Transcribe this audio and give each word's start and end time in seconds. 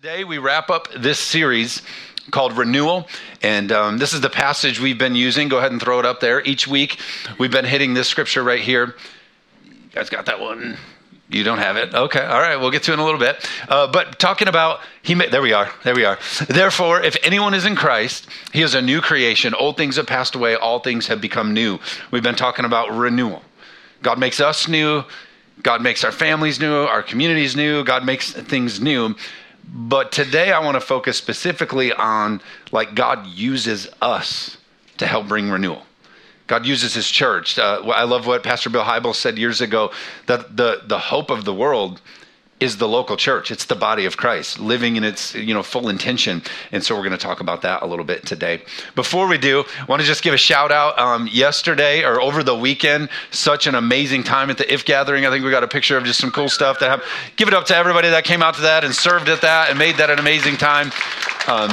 Today, 0.00 0.22
we 0.22 0.38
wrap 0.38 0.70
up 0.70 0.86
this 0.96 1.18
series 1.18 1.82
called 2.30 2.56
Renewal. 2.56 3.08
And 3.42 3.72
um, 3.72 3.98
this 3.98 4.12
is 4.12 4.20
the 4.20 4.30
passage 4.30 4.78
we've 4.78 4.96
been 4.96 5.16
using. 5.16 5.48
Go 5.48 5.58
ahead 5.58 5.72
and 5.72 5.82
throw 5.82 5.98
it 5.98 6.06
up 6.06 6.20
there. 6.20 6.40
Each 6.40 6.68
week, 6.68 7.00
we've 7.36 7.50
been 7.50 7.64
hitting 7.64 7.94
this 7.94 8.06
scripture 8.06 8.44
right 8.44 8.60
here. 8.60 8.94
You 9.64 9.74
guys 9.92 10.08
got 10.08 10.26
that 10.26 10.38
one? 10.38 10.76
You 11.28 11.42
don't 11.42 11.58
have 11.58 11.76
it? 11.76 11.92
Okay. 11.96 12.24
All 12.24 12.38
right. 12.38 12.54
We'll 12.54 12.70
get 12.70 12.84
to 12.84 12.92
it 12.92 12.94
in 12.94 13.00
a 13.00 13.04
little 13.04 13.18
bit. 13.18 13.44
Uh, 13.68 13.90
but 13.90 14.20
talking 14.20 14.46
about, 14.46 14.82
he 15.02 15.16
made, 15.16 15.32
there 15.32 15.42
we 15.42 15.52
are. 15.52 15.68
There 15.82 15.96
we 15.96 16.04
are. 16.04 16.16
Therefore, 16.48 17.02
if 17.02 17.16
anyone 17.24 17.52
is 17.52 17.66
in 17.66 17.74
Christ, 17.74 18.28
he 18.52 18.62
is 18.62 18.76
a 18.76 18.80
new 18.80 19.00
creation. 19.00 19.52
Old 19.52 19.76
things 19.76 19.96
have 19.96 20.06
passed 20.06 20.36
away. 20.36 20.54
All 20.54 20.78
things 20.78 21.08
have 21.08 21.20
become 21.20 21.54
new. 21.54 21.80
We've 22.12 22.22
been 22.22 22.36
talking 22.36 22.64
about 22.64 22.92
renewal. 22.92 23.42
God 24.04 24.20
makes 24.20 24.38
us 24.38 24.68
new. 24.68 25.02
God 25.60 25.82
makes 25.82 26.04
our 26.04 26.12
families 26.12 26.60
new, 26.60 26.84
our 26.84 27.02
communities 27.02 27.56
new. 27.56 27.82
God 27.82 28.06
makes 28.06 28.32
things 28.32 28.80
new. 28.80 29.16
But 29.72 30.12
today 30.12 30.52
I 30.52 30.60
want 30.60 30.76
to 30.76 30.80
focus 30.80 31.16
specifically 31.18 31.92
on 31.92 32.40
like 32.72 32.94
God 32.94 33.26
uses 33.26 33.88
us 34.00 34.56
to 34.96 35.06
help 35.06 35.28
bring 35.28 35.50
renewal. 35.50 35.82
God 36.46 36.64
uses 36.64 36.94
his 36.94 37.08
church. 37.10 37.58
Uh, 37.58 37.82
I 37.94 38.04
love 38.04 38.26
what 38.26 38.42
Pastor 38.42 38.70
Bill 38.70 38.82
Hybels 38.82 39.16
said 39.16 39.36
years 39.36 39.60
ago 39.60 39.92
that 40.26 40.56
the, 40.56 40.82
the 40.86 40.98
hope 40.98 41.30
of 41.30 41.44
the 41.44 41.52
world 41.52 42.00
is 42.60 42.78
the 42.78 42.88
local 42.88 43.16
church. 43.16 43.50
It's 43.50 43.66
the 43.66 43.76
body 43.76 44.04
of 44.04 44.16
Christ 44.16 44.58
living 44.58 44.96
in 44.96 45.04
its 45.04 45.34
you 45.34 45.54
know 45.54 45.62
full 45.62 45.88
intention. 45.88 46.42
And 46.72 46.82
so 46.82 46.94
we're 46.94 47.02
going 47.02 47.12
to 47.12 47.18
talk 47.18 47.40
about 47.40 47.62
that 47.62 47.82
a 47.82 47.86
little 47.86 48.04
bit 48.04 48.26
today. 48.26 48.62
Before 48.94 49.26
we 49.26 49.38
do, 49.38 49.64
I 49.80 49.84
want 49.84 50.00
to 50.02 50.06
just 50.06 50.22
give 50.22 50.34
a 50.34 50.38
shout 50.38 50.72
out. 50.72 50.98
Um, 50.98 51.28
yesterday 51.30 52.04
or 52.04 52.20
over 52.20 52.42
the 52.42 52.54
weekend, 52.54 53.08
such 53.30 53.66
an 53.66 53.74
amazing 53.74 54.24
time 54.24 54.50
at 54.50 54.58
the 54.58 54.72
If 54.72 54.84
Gathering. 54.84 55.26
I 55.26 55.30
think 55.30 55.44
we 55.44 55.50
got 55.50 55.64
a 55.64 55.68
picture 55.68 55.96
of 55.96 56.04
just 56.04 56.20
some 56.20 56.30
cool 56.30 56.48
stuff 56.48 56.80
that 56.80 56.90
have. 56.90 57.04
Give 57.36 57.48
it 57.48 57.54
up 57.54 57.66
to 57.66 57.76
everybody 57.76 58.08
that 58.10 58.24
came 58.24 58.42
out 58.42 58.54
to 58.54 58.62
that 58.62 58.84
and 58.84 58.94
served 58.94 59.28
at 59.28 59.42
that 59.42 59.70
and 59.70 59.78
made 59.78 59.96
that 59.96 60.10
an 60.10 60.18
amazing 60.18 60.56
time. 60.56 60.90
Um, 61.46 61.70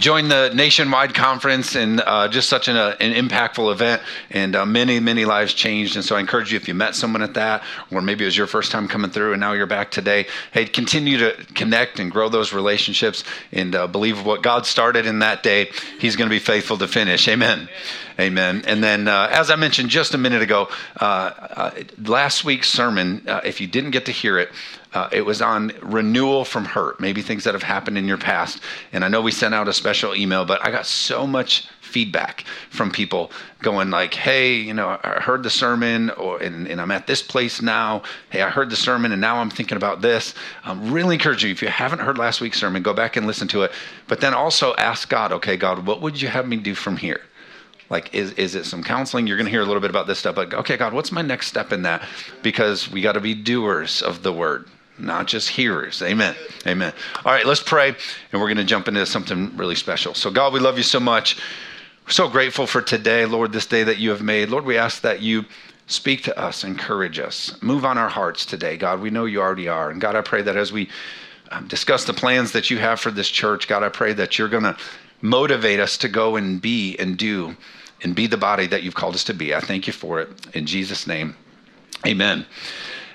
joined 0.00 0.30
the 0.30 0.50
nationwide 0.54 1.14
conference 1.14 1.76
and 1.76 2.00
uh, 2.00 2.26
just 2.26 2.48
such 2.48 2.68
an, 2.68 2.76
uh, 2.76 2.96
an, 3.00 3.12
impactful 3.12 3.70
event. 3.70 4.02
And 4.30 4.56
uh, 4.56 4.64
many 4.64 4.98
many 4.98 5.24
lives 5.24 5.54
changed. 5.54 5.96
And 5.96 6.04
so 6.04 6.16
i 6.16 6.20
encourage 6.20 6.52
you 6.52 6.56
if 6.56 6.66
you 6.66 6.74
met 6.74 6.94
someone 6.94 7.22
at 7.22 7.34
that 7.34 7.62
or 7.92 8.00
maybe 8.00 8.24
it 8.24 8.26
was 8.26 8.36
your 8.36 8.46
first 8.46 8.72
time 8.72 8.88
coming 8.88 9.10
through 9.10 9.32
and 9.32 9.40
now 9.40 9.52
you're 9.52 9.66
back 9.66 9.90
today 9.90 10.26
hey 10.52 10.64
continue 10.64 11.18
to 11.18 11.32
connect 11.54 11.98
and 11.98 12.10
grow 12.10 12.28
those 12.28 12.52
relationships 12.52 13.24
and 13.52 13.74
uh, 13.74 13.86
believe 13.86 14.24
what 14.24 14.42
god 14.42 14.66
started 14.66 15.06
in 15.06 15.18
that 15.20 15.42
day 15.42 15.70
he's 15.98 16.16
going 16.16 16.28
to 16.28 16.34
be 16.34 16.40
faithful 16.40 16.78
to 16.78 16.88
finish. 16.88 17.28
Amen. 17.28 17.68
Amen. 18.18 18.62
And 18.66 18.82
then, 18.82 19.08
uh, 19.08 19.28
as 19.30 19.50
I 19.50 19.56
mentioned 19.56 19.88
just 19.88 20.14
a 20.14 20.18
minute 20.18 20.42
ago, 20.42 20.68
uh, 21.00 21.70
last 21.98 22.44
week's 22.44 22.68
sermon, 22.68 23.22
if 23.44 23.60
you 23.60 23.66
didn't 23.66 23.92
get 23.92 24.06
to 24.06 24.12
hear 24.12 24.38
it, 24.38 24.50
uh, 24.92 25.08
it 25.12 25.24
was 25.24 25.40
on 25.40 25.72
renewal 25.82 26.44
from 26.44 26.64
hurt, 26.64 26.98
maybe 26.98 27.22
things 27.22 27.44
that 27.44 27.54
have 27.54 27.62
happened 27.62 27.96
in 27.96 28.08
your 28.08 28.18
past. 28.18 28.60
And 28.92 29.04
I 29.04 29.08
know 29.08 29.20
we 29.20 29.30
sent 29.30 29.54
out 29.54 29.68
a 29.68 29.72
special 29.72 30.14
email, 30.16 30.44
but 30.44 30.64
I 30.64 30.70
got 30.70 30.86
so 30.86 31.26
much 31.26 31.68
feedback 31.80 32.44
from 32.70 32.90
people 32.90 33.30
going 33.62 33.90
like, 33.90 34.14
"Hey, 34.14 34.54
you 34.54 34.74
know, 34.74 34.98
I 35.02 35.20
heard 35.20 35.42
the 35.42 35.50
sermon, 35.50 36.10
or 36.10 36.38
and, 36.38 36.66
and, 36.66 36.80
I'm 36.80 36.90
at 36.90 37.06
this 37.06 37.22
place 37.22 37.60
now. 37.60 38.02
Hey, 38.30 38.42
I 38.42 38.50
heard 38.50 38.70
the 38.70 38.76
sermon, 38.76 39.12
and 39.12 39.20
now 39.20 39.36
I'm 39.36 39.50
thinking 39.50 39.76
about 39.76 40.00
this." 40.00 40.34
I'm 40.64 40.92
really 40.92 41.16
encouraging 41.16 41.48
you 41.48 41.52
if 41.52 41.62
you 41.62 41.68
haven't 41.68 42.00
heard 42.00 42.18
last 42.18 42.40
week's 42.40 42.58
sermon, 42.58 42.82
go 42.82 42.94
back 42.94 43.16
and 43.16 43.26
listen 43.26 43.48
to 43.48 43.62
it. 43.62 43.72
But 44.08 44.20
then 44.20 44.34
also 44.34 44.74
ask 44.76 45.08
God, 45.08 45.32
"Okay, 45.32 45.56
God, 45.56 45.86
what 45.86 46.00
would 46.00 46.20
you 46.20 46.28
have 46.28 46.48
me 46.48 46.56
do 46.56 46.74
from 46.74 46.96
here?" 46.96 47.20
like 47.90 48.14
is, 48.14 48.32
is 48.34 48.54
it 48.54 48.64
some 48.64 48.84
counseling 48.84 49.26
you're 49.26 49.36
going 49.36 49.46
to 49.46 49.50
hear 49.50 49.62
a 49.62 49.64
little 49.64 49.80
bit 49.80 49.90
about 49.90 50.06
this 50.06 50.18
stuff 50.18 50.36
but 50.36 50.54
okay 50.54 50.76
god 50.76 50.94
what's 50.94 51.10
my 51.10 51.22
next 51.22 51.48
step 51.48 51.72
in 51.72 51.82
that 51.82 52.06
because 52.40 52.88
we 52.88 53.02
got 53.02 53.12
to 53.12 53.20
be 53.20 53.34
doers 53.34 54.00
of 54.00 54.22
the 54.22 54.32
word 54.32 54.68
not 55.00 55.26
just 55.26 55.48
hearers. 55.48 56.02
Amen. 56.02 56.34
Amen. 56.66 56.92
All 57.24 57.32
right, 57.32 57.46
let's 57.46 57.62
pray, 57.62 57.88
and 57.88 58.40
we're 58.40 58.48
going 58.48 58.56
to 58.56 58.64
jump 58.64 58.88
into 58.88 59.04
something 59.06 59.56
really 59.56 59.74
special. 59.74 60.14
So, 60.14 60.30
God, 60.30 60.52
we 60.52 60.60
love 60.60 60.76
you 60.76 60.82
so 60.82 61.00
much. 61.00 61.36
We're 62.06 62.12
so 62.12 62.28
grateful 62.28 62.66
for 62.66 62.82
today, 62.82 63.26
Lord, 63.26 63.52
this 63.52 63.66
day 63.66 63.84
that 63.84 63.98
you 63.98 64.10
have 64.10 64.22
made. 64.22 64.48
Lord, 64.48 64.64
we 64.64 64.76
ask 64.76 65.02
that 65.02 65.22
you 65.22 65.44
speak 65.86 66.22
to 66.24 66.38
us, 66.38 66.64
encourage 66.64 67.18
us, 67.18 67.60
move 67.62 67.84
on 67.84 67.98
our 67.98 68.08
hearts 68.08 68.46
today, 68.46 68.76
God. 68.76 69.00
We 69.00 69.10
know 69.10 69.24
you 69.24 69.40
already 69.40 69.68
are. 69.68 69.90
And 69.90 70.00
God, 70.00 70.14
I 70.14 70.20
pray 70.20 70.42
that 70.42 70.56
as 70.56 70.72
we 70.72 70.88
um, 71.50 71.66
discuss 71.66 72.04
the 72.04 72.14
plans 72.14 72.52
that 72.52 72.70
you 72.70 72.78
have 72.78 73.00
for 73.00 73.10
this 73.10 73.28
church, 73.28 73.66
God, 73.66 73.82
I 73.82 73.88
pray 73.88 74.12
that 74.12 74.38
you're 74.38 74.48
going 74.48 74.62
to 74.62 74.76
motivate 75.20 75.80
us 75.80 75.98
to 75.98 76.08
go 76.08 76.36
and 76.36 76.62
be 76.62 76.96
and 76.98 77.16
do 77.16 77.56
and 78.02 78.14
be 78.14 78.26
the 78.26 78.36
body 78.36 78.66
that 78.68 78.82
you've 78.82 78.94
called 78.94 79.14
us 79.14 79.24
to 79.24 79.34
be. 79.34 79.54
I 79.54 79.60
thank 79.60 79.86
you 79.86 79.92
for 79.92 80.20
it. 80.20 80.28
In 80.54 80.66
Jesus' 80.66 81.06
name, 81.06 81.36
amen. 82.06 82.46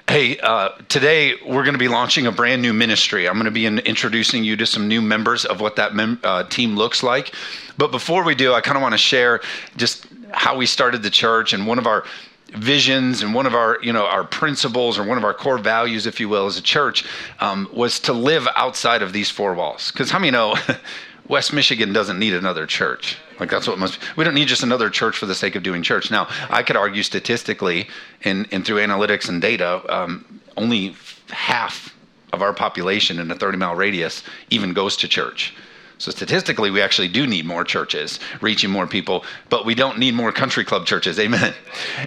Hey, 0.07 0.37
uh, 0.37 0.69
today 0.87 1.33
we're 1.47 1.63
going 1.63 1.73
to 1.73 1.79
be 1.79 1.87
launching 1.87 2.27
a 2.27 2.31
brand 2.31 2.61
new 2.61 2.73
ministry. 2.73 3.27
I'm 3.27 3.33
going 3.33 3.45
to 3.45 3.51
be 3.51 3.65
in, 3.65 3.79
introducing 3.79 4.43
you 4.43 4.55
to 4.55 4.65
some 4.67 4.87
new 4.87 5.01
members 5.01 5.45
of 5.45 5.59
what 5.59 5.77
that 5.77 5.95
mem- 5.95 6.19
uh, 6.23 6.43
team 6.43 6.75
looks 6.75 7.01
like. 7.01 7.33
But 7.79 7.89
before 7.89 8.23
we 8.23 8.35
do, 8.35 8.53
I 8.53 8.61
kind 8.61 8.77
of 8.77 8.83
want 8.83 8.93
to 8.93 8.99
share 8.99 9.41
just 9.77 10.05
how 10.31 10.55
we 10.55 10.67
started 10.67 11.01
the 11.01 11.09
church 11.09 11.53
and 11.53 11.65
one 11.65 11.79
of 11.79 11.87
our 11.87 12.05
visions 12.49 13.23
and 13.23 13.33
one 13.33 13.47
of 13.47 13.55
our 13.55 13.79
you 13.81 13.91
know 13.91 14.05
our 14.05 14.23
principles 14.23 14.99
or 14.99 15.03
one 15.03 15.17
of 15.17 15.23
our 15.23 15.33
core 15.33 15.57
values 15.57 16.05
if 16.05 16.19
you 16.19 16.29
will 16.29 16.45
as 16.45 16.57
a 16.57 16.61
church 16.61 17.03
um, 17.39 17.67
was 17.73 17.99
to 17.99 18.13
live 18.13 18.47
outside 18.55 19.01
of 19.01 19.11
these 19.11 19.29
four 19.31 19.55
walls 19.55 19.91
because 19.91 20.11
how 20.11 20.19
many 20.19 20.31
know 20.31 20.55
west 21.27 21.51
michigan 21.51 21.91
doesn't 21.91 22.19
need 22.19 22.33
another 22.33 22.65
church 22.65 23.17
like 23.39 23.49
that's 23.49 23.67
what 23.67 23.77
must. 23.77 23.99
We 24.17 24.23
don't 24.23 24.33
need 24.33 24.47
just 24.47 24.63
another 24.63 24.89
church 24.89 25.17
for 25.17 25.25
the 25.25 25.35
sake 25.35 25.55
of 25.55 25.63
doing 25.63 25.83
church. 25.83 26.11
Now, 26.11 26.27
I 26.49 26.63
could 26.63 26.75
argue 26.75 27.03
statistically, 27.03 27.87
and, 28.23 28.47
and 28.51 28.65
through 28.65 28.77
analytics 28.77 29.29
and 29.29 29.41
data, 29.41 29.81
um, 29.89 30.41
only 30.57 30.95
half 31.29 31.93
of 32.33 32.41
our 32.41 32.53
population 32.53 33.19
in 33.19 33.31
a 33.31 33.35
30 33.35 33.57
mile 33.57 33.75
radius 33.75 34.23
even 34.49 34.73
goes 34.73 34.97
to 34.97 35.07
church. 35.07 35.53
So 35.97 36.11
statistically, 36.11 36.71
we 36.71 36.81
actually 36.81 37.07
do 37.07 37.25
need 37.25 37.45
more 37.45 37.63
churches, 37.63 38.19
reaching 38.41 38.69
more 38.69 38.85
people, 38.85 39.23
but 39.49 39.65
we 39.65 39.75
don't 39.75 39.97
need 39.97 40.13
more 40.13 40.31
country 40.33 40.65
club 40.65 40.85
churches. 40.85 41.17
Amen. 41.17 41.53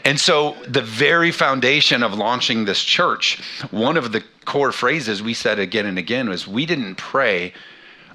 And 0.05 0.21
so 0.21 0.57
the 0.67 0.83
very 0.83 1.31
foundation 1.31 2.03
of 2.03 2.13
launching 2.13 2.67
this 2.67 2.83
church, 2.83 3.41
one 3.71 3.97
of 3.97 4.13
the 4.13 4.23
core 4.45 4.73
phrases 4.73 5.23
we 5.23 5.33
said 5.33 5.59
again 5.59 5.87
and 5.87 5.99
again 5.99 6.29
was 6.29 6.47
we 6.47 6.67
didn't 6.67 6.97
pray, 6.97 7.55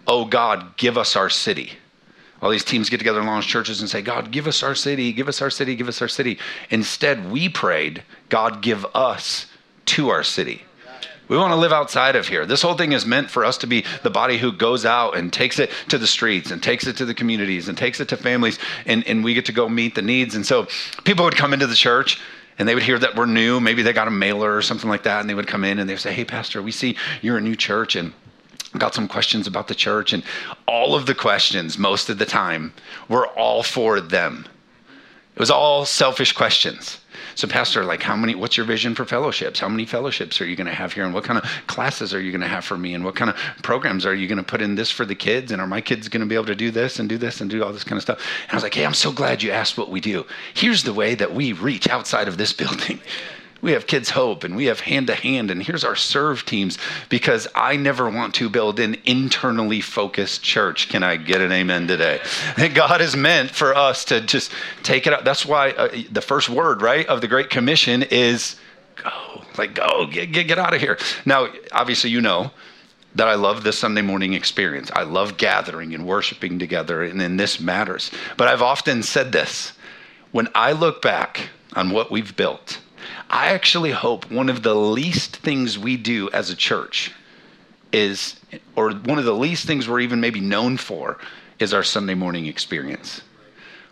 "Oh 0.06 0.25
God, 0.25 0.78
give 0.78 0.96
us 0.97 1.16
our 1.16 1.29
city." 1.29 1.73
All 2.43 2.49
these 2.49 2.65
teams 2.65 2.89
get 2.89 2.97
together 2.97 3.19
and 3.19 3.27
launch 3.27 3.47
churches 3.47 3.79
and 3.79 3.89
say, 3.89 4.01
God, 4.01 4.29
give 4.29 4.47
us 4.47 4.63
our 4.63 4.75
city, 4.75 5.13
give 5.13 5.29
us 5.29 5.41
our 5.41 5.49
city, 5.49 5.77
give 5.77 5.87
us 5.87 6.01
our 6.01 6.09
city. 6.09 6.37
Instead, 6.69 7.31
we 7.31 7.47
prayed, 7.47 8.03
God, 8.27 8.61
give 8.61 8.85
us 8.93 9.45
to 9.85 10.09
our 10.09 10.23
city. 10.23 10.63
We 11.29 11.37
want 11.37 11.53
to 11.53 11.57
live 11.57 11.71
outside 11.71 12.17
of 12.17 12.27
here. 12.27 12.45
This 12.45 12.61
whole 12.61 12.73
thing 12.75 12.91
is 12.91 13.05
meant 13.05 13.31
for 13.31 13.45
us 13.45 13.57
to 13.59 13.67
be 13.67 13.85
the 14.03 14.09
body 14.09 14.37
who 14.37 14.51
goes 14.51 14.85
out 14.85 15.15
and 15.15 15.31
takes 15.31 15.57
it 15.57 15.71
to 15.87 15.97
the 15.97 16.05
streets 16.05 16.51
and 16.51 16.61
takes 16.61 16.85
it 16.85 16.97
to 16.97 17.05
the 17.05 17.13
communities 17.13 17.69
and 17.69 17.77
takes 17.77 18.01
it 18.01 18.09
to 18.09 18.17
families, 18.17 18.59
and, 18.85 19.07
and 19.07 19.23
we 19.23 19.33
get 19.33 19.45
to 19.45 19.53
go 19.53 19.69
meet 19.69 19.95
the 19.95 20.01
needs. 20.01 20.35
And 20.35 20.45
so 20.45 20.67
people 21.05 21.23
would 21.23 21.37
come 21.37 21.53
into 21.53 21.65
the 21.65 21.75
church 21.75 22.19
and 22.59 22.67
they 22.67 22.73
would 22.73 22.83
hear 22.83 22.99
that 22.99 23.15
we're 23.15 23.25
new. 23.25 23.61
Maybe 23.61 23.83
they 23.83 23.93
got 23.93 24.09
a 24.09 24.11
mailer 24.11 24.53
or 24.53 24.61
something 24.61 24.89
like 24.89 25.03
that, 25.03 25.21
and 25.21 25.29
they 25.29 25.33
would 25.33 25.47
come 25.47 25.63
in 25.63 25.79
and 25.79 25.89
they 25.89 25.93
would 25.93 26.01
say, 26.01 26.11
Hey, 26.11 26.25
Pastor, 26.25 26.61
we 26.61 26.71
see 26.71 26.97
you're 27.21 27.37
a 27.37 27.41
new 27.41 27.55
church, 27.55 27.95
and 27.95 28.13
got 28.78 28.94
some 28.94 29.07
questions 29.07 29.47
about 29.47 29.67
the 29.67 29.75
church, 29.75 30.13
and 30.13 30.23
all 30.67 30.95
of 30.95 31.06
the 31.06 31.16
questions, 31.16 31.78
most 31.78 32.09
of 32.09 32.17
the 32.17 32.25
time, 32.25 32.73
were 33.07 33.28
all 33.28 33.63
for 33.63 34.01
them. 34.01 34.47
It 35.34 35.39
was 35.39 35.51
all 35.51 35.85
selfish 35.85 36.31
questions. 36.34 37.00
So, 37.35 37.47
Pastor, 37.47 37.84
like, 37.84 38.03
how 38.03 38.16
many, 38.16 38.35
what's 38.35 38.57
your 38.57 38.66
vision 38.66 38.94
for 38.94 39.06
fellowships? 39.06 39.59
How 39.59 39.67
many 39.67 39.85
fellowships 39.85 40.39
are 40.39 40.45
you 40.45 40.56
going 40.56 40.67
to 40.67 40.73
have 40.73 40.94
here? 40.94 41.03
And 41.03 41.13
what 41.13 41.23
kind 41.23 41.39
of 41.39 41.50
classes 41.66 42.13
are 42.13 42.22
you 42.22 42.31
going 42.31 42.41
to 42.41 42.47
have 42.47 42.63
for 42.63 42.78
me? 42.78 42.94
And 42.94 43.03
what 43.03 43.16
kind 43.16 43.31
of 43.31 43.35
programs 43.63 44.06
are 44.06 44.13
you 44.13 44.28
going 44.28 44.38
to 44.38 44.44
put 44.44 44.61
in 44.61 44.75
this 44.75 44.91
for 44.91 45.05
the 45.05 45.16
kids? 45.16 45.51
And 45.51 45.59
are 45.59 45.67
my 45.67 45.81
kids 45.81 46.07
going 46.07 46.22
to 46.22 46.28
be 46.28 46.35
able 46.35 46.45
to 46.45 46.55
do 46.55 46.69
this 46.69 47.00
and 47.00 47.09
do 47.09 47.17
this 47.17 47.41
and 47.41 47.50
do 47.50 47.63
all 47.63 47.73
this 47.73 47.84
kind 47.84 47.97
of 47.97 48.03
stuff? 48.03 48.19
And 48.44 48.51
I 48.51 48.55
was 48.55 48.63
like, 48.63 48.75
hey, 48.75 48.85
I'm 48.85 48.94
so 48.94 49.11
glad 49.11 49.41
you 49.41 49.50
asked 49.50 49.78
what 49.78 49.90
we 49.90 50.00
do. 50.00 50.25
Here's 50.53 50.84
the 50.84 50.94
way 50.94 51.16
that 51.16 51.34
we 51.34 51.53
reach 51.53 51.90
outside 51.90 52.28
of 52.28 52.38
this 52.38 52.53
building 52.63 53.00
we 53.63 53.72
have 53.72 53.88
Kids 53.88 54.09
Hope 54.09 54.44
and 54.44 54.57
we 54.57 54.66
have 54.66 54.81
Hand 54.81 55.07
to 55.07 55.16
Hand, 55.16 55.50
and 55.50 55.63
here's 55.63 55.85
our 55.85 55.96
serve 55.96 56.46
teams 56.46 56.78
because 57.07 57.47
I 57.56 57.78
never 57.78 58.09
want 58.09 58.35
to 58.35 58.50
build 58.50 58.78
an 58.78 58.97
internally 59.06 59.79
focused 59.79 60.43
church. 60.43 60.90
Can 60.90 61.02
I 61.02 61.16
get 61.16 61.40
an 61.40 61.53
amen 61.53 61.87
today? 61.87 62.20
God 62.73 62.99
is 62.99 63.16
meant 63.16 63.52
for 63.52 63.73
us 63.73 64.03
to 64.05 64.20
just 64.20 64.52
take 64.84 65.08
it 65.08 65.14
out. 65.14 65.23
That's 65.23 65.46
why 65.46 65.72
uh, 65.72 65.97
the 66.11 66.22
first 66.22 66.49
word, 66.49 66.82
right, 66.82 67.08
of 67.08 67.22
the 67.22 67.28
Great 67.29 67.49
Commission 67.49 68.03
is 68.03 68.58
go. 69.02 69.43
Like, 69.58 69.76
go, 69.76 70.08
get, 70.08 70.34
get, 70.34 70.47
get 70.47 70.59
out 70.59 70.73
of 70.73 70.82
here. 70.82 70.97
Now, 71.26 71.47
obviously, 71.72 72.09
you 72.09 72.20
know 72.20 72.52
that 73.16 73.29
I 73.29 73.35
love 73.35 73.64
this 73.64 73.79
Sunday 73.79 74.02
morning 74.02 74.34
experience. 74.34 74.91
I 74.93 75.03
love 75.03 75.37
gathering 75.37 75.96
and 75.96 76.05
worshiping 76.05 76.59
together, 76.59 77.02
and 77.02 77.22
then 77.22 77.37
this 77.37 77.61
matters. 77.61 78.11
But 78.35 78.49
I've 78.49 78.61
often 78.61 79.03
said 79.03 79.32
this 79.32 79.72
when 80.34 80.49
I 80.53 80.73
look 80.73 81.02
back 81.02 81.49
on 81.76 81.91
what 81.91 82.11
we've 82.11 82.35
built, 82.35 82.79
I 83.34 83.47
actually 83.47 83.90
hope 83.90 84.30
one 84.30 84.47
of 84.47 84.62
the 84.62 84.76
least 84.76 85.38
things 85.38 85.80
we 85.80 85.97
do 85.97 86.30
as 86.30 86.52
a 86.52 86.56
church 86.56 87.12
is, 87.91 88.40
or 88.76 88.91
one 88.91 89.18
of 89.18 89.26
the 89.26 89.34
least 89.34 89.66
things 89.66 89.88
we're 89.90 90.02
even 90.02 90.22
maybe 90.22 90.40
known 90.40 90.78
for, 90.78 91.18
is 91.58 91.74
our 91.74 91.82
Sunday 91.82 92.14
morning 92.14 92.46
experience. 92.46 93.24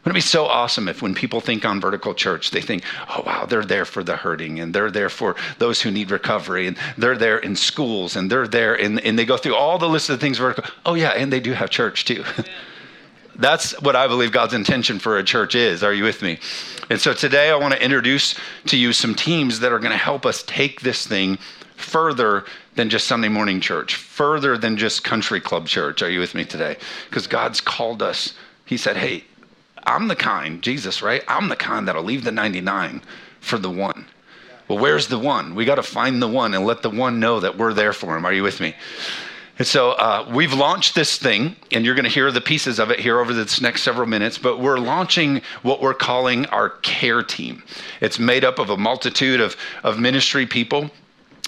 Wouldn't 0.04 0.16
it 0.16 0.18
be 0.18 0.22
so 0.22 0.46
awesome 0.46 0.88
if 0.88 1.02
when 1.02 1.16
people 1.16 1.42
think 1.42 1.66
on 1.66 1.82
vertical 1.82 2.14
church, 2.14 2.52
they 2.52 2.62
think, 2.62 2.84
oh, 3.10 3.24
wow, 3.26 3.48
they're 3.48 3.66
there 3.66 3.86
for 3.86 4.04
the 4.04 4.16
hurting 4.16 4.60
and 4.60 4.76
they're 4.76 4.92
there 4.92 5.10
for 5.10 5.36
those 5.58 5.82
who 5.82 5.90
need 5.90 6.12
recovery 6.12 6.68
and 6.68 6.78
they're 7.00 7.18
there 7.18 7.40
in 7.40 7.56
schools 7.56 8.16
and 8.16 8.30
they're 8.30 8.48
there 8.48 8.76
and, 8.76 9.00
and 9.00 9.18
they 9.18 9.26
go 9.26 9.38
through 9.38 9.56
all 9.56 9.80
the 9.80 9.90
list 9.90 10.12
of 10.12 10.20
things 10.20 10.38
vertical. 10.38 10.72
Oh, 10.86 10.94
yeah, 10.94 11.10
and 11.10 11.34
they 11.34 11.40
do 11.40 11.54
have 11.54 11.72
church 11.72 12.06
too. 12.06 12.24
That's 13.36 13.80
what 13.82 13.96
I 13.96 14.08
believe 14.08 14.32
God's 14.32 14.54
intention 14.54 15.00
for 15.00 15.18
a 15.18 15.24
church 15.24 15.56
is. 15.56 15.84
Are 15.84 15.94
you 15.94 16.04
with 16.04 16.22
me? 16.22 16.40
And 16.90 17.00
so 17.00 17.14
today 17.14 17.50
I 17.50 17.56
want 17.56 17.74
to 17.74 17.84
introduce 17.84 18.36
to 18.68 18.78
you 18.78 18.94
some 18.94 19.16
teams 19.16 19.60
that 19.62 19.72
are 19.72 19.80
going 19.80 19.92
to 19.92 19.98
help 19.98 20.26
us 20.26 20.44
take 20.44 20.82
this 20.82 21.08
thing 21.08 21.38
further 21.76 22.46
than 22.76 22.90
just 22.90 23.08
Sunday 23.08 23.30
morning 23.30 23.60
church, 23.60 23.96
further 23.96 24.58
than 24.58 24.78
just 24.78 25.04
country 25.04 25.40
club 25.40 25.68
church. 25.68 26.02
Are 26.02 26.10
you 26.10 26.20
with 26.20 26.36
me 26.36 26.46
today? 26.46 26.78
Because 27.10 27.28
God's 27.28 27.62
called 27.62 28.02
us. 28.02 28.34
He 28.66 28.78
said, 28.78 28.98
hey, 28.98 29.24
I'm 29.84 30.08
the 30.08 30.16
kind, 30.16 30.62
Jesus, 30.62 31.02
right? 31.02 31.24
I'm 31.28 31.50
the 31.50 31.56
kind 31.56 31.88
that'll 31.88 32.04
leave 32.04 32.24
the 32.24 32.32
99 32.32 33.02
for 33.40 33.58
the 33.58 33.72
one. 33.72 34.06
Well, 34.68 34.78
where's 34.78 35.08
the 35.08 35.20
one? 35.20 35.56
We 35.56 35.66
got 35.66 35.76
to 35.76 35.84
find 35.84 36.22
the 36.22 36.28
one 36.28 36.54
and 36.54 36.66
let 36.66 36.82
the 36.82 36.90
one 36.90 37.20
know 37.20 37.40
that 37.40 37.58
we're 37.58 37.74
there 37.74 37.94
for 37.94 38.16
him. 38.16 38.26
Are 38.26 38.32
you 38.32 38.44
with 38.44 38.62
me? 38.62 38.76
And 39.62 39.68
so 39.68 39.92
uh, 39.92 40.28
we've 40.34 40.54
launched 40.54 40.96
this 40.96 41.20
thing, 41.20 41.56
and 41.72 41.86
you're 41.86 41.94
going 41.94 42.06
to 42.06 42.10
hear 42.10 42.32
the 42.32 42.42
pieces 42.42 42.80
of 42.80 42.90
it 42.90 43.00
here 43.00 43.20
over 43.20 43.32
this 43.32 43.62
next 43.62 43.84
several 43.84 44.08
minutes. 44.08 44.40
But 44.40 44.60
we're 44.60 44.80
launching 44.80 45.44
what 45.62 45.84
we're 45.84 45.94
calling 45.94 46.48
our 46.48 46.70
care 46.70 47.22
team. 47.22 47.62
It's 48.00 48.18
made 48.18 48.44
up 48.44 48.58
of 48.58 48.72
a 48.72 48.78
multitude 48.78 49.40
of, 49.40 49.56
of 49.84 50.00
ministry 50.00 50.48
people. 50.48 50.90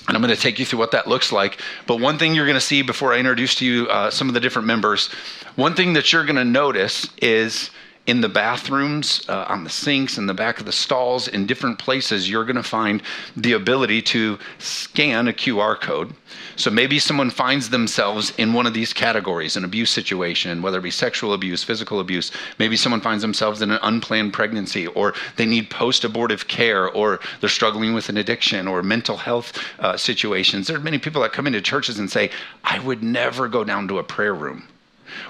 And 0.07 0.15
I'm 0.15 0.21
going 0.21 0.30
to 0.30 0.39
take 0.39 0.60
you 0.60 0.65
through 0.65 0.77
what 0.77 0.92
that 0.92 1.07
looks 1.07 1.31
like. 1.31 1.60
But 1.88 2.01
one 2.01 2.19
thing 2.19 2.36
you're 2.36 2.45
going 2.45 2.54
to 2.54 2.62
see 2.62 2.83
before 2.83 3.15
I 3.15 3.18
introduce 3.18 3.56
to 3.56 3.65
you 3.65 3.88
uh, 3.88 4.12
some 4.12 4.27
of 4.27 4.36
the 4.36 4.39
different 4.39 4.68
members, 4.68 5.07
one 5.56 5.74
thing 5.74 5.94
that 5.94 6.13
you're 6.13 6.24
going 6.24 6.36
to 6.36 6.45
notice 6.45 7.09
is 7.19 7.71
in 8.05 8.19
the 8.19 8.27
bathrooms, 8.27 9.23
uh, 9.29 9.45
on 9.47 9.63
the 9.63 9.69
sinks, 9.69 10.17
in 10.17 10.25
the 10.25 10.33
back 10.33 10.59
of 10.59 10.65
the 10.65 10.73
stalls, 10.73 11.29
in 11.29 11.45
different 11.45 11.79
places, 11.79 12.29
you're 12.29 12.44
going 12.44 12.57
to 12.57 12.63
find 12.63 13.01
the 13.38 13.53
ability 13.53 14.01
to 14.01 14.38
scan 14.59 15.29
a 15.29 15.33
QR 15.33 15.79
code. 15.79 16.13
So 16.57 16.69
maybe 16.69 17.00
someone 17.00 17.29
finds 17.29 17.69
themselves 17.69 18.33
in 18.38 18.51
one 18.51 18.67
of 18.67 18.73
these 18.73 18.91
categories, 18.91 19.55
an 19.55 19.63
abuse 19.63 19.89
situation, 19.89 20.61
whether 20.61 20.79
it 20.79 20.83
be 20.83 20.91
sexual 20.91 21.33
abuse, 21.33 21.63
physical 21.63 22.01
abuse. 22.01 22.31
Maybe 22.59 22.75
someone 22.75 23.00
finds 23.00 23.21
themselves 23.21 23.61
in 23.61 23.71
an 23.71 23.79
unplanned 23.83 24.33
pregnancy, 24.33 24.88
or 24.88 25.13
they 25.38 25.45
need 25.45 25.69
post 25.69 26.03
abortive 26.03 26.49
care, 26.49 26.89
or 26.89 27.21
they're 27.39 27.49
struggling 27.49 27.94
with 27.94 28.09
an 28.09 28.17
addiction 28.17 28.67
or 28.67 28.83
mental 28.83 29.15
health 29.15 29.57
uh, 29.79 29.95
situations. 29.95 30.67
There 30.67 30.75
are 30.75 30.81
many 30.81 30.97
people 30.97 31.21
that 31.21 31.31
come 31.31 31.47
into 31.47 31.61
churches 31.61 31.99
and 31.99 32.11
say, 32.11 32.31
I 32.65 32.79
would 32.79 33.01
never 33.01 33.47
go 33.47 33.63
down 33.63 33.88
to 33.88 33.99
a 33.99 34.03
prayer 34.03 34.33
room 34.33 34.67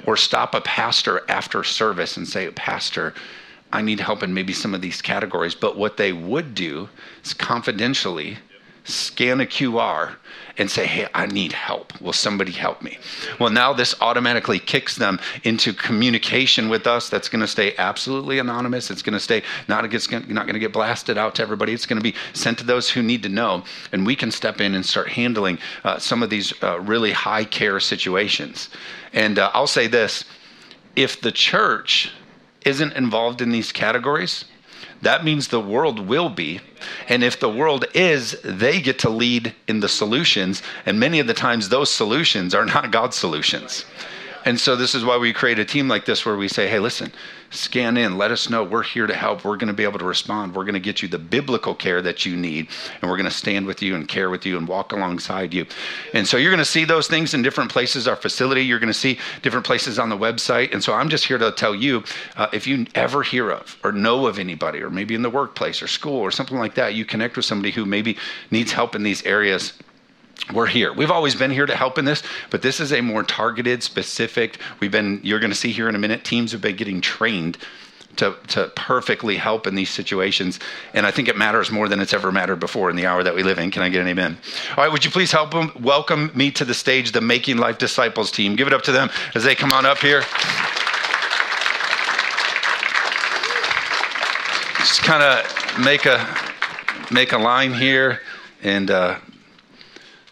or 0.06 0.18
stop 0.18 0.54
a 0.54 0.62
pastor 0.62 1.22
after 1.30 1.64
service 1.64 2.18
and 2.18 2.28
say, 2.28 2.50
Pastor, 2.52 3.14
I 3.72 3.82
need 3.82 4.00
help 4.00 4.22
in 4.22 4.34
maybe 4.34 4.54
some 4.54 4.74
of 4.74 4.82
these 4.82 5.02
categories. 5.02 5.56
But 5.56 5.78
what 5.78 5.98
they 5.98 6.14
would 6.14 6.54
do 6.54 6.90
is 7.24 7.34
confidentially 7.34 8.38
scan 8.86 9.40
a 9.40 9.46
QR 9.46 10.16
and 10.58 10.70
say, 10.70 10.86
Hey, 10.86 11.08
I 11.14 11.26
need 11.26 11.54
help. 11.54 12.00
Will 12.02 12.14
somebody 12.14 12.52
help 12.52 12.82
me? 12.82 13.00
Well, 13.40 13.50
now 13.50 13.74
this 13.74 13.96
automatically 14.02 14.60
kicks 14.60 14.96
them 14.96 15.20
into 15.44 15.74
communication 15.74 16.70
with 16.70 16.86
us 16.86 17.10
that's 17.10 17.30
going 17.30 17.42
to 17.42 17.48
stay 17.48 17.74
absolutely 17.78 18.40
anonymous. 18.40 18.92
It's 18.92 19.02
going 19.02 19.14
to 19.14 19.20
stay 19.20 19.42
not, 19.68 19.92
it's 19.92 20.12
not 20.12 20.28
going 20.28 20.54
to 20.54 20.60
get 20.60 20.74
blasted 20.74 21.18
out 21.18 21.36
to 21.36 21.42
everybody. 21.42 21.74
It's 21.74 21.86
going 21.86 22.00
to 22.00 22.04
be 22.04 22.16
sent 22.34 22.60
to 22.60 22.64
those 22.64 22.90
who 22.90 23.02
need 23.02 23.24
to 23.24 23.30
know. 23.30 23.64
And 23.92 24.06
we 24.06 24.16
can 24.16 24.32
step 24.32 24.62
in 24.62 24.76
and 24.76 24.86
start 24.86 25.10
handling 25.10 25.58
uh, 25.84 25.98
some 25.98 26.22
of 26.22 26.30
these 26.30 26.54
uh, 26.62 26.80
really 26.82 27.12
high 27.12 27.46
care 27.46 27.80
situations. 27.80 28.70
And 29.14 29.40
uh, 29.40 29.52
I'll 29.54 29.68
say 29.68 29.88
this 29.88 30.26
if 30.96 31.22
the 31.22 31.32
church 31.32 32.12
isn't 32.66 32.94
involved 32.94 33.42
in 33.42 33.52
these 33.52 33.72
categories, 33.72 34.46
that 35.02 35.26
means 35.26 35.48
the 35.48 35.60
world 35.60 36.00
will 36.00 36.30
be. 36.30 36.62
And 37.10 37.24
if 37.24 37.40
the 37.40 37.50
world 37.50 37.86
is, 37.94 38.40
they 38.44 38.82
get 38.82 39.00
to 39.00 39.10
lead 39.10 39.54
in 39.68 39.82
the 39.82 39.90
solutions. 39.90 40.64
And 40.86 41.00
many 41.00 41.20
of 41.20 41.28
the 41.28 41.34
times, 41.34 41.70
those 41.70 41.92
solutions 41.92 42.56
are 42.56 42.66
not 42.66 42.92
God's 42.92 43.18
solutions. 43.18 43.86
And 44.46 44.60
so, 44.60 44.76
this 44.76 44.94
is 44.94 45.06
why 45.06 45.18
we 45.18 45.32
create 45.34 45.60
a 45.60 45.66
team 45.66 45.88
like 45.88 46.06
this 46.06 46.26
where 46.26 46.36
we 46.36 46.48
say, 46.48 46.68
hey, 46.68 46.80
listen, 46.80 47.12
scan 47.50 47.98
in, 47.98 48.18
let 48.18 48.32
us 48.32 48.50
know. 48.50 48.64
We're 48.64 48.84
here 48.84 49.08
to 49.08 49.14
help. 49.14 49.46
We're 49.46 49.58
going 49.58 49.68
to 49.68 49.74
be 49.74 49.84
able 49.84 50.00
to 50.00 50.06
respond. 50.06 50.56
We're 50.56 50.64
going 50.64 50.74
to 50.74 50.80
get 50.80 51.02
you 51.02 51.08
the 51.08 51.20
biblical 51.20 51.74
care 51.76 52.02
that 52.02 52.26
you 52.26 52.36
need, 52.36 52.68
and 53.02 53.10
we're 53.10 53.18
going 53.18 53.30
to 53.30 53.32
stand 53.32 53.66
with 53.66 53.82
you 53.82 53.96
and 53.96 54.08
care 54.08 54.30
with 54.30 54.46
you 54.46 54.58
and 54.58 54.68
walk 54.68 54.92
alongside 54.92 55.54
you. 55.54 55.66
And 56.14 56.28
so 56.28 56.38
you're 56.38 56.52
going 56.52 56.60
to 56.60 56.66
see 56.66 56.86
those 56.86 57.08
things 57.08 57.34
in 57.34 57.42
different 57.42 57.72
places, 57.72 58.08
our 58.08 58.16
facility. 58.16 58.62
You're 58.62 58.80
going 58.80 58.88
to 58.88 58.94
see 58.94 59.20
different 59.42 59.66
places 59.66 60.00
on 60.00 60.10
the 60.10 60.18
website. 60.18 60.74
And 60.74 60.84
so 60.84 60.94
I'm 60.94 61.10
just 61.10 61.26
here 61.26 61.38
to 61.38 61.52
tell 61.52 61.76
you 61.76 62.04
uh, 62.36 62.48
if 62.52 62.68
you 62.68 62.86
ever 62.96 63.24
hear 63.24 63.52
of 63.52 63.78
or 63.84 63.92
know 63.92 64.28
of 64.28 64.40
anybody, 64.40 64.82
or 64.82 64.90
maybe 64.90 65.16
in 65.16 65.22
the 65.22 65.30
workplace 65.30 65.82
or 65.82 65.88
school 65.88 66.20
or 66.20 66.32
something 66.32 66.58
like 66.58 66.76
that, 66.76 66.96
you 66.96 67.06
connect 67.06 67.36
with 67.36 67.46
somebody 67.46 67.72
who 67.72 67.86
maybe 67.86 68.18
needs 68.52 68.72
help 68.72 68.96
in 68.96 69.04
these 69.04 69.24
areas 69.26 69.74
we're 70.54 70.68
here. 70.68 70.92
We've 70.94 71.12
always 71.12 71.36
been 71.36 71.52
here 71.52 71.66
to 71.66 71.76
help 71.76 71.98
in 71.98 72.06
this, 72.06 72.22
but 72.50 72.62
this 72.62 72.80
is 72.80 72.92
a 72.92 73.02
more 73.02 73.24
targeted, 73.24 73.82
specific. 73.82 74.60
We've 74.80 74.92
been, 74.92 75.20
you're 75.24 75.40
going 75.40 75.52
to 75.52 75.58
see 75.58 75.72
here 75.72 75.88
in 75.88 75.96
a 75.96 76.00
minute, 76.00 76.24
teams 76.24 76.52
have 76.52 76.62
been 76.62 76.76
getting 76.76 77.02
trained 77.02 77.58
to, 78.18 78.36
to 78.50 78.72
perfectly 78.76 79.38
help 79.38 79.66
in 79.66 79.76
these 79.76 79.90
situations. 79.90 80.60
And 80.94 81.06
I 81.06 81.12
think 81.12 81.28
it 81.28 81.38
matters 81.38 81.72
more 81.72 81.88
than 81.88 82.00
it's 82.00 82.14
ever 82.14 82.32
mattered 82.32 82.58
before 82.58 82.90
in 82.90 82.96
the 82.96 83.06
hour 83.06 83.24
that 83.24 83.34
we 83.34 83.44
live 83.44 83.58
in. 83.58 83.72
Can 83.72 83.82
I 83.82 83.90
get 83.90 84.02
an 84.02 84.08
amen? 84.08 84.38
All 84.72 84.84
right, 84.84 84.92
would 84.92 85.04
you 85.04 85.12
please 85.12 85.32
help 85.32 85.52
them 85.52 85.72
welcome 85.80 86.32
me 86.36 86.52
to 86.52 86.66
the 86.66 86.74
stage, 86.74 87.12
the 87.12 87.22
Making 87.22 87.58
Life 87.58 87.78
Disciples 87.78 88.32
team? 88.32 88.56
Give 88.56 88.68
it 88.68 88.74
up 88.74 88.84
to 88.84 88.92
them 88.92 89.10
as 89.34 89.44
they 89.44 89.56
come 89.56 89.72
on 89.72 89.86
up 89.86 89.98
here. 90.00 90.22
Just 94.78 95.02
kind 95.02 95.24
of 95.24 95.80
make 95.84 96.06
a 96.06 96.26
make 97.12 97.32
a 97.32 97.38
line 97.38 97.74
here 97.74 98.22
and 98.64 98.90
uh, 98.90 99.18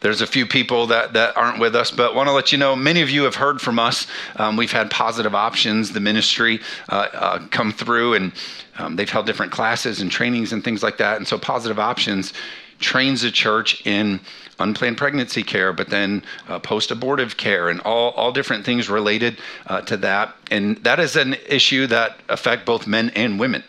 there's 0.01 0.21
a 0.21 0.27
few 0.27 0.45
people 0.45 0.87
that, 0.87 1.13
that 1.13 1.37
aren't 1.37 1.59
with 1.59 1.75
us, 1.75 1.91
but 1.91 2.15
want 2.15 2.27
to 2.27 2.33
let 2.33 2.51
you 2.51 2.57
know 2.57 2.75
many 2.75 3.01
of 3.01 3.09
you 3.09 3.23
have 3.23 3.35
heard 3.35 3.61
from 3.61 3.79
us. 3.79 4.07
Um, 4.35 4.57
we've 4.57 4.71
had 4.71 4.89
positive 4.91 5.33
options, 5.35 5.93
the 5.93 5.99
ministry 5.99 6.59
uh, 6.89 7.07
uh, 7.13 7.47
come 7.49 7.71
through, 7.71 8.15
and 8.15 8.33
um, 8.77 8.95
they've 8.95 9.09
held 9.09 9.27
different 9.27 9.51
classes 9.51 10.01
and 10.01 10.11
trainings 10.11 10.53
and 10.53 10.63
things 10.63 10.81
like 10.81 10.97
that. 10.97 11.17
And 11.17 11.27
so, 11.27 11.37
positive 11.37 11.79
options 11.79 12.33
trains 12.79 13.21
the 13.21 13.29
church 13.29 13.85
in 13.85 14.19
unplanned 14.59 14.97
pregnancy 14.97 15.43
care, 15.43 15.71
but 15.71 15.89
then 15.89 16.23
uh, 16.47 16.57
post 16.57 16.89
abortive 16.89 17.37
care 17.37 17.69
and 17.69 17.79
all, 17.81 18.09
all 18.11 18.31
different 18.31 18.65
things 18.65 18.89
related 18.89 19.37
uh, 19.67 19.81
to 19.81 19.97
that. 19.97 20.35
And 20.49 20.77
that 20.77 20.99
is 20.99 21.15
an 21.15 21.35
issue 21.47 21.85
that 21.87 22.17
affect 22.27 22.65
both 22.65 22.87
men 22.87 23.11
and 23.11 23.39
women. 23.39 23.63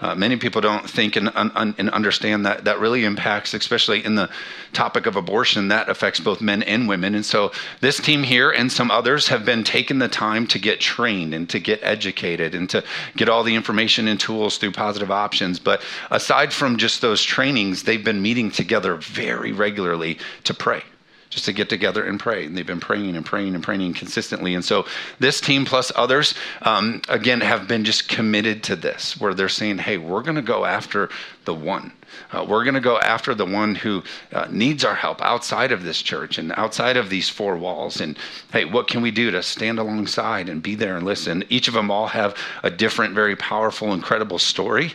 Uh, 0.00 0.14
many 0.14 0.36
people 0.36 0.60
don't 0.60 0.88
think 0.88 1.16
and, 1.16 1.30
un, 1.34 1.74
and, 1.78 1.90
understand 1.90 2.46
that 2.46 2.64
that 2.64 2.80
really 2.80 3.04
impacts, 3.04 3.52
especially 3.52 4.04
in 4.04 4.14
the 4.14 4.30
topic 4.72 5.06
of 5.06 5.16
abortion, 5.16 5.68
that 5.68 5.88
affects 5.88 6.20
both 6.20 6.40
men 6.40 6.62
and 6.62 6.88
women. 6.88 7.14
And 7.14 7.24
so, 7.24 7.52
this 7.80 7.98
team 7.98 8.22
here 8.22 8.50
and 8.50 8.70
some 8.72 8.90
others 8.90 9.28
have 9.28 9.44
been 9.44 9.64
taking 9.64 9.98
the 9.98 10.08
time 10.08 10.46
to 10.48 10.58
get 10.58 10.80
trained 10.80 11.34
and 11.34 11.48
to 11.50 11.58
get 11.58 11.80
educated 11.82 12.54
and 12.54 12.68
to 12.70 12.82
get 13.16 13.28
all 13.28 13.42
the 13.42 13.54
information 13.54 14.08
and 14.08 14.18
tools 14.18 14.58
through 14.58 14.72
positive 14.72 15.10
options. 15.10 15.58
But 15.58 15.82
aside 16.10 16.52
from 16.52 16.76
just 16.76 17.00
those 17.00 17.22
trainings, 17.22 17.82
they've 17.82 18.04
been 18.04 18.22
meeting 18.22 18.50
together 18.50 18.96
very 18.96 19.52
regularly 19.52 20.18
to 20.44 20.54
pray 20.54 20.82
just 21.30 21.44
to 21.44 21.52
get 21.52 21.68
together 21.68 22.04
and 22.04 22.18
pray. 22.18 22.44
And 22.44 22.56
they've 22.56 22.66
been 22.66 22.80
praying 22.80 23.16
and 23.16 23.24
praying 23.24 23.54
and 23.54 23.62
praying 23.62 23.94
consistently. 23.94 24.54
And 24.54 24.64
so 24.64 24.84
this 25.20 25.40
team 25.40 25.64
plus 25.64 25.92
others, 25.94 26.34
um, 26.62 27.00
again, 27.08 27.40
have 27.40 27.68
been 27.68 27.84
just 27.84 28.08
committed 28.08 28.64
to 28.64 28.76
this, 28.76 29.18
where 29.20 29.32
they're 29.32 29.48
saying, 29.48 29.78
hey, 29.78 29.96
we're 29.96 30.22
going 30.22 30.36
to 30.36 30.42
go 30.42 30.64
after 30.64 31.08
the 31.44 31.54
one. 31.54 31.92
Uh, 32.32 32.44
we're 32.46 32.64
going 32.64 32.74
to 32.74 32.80
go 32.80 32.98
after 32.98 33.34
the 33.34 33.46
one 33.46 33.76
who 33.76 34.02
uh, 34.32 34.48
needs 34.50 34.84
our 34.84 34.96
help 34.96 35.22
outside 35.22 35.70
of 35.70 35.84
this 35.84 36.02
church 36.02 36.38
and 36.38 36.52
outside 36.56 36.96
of 36.96 37.08
these 37.08 37.28
four 37.28 37.56
walls. 37.56 38.00
And 38.00 38.18
hey, 38.52 38.64
what 38.64 38.88
can 38.88 39.00
we 39.00 39.12
do 39.12 39.30
to 39.30 39.42
stand 39.42 39.78
alongside 39.78 40.48
and 40.48 40.60
be 40.60 40.74
there 40.74 40.96
and 40.96 41.06
listen? 41.06 41.44
Each 41.48 41.68
of 41.68 41.74
them 41.74 41.90
all 41.90 42.08
have 42.08 42.36
a 42.64 42.70
different, 42.70 43.14
very 43.14 43.36
powerful, 43.36 43.92
incredible 43.92 44.40
story. 44.40 44.94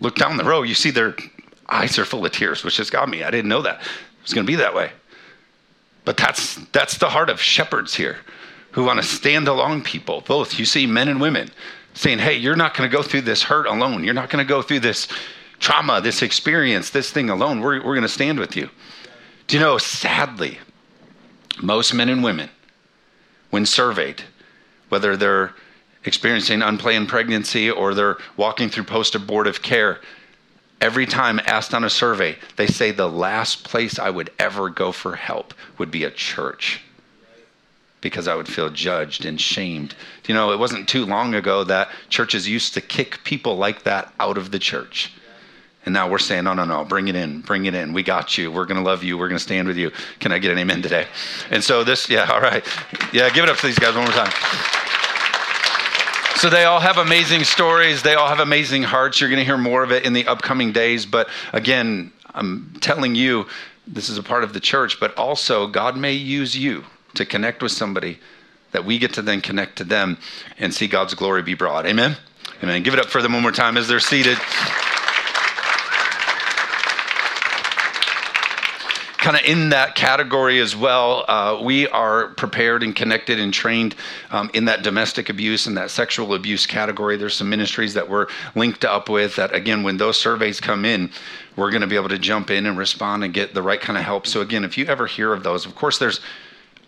Look 0.00 0.16
down 0.16 0.36
the 0.36 0.44
row, 0.44 0.62
you 0.62 0.74
see 0.74 0.90
their 0.90 1.14
eyes 1.68 1.98
are 1.98 2.04
full 2.04 2.26
of 2.26 2.32
tears, 2.32 2.64
which 2.64 2.76
just 2.76 2.90
got 2.90 3.08
me. 3.08 3.22
I 3.22 3.30
didn't 3.30 3.48
know 3.48 3.62
that 3.62 3.80
it 3.80 4.22
was 4.22 4.34
going 4.34 4.46
to 4.46 4.50
be 4.50 4.56
that 4.56 4.74
way. 4.74 4.90
But 6.04 6.16
that's 6.16 6.56
that's 6.72 6.98
the 6.98 7.10
heart 7.10 7.30
of 7.30 7.40
shepherds 7.40 7.94
here, 7.94 8.16
who 8.72 8.84
want 8.84 9.00
to 9.00 9.06
stand 9.06 9.46
along 9.46 9.82
people, 9.82 10.22
both. 10.22 10.58
You 10.58 10.64
see 10.64 10.86
men 10.86 11.08
and 11.08 11.20
women 11.20 11.50
saying, 11.94 12.18
"Hey, 12.18 12.36
you're 12.36 12.56
not 12.56 12.74
going 12.74 12.90
to 12.90 12.96
go 12.96 13.02
through 13.02 13.22
this 13.22 13.42
hurt 13.42 13.66
alone. 13.66 14.02
You're 14.02 14.14
not 14.14 14.30
going 14.30 14.44
to 14.44 14.48
go 14.48 14.62
through 14.62 14.80
this 14.80 15.08
trauma, 15.58 16.00
this 16.00 16.22
experience, 16.22 16.90
this 16.90 17.10
thing 17.10 17.28
alone. 17.28 17.60
We're 17.60 17.76
we're 17.76 17.94
going 17.94 18.02
to 18.02 18.08
stand 18.08 18.38
with 18.38 18.56
you." 18.56 18.70
Do 19.46 19.56
you 19.56 19.62
know? 19.62 19.78
Sadly, 19.78 20.58
most 21.62 21.92
men 21.92 22.08
and 22.08 22.24
women, 22.24 22.48
when 23.50 23.66
surveyed, 23.66 24.22
whether 24.88 25.16
they're 25.16 25.54
experiencing 26.04 26.62
unplanned 26.62 27.08
pregnancy 27.08 27.70
or 27.70 27.94
they're 27.94 28.18
walking 28.36 28.68
through 28.68 28.84
post 28.84 29.14
abortive 29.14 29.62
care, 29.62 30.00
every 30.80 31.06
time 31.06 31.40
asked 31.46 31.74
on 31.74 31.84
a 31.84 31.90
survey, 31.90 32.36
they 32.56 32.66
say 32.66 32.90
the 32.90 33.08
last 33.08 33.64
place 33.64 33.98
I 33.98 34.10
would 34.10 34.30
ever 34.38 34.70
go 34.70 34.92
for 34.92 35.16
help 35.16 35.54
would 35.78 35.90
be 35.90 36.04
a 36.04 36.10
church 36.10 36.82
because 38.00 38.26
I 38.26 38.34
would 38.34 38.48
feel 38.48 38.70
judged 38.70 39.26
and 39.26 39.38
shamed. 39.38 39.94
You 40.26 40.34
know, 40.34 40.52
it 40.52 40.58
wasn't 40.58 40.88
too 40.88 41.04
long 41.04 41.34
ago 41.34 41.64
that 41.64 41.90
churches 42.08 42.48
used 42.48 42.72
to 42.74 42.80
kick 42.80 43.22
people 43.24 43.56
like 43.56 43.82
that 43.82 44.12
out 44.18 44.38
of 44.38 44.50
the 44.50 44.58
church. 44.58 45.12
And 45.84 45.94
now 45.94 46.08
we're 46.10 46.18
saying, 46.18 46.44
no, 46.44 46.52
no, 46.52 46.64
no, 46.64 46.84
bring 46.84 47.08
it 47.08 47.16
in, 47.16 47.40
bring 47.40 47.64
it 47.64 47.74
in. 47.74 47.92
We 47.92 48.02
got 48.02 48.36
you. 48.36 48.52
We're 48.52 48.66
going 48.66 48.82
to 48.82 48.84
love 48.84 49.02
you. 49.02 49.16
We're 49.16 49.28
going 49.28 49.38
to 49.38 49.42
stand 49.42 49.66
with 49.66 49.78
you. 49.78 49.90
Can 50.18 50.30
I 50.30 50.38
get 50.38 50.50
an 50.50 50.58
amen 50.58 50.82
today? 50.82 51.06
And 51.50 51.64
so 51.64 51.84
this, 51.84 52.08
yeah, 52.08 52.30
all 52.30 52.40
right. 52.40 52.64
Yeah, 53.12 53.30
give 53.30 53.44
it 53.44 53.50
up 53.50 53.56
to 53.58 53.66
these 53.66 53.78
guys 53.78 53.94
one 53.94 54.04
more 54.04 54.12
time. 54.12 54.79
So 56.40 56.48
they 56.48 56.64
all 56.64 56.80
have 56.80 56.96
amazing 56.96 57.44
stories. 57.44 58.02
They 58.02 58.14
all 58.14 58.28
have 58.28 58.40
amazing 58.40 58.82
hearts. 58.82 59.20
You're 59.20 59.28
going 59.28 59.40
to 59.40 59.44
hear 59.44 59.58
more 59.58 59.82
of 59.82 59.92
it 59.92 60.06
in 60.06 60.14
the 60.14 60.26
upcoming 60.26 60.72
days. 60.72 61.04
But 61.04 61.28
again, 61.52 62.14
I'm 62.32 62.78
telling 62.80 63.14
you, 63.14 63.44
this 63.86 64.08
is 64.08 64.16
a 64.16 64.22
part 64.22 64.42
of 64.42 64.54
the 64.54 64.58
church, 64.58 64.98
but 64.98 65.14
also 65.18 65.66
God 65.66 65.98
may 65.98 66.14
use 66.14 66.56
you 66.56 66.84
to 67.16 67.26
connect 67.26 67.62
with 67.62 67.72
somebody 67.72 68.20
that 68.72 68.86
we 68.86 68.96
get 68.96 69.12
to 69.14 69.22
then 69.22 69.42
connect 69.42 69.76
to 69.76 69.84
them 69.84 70.16
and 70.56 70.72
see 70.72 70.86
God's 70.88 71.12
glory 71.12 71.42
be 71.42 71.52
brought. 71.52 71.84
Amen? 71.84 72.16
Amen. 72.62 72.82
Give 72.84 72.94
it 72.94 73.00
up 73.00 73.10
for 73.10 73.20
them 73.20 73.34
one 73.34 73.42
more 73.42 73.52
time 73.52 73.76
as 73.76 73.86
they're 73.86 74.00
seated. 74.00 74.38
Kind 79.20 79.36
of 79.36 79.42
in 79.44 79.68
that 79.68 79.94
category 79.94 80.60
as 80.60 80.74
well. 80.74 81.24
Uh, 81.28 81.60
we 81.62 81.86
are 81.88 82.28
prepared 82.28 82.82
and 82.82 82.96
connected 82.96 83.38
and 83.38 83.52
trained 83.52 83.94
um, 84.30 84.50
in 84.54 84.64
that 84.64 84.82
domestic 84.82 85.28
abuse 85.28 85.66
and 85.66 85.76
that 85.76 85.90
sexual 85.90 86.34
abuse 86.34 86.66
category. 86.66 87.16
There's 87.16 87.36
some 87.36 87.50
ministries 87.50 87.94
that 87.94 88.08
we're 88.08 88.28
linked 88.54 88.84
up 88.84 89.08
with 89.08 89.36
that, 89.36 89.54
again, 89.54 89.82
when 89.82 89.98
those 89.98 90.18
surveys 90.18 90.58
come 90.58 90.84
in, 90.84 91.10
we're 91.56 91.70
going 91.70 91.82
to 91.82 91.86
be 91.86 91.96
able 91.96 92.08
to 92.08 92.18
jump 92.18 92.50
in 92.50 92.64
and 92.64 92.78
respond 92.78 93.22
and 93.22 93.34
get 93.34 93.52
the 93.52 93.62
right 93.62 93.80
kind 93.80 93.98
of 93.98 94.04
help. 94.04 94.26
So, 94.26 94.40
again, 94.40 94.64
if 94.64 94.78
you 94.78 94.86
ever 94.86 95.06
hear 95.06 95.34
of 95.34 95.42
those, 95.42 95.66
of 95.66 95.74
course, 95.74 95.98
there's 95.98 96.20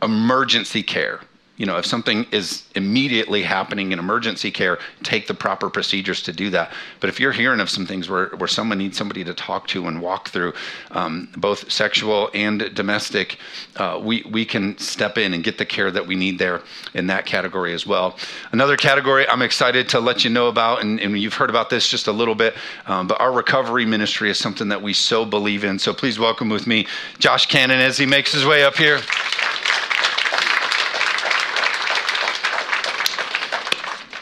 emergency 0.00 0.82
care 0.82 1.20
you 1.62 1.66
know, 1.66 1.76
if 1.76 1.86
something 1.86 2.26
is 2.32 2.64
immediately 2.74 3.40
happening 3.40 3.92
in 3.92 4.00
emergency 4.00 4.50
care, 4.50 4.80
take 5.04 5.28
the 5.28 5.34
proper 5.34 5.70
procedures 5.70 6.20
to 6.20 6.32
do 6.32 6.50
that. 6.50 6.72
But 6.98 7.08
if 7.08 7.20
you're 7.20 7.30
hearing 7.30 7.60
of 7.60 7.70
some 7.70 7.86
things 7.86 8.08
where, 8.08 8.30
where 8.30 8.48
someone 8.48 8.78
needs 8.78 8.98
somebody 8.98 9.22
to 9.22 9.32
talk 9.32 9.68
to 9.68 9.86
and 9.86 10.02
walk 10.02 10.30
through, 10.30 10.54
um, 10.90 11.28
both 11.36 11.70
sexual 11.70 12.30
and 12.34 12.74
domestic, 12.74 13.38
uh, 13.76 14.00
we, 14.02 14.24
we 14.28 14.44
can 14.44 14.76
step 14.76 15.16
in 15.18 15.34
and 15.34 15.44
get 15.44 15.56
the 15.56 15.64
care 15.64 15.92
that 15.92 16.04
we 16.04 16.16
need 16.16 16.36
there 16.36 16.62
in 16.94 17.06
that 17.06 17.26
category 17.26 17.72
as 17.74 17.86
well. 17.86 18.18
Another 18.50 18.76
category 18.76 19.28
I'm 19.28 19.42
excited 19.42 19.88
to 19.90 20.00
let 20.00 20.24
you 20.24 20.30
know 20.30 20.48
about, 20.48 20.82
and, 20.82 20.98
and 20.98 21.16
you've 21.16 21.34
heard 21.34 21.48
about 21.48 21.70
this 21.70 21.86
just 21.88 22.08
a 22.08 22.12
little 22.12 22.34
bit, 22.34 22.56
um, 22.86 23.06
but 23.06 23.20
our 23.20 23.30
recovery 23.30 23.86
ministry 23.86 24.30
is 24.30 24.36
something 24.36 24.66
that 24.66 24.82
we 24.82 24.92
so 24.92 25.24
believe 25.24 25.62
in. 25.62 25.78
So 25.78 25.94
please 25.94 26.18
welcome 26.18 26.48
with 26.48 26.66
me 26.66 26.88
Josh 27.20 27.46
Cannon 27.46 27.78
as 27.78 27.96
he 27.96 28.04
makes 28.04 28.32
his 28.32 28.44
way 28.44 28.64
up 28.64 28.74
here. 28.74 28.98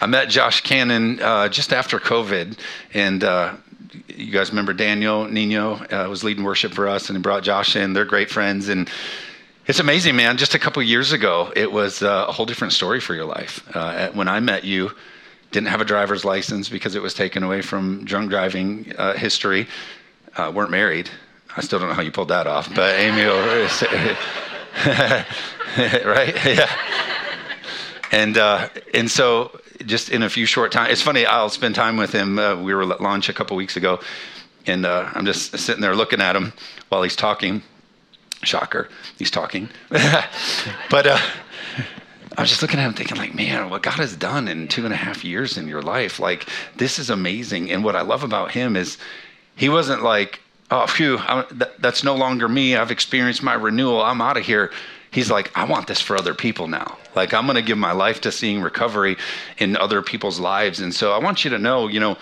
I 0.02 0.06
met 0.06 0.30
Josh 0.30 0.62
Cannon 0.62 1.20
uh, 1.20 1.50
just 1.50 1.74
after 1.74 2.00
COVID, 2.00 2.56
and 2.94 3.22
uh, 3.22 3.52
you 4.08 4.32
guys 4.32 4.48
remember 4.48 4.72
Daniel 4.72 5.26
Nino 5.26 5.74
uh, 5.74 6.06
was 6.08 6.24
leading 6.24 6.42
worship 6.42 6.72
for 6.72 6.88
us, 6.88 7.10
and 7.10 7.18
he 7.18 7.22
brought 7.22 7.42
Josh 7.42 7.76
in. 7.76 7.92
They're 7.92 8.06
great 8.06 8.30
friends, 8.30 8.70
and 8.70 8.88
it's 9.66 9.78
amazing, 9.78 10.16
man. 10.16 10.38
Just 10.38 10.54
a 10.54 10.58
couple 10.58 10.82
years 10.82 11.12
ago, 11.12 11.52
it 11.54 11.70
was 11.70 12.02
uh, 12.02 12.24
a 12.26 12.32
whole 12.32 12.46
different 12.46 12.72
story 12.72 12.98
for 12.98 13.14
your 13.14 13.26
life. 13.26 13.62
Uh, 13.76 14.08
when 14.12 14.26
I 14.26 14.40
met 14.40 14.64
you, 14.64 14.90
didn't 15.50 15.68
have 15.68 15.82
a 15.82 15.84
driver's 15.84 16.24
license 16.24 16.70
because 16.70 16.94
it 16.94 17.02
was 17.02 17.12
taken 17.12 17.42
away 17.42 17.60
from 17.60 18.02
drunk 18.06 18.30
driving 18.30 18.94
uh, 18.96 19.12
history. 19.12 19.68
weren't 20.38 20.70
married. 20.70 21.10
I 21.58 21.60
still 21.60 21.78
don't 21.78 21.90
know 21.90 21.94
how 21.94 22.02
you 22.02 22.12
pulled 22.12 22.28
that 22.28 22.46
off, 22.46 22.74
but 22.74 22.98
Amy, 22.98 23.22
right? 26.06 26.46
Yeah. 26.46 26.70
And 28.12 28.36
and 28.92 29.08
so 29.08 29.52
just 29.86 30.10
in 30.10 30.22
a 30.22 30.30
few 30.30 30.46
short 30.46 30.72
time. 30.72 30.90
It's 30.90 31.02
funny. 31.02 31.26
I'll 31.26 31.48
spend 31.48 31.74
time 31.74 31.96
with 31.96 32.12
him. 32.12 32.38
Uh, 32.38 32.56
we 32.56 32.74
were 32.74 32.82
at 32.92 33.00
lunch 33.00 33.28
a 33.28 33.32
couple 33.32 33.56
weeks 33.56 33.76
ago, 33.76 34.00
and 34.66 34.86
uh, 34.86 35.10
I'm 35.14 35.26
just 35.26 35.58
sitting 35.58 35.80
there 35.80 35.94
looking 35.94 36.20
at 36.20 36.36
him 36.36 36.52
while 36.88 37.02
he's 37.02 37.16
talking. 37.16 37.62
Shocker, 38.42 38.88
he's 39.18 39.30
talking. 39.30 39.68
but 39.90 41.06
uh, 41.06 41.18
I 42.38 42.40
was 42.40 42.48
just 42.48 42.62
looking 42.62 42.80
at 42.80 42.86
him, 42.86 42.94
thinking, 42.94 43.18
like, 43.18 43.34
man, 43.34 43.68
what 43.68 43.82
God 43.82 43.94
has 43.94 44.16
done 44.16 44.48
in 44.48 44.66
two 44.66 44.84
and 44.84 44.94
a 44.94 44.96
half 44.96 45.24
years 45.24 45.58
in 45.58 45.68
your 45.68 45.82
life, 45.82 46.18
like, 46.18 46.48
this 46.76 46.98
is 46.98 47.10
amazing. 47.10 47.70
And 47.70 47.84
what 47.84 47.96
I 47.96 48.00
love 48.00 48.22
about 48.22 48.52
him 48.52 48.76
is, 48.76 48.96
he 49.56 49.68
wasn't 49.68 50.02
like, 50.02 50.40
oh, 50.70 50.86
phew, 50.86 51.18
that, 51.18 51.72
that's 51.80 52.02
no 52.02 52.14
longer 52.14 52.48
me. 52.48 52.76
I've 52.76 52.90
experienced 52.90 53.42
my 53.42 53.54
renewal. 53.54 54.00
I'm 54.00 54.22
out 54.22 54.38
of 54.38 54.46
here 54.46 54.70
he's 55.10 55.30
like, 55.30 55.56
I 55.56 55.64
want 55.64 55.86
this 55.86 56.00
for 56.00 56.16
other 56.16 56.34
people 56.34 56.68
now. 56.68 56.98
Like, 57.14 57.34
I'm 57.34 57.46
going 57.46 57.56
to 57.56 57.62
give 57.62 57.78
my 57.78 57.92
life 57.92 58.20
to 58.22 58.32
seeing 58.32 58.60
recovery 58.60 59.16
in 59.58 59.76
other 59.76 60.02
people's 60.02 60.40
lives. 60.40 60.80
And 60.80 60.94
so 60.94 61.12
I 61.12 61.18
want 61.18 61.44
you 61.44 61.50
to 61.50 61.58
know, 61.58 61.88
you 61.88 62.00
know, 62.00 62.16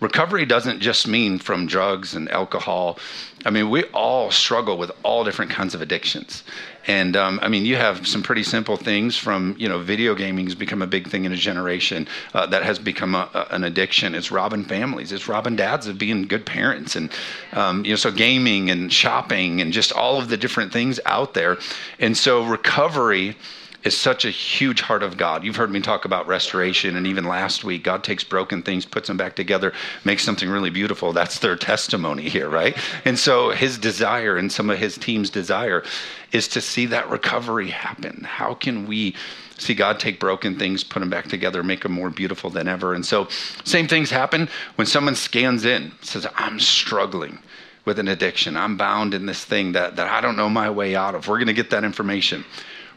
recovery 0.00 0.44
doesn't 0.44 0.80
just 0.80 1.06
mean 1.06 1.38
from 1.38 1.66
drugs 1.66 2.14
and 2.14 2.28
alcohol. 2.30 2.98
I 3.44 3.50
mean, 3.50 3.70
we 3.70 3.84
all 3.94 4.30
struggle 4.30 4.76
with 4.76 4.90
all 5.04 5.24
different 5.24 5.50
kinds 5.50 5.74
of 5.74 5.80
addictions. 5.80 6.42
And 6.86 7.16
um, 7.16 7.38
I 7.42 7.48
mean, 7.48 7.64
you 7.64 7.76
have 7.76 8.06
some 8.06 8.22
pretty 8.22 8.42
simple 8.42 8.76
things 8.76 9.16
from, 9.16 9.54
you 9.58 9.68
know, 9.68 9.78
video 9.78 10.14
gaming 10.14 10.46
has 10.46 10.56
become 10.56 10.82
a 10.82 10.86
big 10.86 11.08
thing 11.08 11.24
in 11.24 11.32
a 11.32 11.36
generation 11.36 12.08
uh, 12.34 12.46
that 12.46 12.64
has 12.64 12.78
become 12.80 13.14
a, 13.14 13.30
a, 13.32 13.54
an 13.54 13.64
addiction. 13.64 14.14
It's 14.16 14.32
robbing 14.32 14.64
families, 14.64 15.12
it's 15.12 15.28
robbing 15.28 15.56
dads 15.56 15.86
of 15.86 15.98
being 15.98 16.26
good 16.26 16.44
parents. 16.44 16.96
And, 16.96 17.10
um, 17.52 17.84
you 17.84 17.90
know, 17.90 17.96
so 17.96 18.10
gaming 18.10 18.70
and 18.70 18.92
shopping 18.92 19.60
and 19.60 19.72
just 19.72 19.92
all 19.92 20.18
of 20.18 20.28
the 20.28 20.36
different 20.36 20.72
things 20.72 20.98
out 21.06 21.34
there. 21.34 21.58
And 22.00 22.16
so 22.16 22.44
recovery 22.44 23.36
is 23.84 23.96
such 23.96 24.24
a 24.24 24.30
huge 24.30 24.80
heart 24.80 25.02
of 25.02 25.16
God. 25.16 25.44
You've 25.44 25.56
heard 25.56 25.70
me 25.70 25.80
talk 25.80 26.04
about 26.04 26.26
restoration, 26.26 26.96
and 26.96 27.06
even 27.06 27.24
last 27.24 27.64
week, 27.64 27.82
God 27.82 28.04
takes 28.04 28.22
broken 28.22 28.62
things, 28.62 28.86
puts 28.86 29.08
them 29.08 29.16
back 29.16 29.34
together, 29.34 29.72
makes 30.04 30.22
something 30.22 30.48
really 30.48 30.70
beautiful. 30.70 31.12
That's 31.12 31.38
their 31.40 31.56
testimony 31.56 32.28
here, 32.28 32.48
right? 32.48 32.76
And 33.04 33.18
so 33.18 33.50
his 33.50 33.78
desire 33.78 34.36
and 34.36 34.52
some 34.52 34.70
of 34.70 34.78
his 34.78 34.96
team's 34.96 35.30
desire 35.30 35.82
is 36.30 36.48
to 36.48 36.60
see 36.60 36.86
that 36.86 37.10
recovery 37.10 37.68
happen. 37.68 38.24
How 38.24 38.54
can 38.54 38.86
we 38.86 39.14
see 39.58 39.74
God 39.74 40.00
take 40.00 40.18
broken 40.18 40.58
things, 40.58 40.82
put 40.84 41.00
them 41.00 41.10
back 41.10 41.28
together, 41.28 41.62
make 41.62 41.82
them 41.82 41.92
more 41.92 42.10
beautiful 42.10 42.50
than 42.50 42.68
ever? 42.68 42.94
And 42.94 43.04
so, 43.04 43.28
same 43.64 43.88
things 43.88 44.10
happen 44.10 44.48
when 44.76 44.86
someone 44.86 45.16
scans 45.16 45.64
in, 45.64 45.92
says, 46.02 46.26
I'm 46.36 46.60
struggling 46.60 47.38
with 47.84 47.98
an 47.98 48.08
addiction. 48.08 48.56
I'm 48.56 48.76
bound 48.76 49.12
in 49.12 49.26
this 49.26 49.44
thing 49.44 49.72
that, 49.72 49.96
that 49.96 50.06
I 50.06 50.20
don't 50.20 50.36
know 50.36 50.48
my 50.48 50.70
way 50.70 50.94
out 50.94 51.16
of. 51.16 51.26
We're 51.26 51.38
going 51.38 51.48
to 51.48 51.52
get 51.52 51.70
that 51.70 51.82
information 51.82 52.44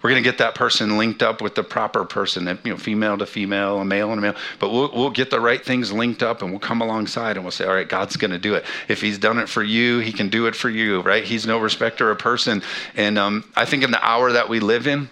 we're 0.05 0.11
going 0.11 0.23
to 0.23 0.29
get 0.29 0.37
that 0.37 0.53
person 0.53 0.99
linked 0.99 1.23
up 1.23 1.41
with 1.41 1.55
the 1.55 1.63
proper 1.63 2.05
person, 2.05 2.45
you 2.63 2.69
know, 2.69 2.77
female 2.77 3.17
to 3.17 3.25
female, 3.25 3.79
a 3.79 3.85
male 3.85 4.11
and 4.11 4.19
a 4.19 4.21
male. 4.21 4.35
But 4.59 4.69
we'll, 4.69 4.91
we'll 4.93 5.09
get 5.09 5.31
the 5.31 5.39
right 5.39 5.65
things 5.65 5.91
linked 5.91 6.21
up 6.21 6.43
and 6.43 6.51
we'll 6.51 6.59
come 6.59 6.79
alongside 6.79 7.37
and 7.37 7.43
we'll 7.43 7.49
say, 7.49 7.65
all 7.65 7.73
right, 7.73 7.89
God's 7.89 8.15
going 8.15 8.29
to 8.29 8.37
do 8.37 8.53
it. 8.53 8.65
If 8.87 9.01
He's 9.01 9.17
done 9.17 9.39
it 9.39 9.49
for 9.49 9.63
you, 9.63 9.97
He 9.97 10.11
can 10.11 10.29
do 10.29 10.45
it 10.45 10.55
for 10.55 10.69
you, 10.69 11.01
right? 11.01 11.23
He's 11.23 11.47
no 11.47 11.57
respecter 11.57 12.11
of 12.11 12.19
person. 12.19 12.61
And 12.95 13.17
um, 13.17 13.51
I 13.55 13.65
think 13.65 13.83
in 13.83 13.89
the 13.89 14.05
hour 14.05 14.31
that 14.31 14.47
we 14.47 14.59
live 14.59 14.85
in, 14.85 15.09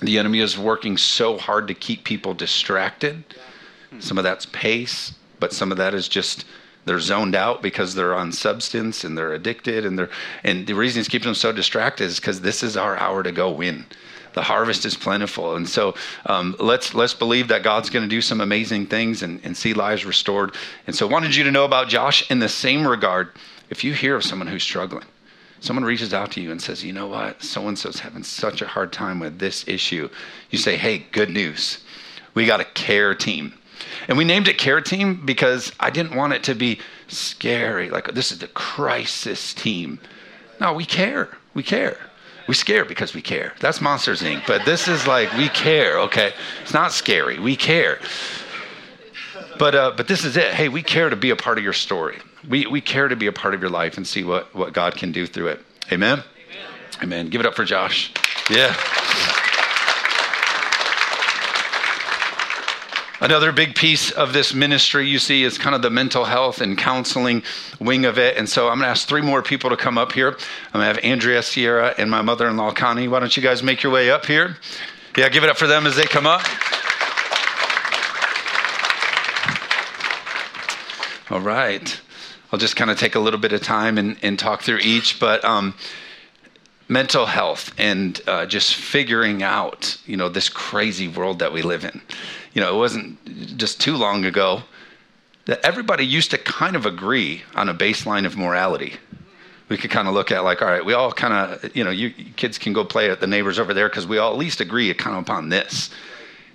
the 0.00 0.18
enemy 0.18 0.40
is 0.40 0.58
working 0.58 0.96
so 0.96 1.38
hard 1.38 1.68
to 1.68 1.74
keep 1.74 2.02
people 2.02 2.34
distracted. 2.34 3.22
Some 4.00 4.18
of 4.18 4.24
that's 4.24 4.46
pace, 4.46 5.14
but 5.38 5.52
some 5.52 5.70
of 5.70 5.78
that 5.78 5.94
is 5.94 6.08
just 6.08 6.44
they're 6.86 6.98
zoned 6.98 7.36
out 7.36 7.62
because 7.62 7.94
they're 7.94 8.16
on 8.16 8.32
substance 8.32 9.04
and 9.04 9.16
they're 9.16 9.34
addicted 9.34 9.86
and 9.86 9.96
they're 9.96 10.10
and 10.42 10.66
the 10.66 10.74
reason 10.74 10.98
he's 10.98 11.06
keeping 11.08 11.26
them 11.26 11.36
so 11.36 11.52
distracted 11.52 12.06
is 12.06 12.18
because 12.18 12.40
this 12.40 12.64
is 12.64 12.76
our 12.76 12.96
hour 12.96 13.22
to 13.22 13.30
go 13.30 13.48
win 13.48 13.86
the 14.34 14.42
harvest 14.42 14.84
is 14.84 14.96
plentiful. 14.96 15.56
And 15.56 15.68
so 15.68 15.94
um, 16.26 16.54
let's 16.58 16.94
let's 16.94 17.14
believe 17.14 17.48
that 17.48 17.62
God's 17.62 17.90
going 17.90 18.04
to 18.04 18.08
do 18.08 18.20
some 18.20 18.40
amazing 18.40 18.86
things 18.86 19.22
and, 19.22 19.40
and 19.44 19.56
see 19.56 19.74
lives 19.74 20.04
restored. 20.04 20.54
And 20.86 20.94
so 20.94 21.06
wanted 21.06 21.34
you 21.34 21.44
to 21.44 21.50
know 21.50 21.64
about 21.64 21.88
Josh 21.88 22.30
in 22.30 22.40
the 22.40 22.48
same 22.48 22.86
regard. 22.86 23.30
If 23.70 23.82
you 23.82 23.94
hear 23.94 24.16
of 24.16 24.24
someone 24.24 24.48
who's 24.48 24.62
struggling, 24.62 25.06
someone 25.60 25.84
reaches 25.84 26.12
out 26.12 26.30
to 26.32 26.40
you 26.40 26.50
and 26.50 26.60
says, 26.60 26.84
you 26.84 26.92
know 26.92 27.06
what, 27.06 27.42
so 27.42 27.66
and 27.66 27.78
so's 27.78 28.00
having 28.00 28.22
such 28.22 28.60
a 28.60 28.66
hard 28.66 28.92
time 28.92 29.18
with 29.18 29.38
this 29.38 29.66
issue, 29.66 30.10
you 30.50 30.58
say, 30.58 30.76
hey, 30.76 30.98
good 31.12 31.30
news. 31.30 31.78
We 32.34 32.46
got 32.46 32.60
a 32.60 32.64
care 32.64 33.14
team. 33.14 33.54
And 34.08 34.18
we 34.18 34.24
named 34.24 34.48
it 34.48 34.58
Care 34.58 34.80
Team 34.80 35.24
because 35.24 35.72
I 35.80 35.90
didn't 35.90 36.16
want 36.16 36.32
it 36.32 36.42
to 36.44 36.54
be 36.54 36.80
scary, 37.08 37.90
like 37.90 38.12
this 38.14 38.32
is 38.32 38.38
the 38.38 38.48
crisis 38.48 39.54
team. 39.54 39.98
No, 40.60 40.72
we 40.72 40.84
care. 40.84 41.28
We 41.54 41.62
care. 41.62 41.98
We 42.46 42.54
scare 42.54 42.84
because 42.84 43.14
we 43.14 43.22
care. 43.22 43.54
That's 43.60 43.80
Monsters 43.80 44.22
Inc. 44.22 44.46
But 44.46 44.64
this 44.64 44.88
is 44.88 45.06
like 45.06 45.32
we 45.34 45.48
care. 45.48 45.98
Okay, 46.00 46.32
it's 46.62 46.74
not 46.74 46.92
scary. 46.92 47.38
We 47.38 47.56
care. 47.56 47.98
But 49.58 49.74
uh, 49.74 49.92
but 49.96 50.08
this 50.08 50.24
is 50.24 50.36
it. 50.36 50.52
Hey, 50.52 50.68
we 50.68 50.82
care 50.82 51.08
to 51.10 51.16
be 51.16 51.30
a 51.30 51.36
part 51.36 51.58
of 51.58 51.64
your 51.64 51.72
story. 51.72 52.18
We 52.48 52.66
we 52.66 52.80
care 52.80 53.08
to 53.08 53.16
be 53.16 53.26
a 53.26 53.32
part 53.32 53.54
of 53.54 53.60
your 53.60 53.70
life 53.70 53.96
and 53.96 54.06
see 54.06 54.24
what 54.24 54.54
what 54.54 54.72
God 54.72 54.96
can 54.96 55.12
do 55.12 55.26
through 55.26 55.48
it. 55.48 55.60
Amen. 55.92 56.22
Amen. 56.22 57.02
Amen. 57.02 57.28
Give 57.28 57.40
it 57.40 57.46
up 57.46 57.54
for 57.54 57.64
Josh. 57.64 58.12
Yeah. 58.50 58.74
Another 63.24 63.52
big 63.52 63.74
piece 63.74 64.10
of 64.10 64.34
this 64.34 64.52
ministry 64.52 65.08
you 65.08 65.18
see 65.18 65.44
is 65.44 65.56
kind 65.56 65.74
of 65.74 65.80
the 65.80 65.88
mental 65.88 66.26
health 66.26 66.60
and 66.60 66.76
counseling 66.76 67.42
wing 67.80 68.04
of 68.04 68.18
it. 68.18 68.36
And 68.36 68.46
so 68.46 68.68
I'm 68.68 68.74
going 68.76 68.84
to 68.84 68.88
ask 68.88 69.08
three 69.08 69.22
more 69.22 69.42
people 69.42 69.70
to 69.70 69.78
come 69.78 69.96
up 69.96 70.12
here. 70.12 70.28
I'm 70.28 70.80
going 70.80 70.82
to 70.82 70.86
have 70.88 70.98
Andrea 71.02 71.42
Sierra 71.42 71.94
and 71.96 72.10
my 72.10 72.20
mother 72.20 72.46
in 72.46 72.58
law, 72.58 72.70
Connie. 72.70 73.08
Why 73.08 73.20
don't 73.20 73.34
you 73.34 73.42
guys 73.42 73.62
make 73.62 73.82
your 73.82 73.90
way 73.90 74.10
up 74.10 74.26
here? 74.26 74.58
Yeah, 75.16 75.30
give 75.30 75.42
it 75.42 75.48
up 75.48 75.56
for 75.56 75.66
them 75.66 75.86
as 75.86 75.96
they 75.96 76.04
come 76.04 76.26
up. 76.26 76.42
All 81.30 81.40
right. 81.40 81.98
I'll 82.52 82.58
just 82.58 82.76
kind 82.76 82.90
of 82.90 82.98
take 82.98 83.14
a 83.14 83.20
little 83.20 83.40
bit 83.40 83.54
of 83.54 83.62
time 83.62 83.96
and, 83.96 84.18
and 84.20 84.38
talk 84.38 84.60
through 84.60 84.80
each. 84.80 85.18
But 85.18 85.42
um, 85.46 85.72
mental 86.88 87.24
health 87.24 87.72
and 87.78 88.20
uh, 88.26 88.44
just 88.44 88.74
figuring 88.74 89.42
out, 89.42 89.96
you 90.04 90.18
know, 90.18 90.28
this 90.28 90.50
crazy 90.50 91.08
world 91.08 91.38
that 91.38 91.54
we 91.54 91.62
live 91.62 91.86
in. 91.86 92.02
You 92.54 92.62
know, 92.62 92.74
it 92.74 92.78
wasn't 92.78 93.58
just 93.58 93.80
too 93.80 93.96
long 93.96 94.24
ago 94.24 94.62
that 95.46 95.60
everybody 95.64 96.06
used 96.06 96.30
to 96.30 96.38
kind 96.38 96.74
of 96.76 96.86
agree 96.86 97.42
on 97.54 97.68
a 97.68 97.74
baseline 97.74 98.24
of 98.24 98.36
morality. 98.36 98.94
We 99.68 99.76
could 99.76 99.90
kind 99.90 100.08
of 100.08 100.14
look 100.14 100.30
at 100.30 100.44
like, 100.44 100.62
all 100.62 100.68
right, 100.68 100.84
we 100.84 100.94
all 100.94 101.12
kind 101.12 101.34
of, 101.34 101.76
you 101.76 101.84
know, 101.84 101.90
you 101.90 102.10
kids 102.36 102.56
can 102.58 102.72
go 102.72 102.84
play 102.84 103.10
at 103.10 103.20
the 103.20 103.26
neighbors 103.26 103.58
over 103.58 103.74
there 103.74 103.88
because 103.88 104.06
we 104.06 104.18
all 104.18 104.32
at 104.32 104.38
least 104.38 104.60
agree 104.60 104.92
kind 104.94 105.16
of 105.16 105.22
upon 105.22 105.48
this. 105.48 105.90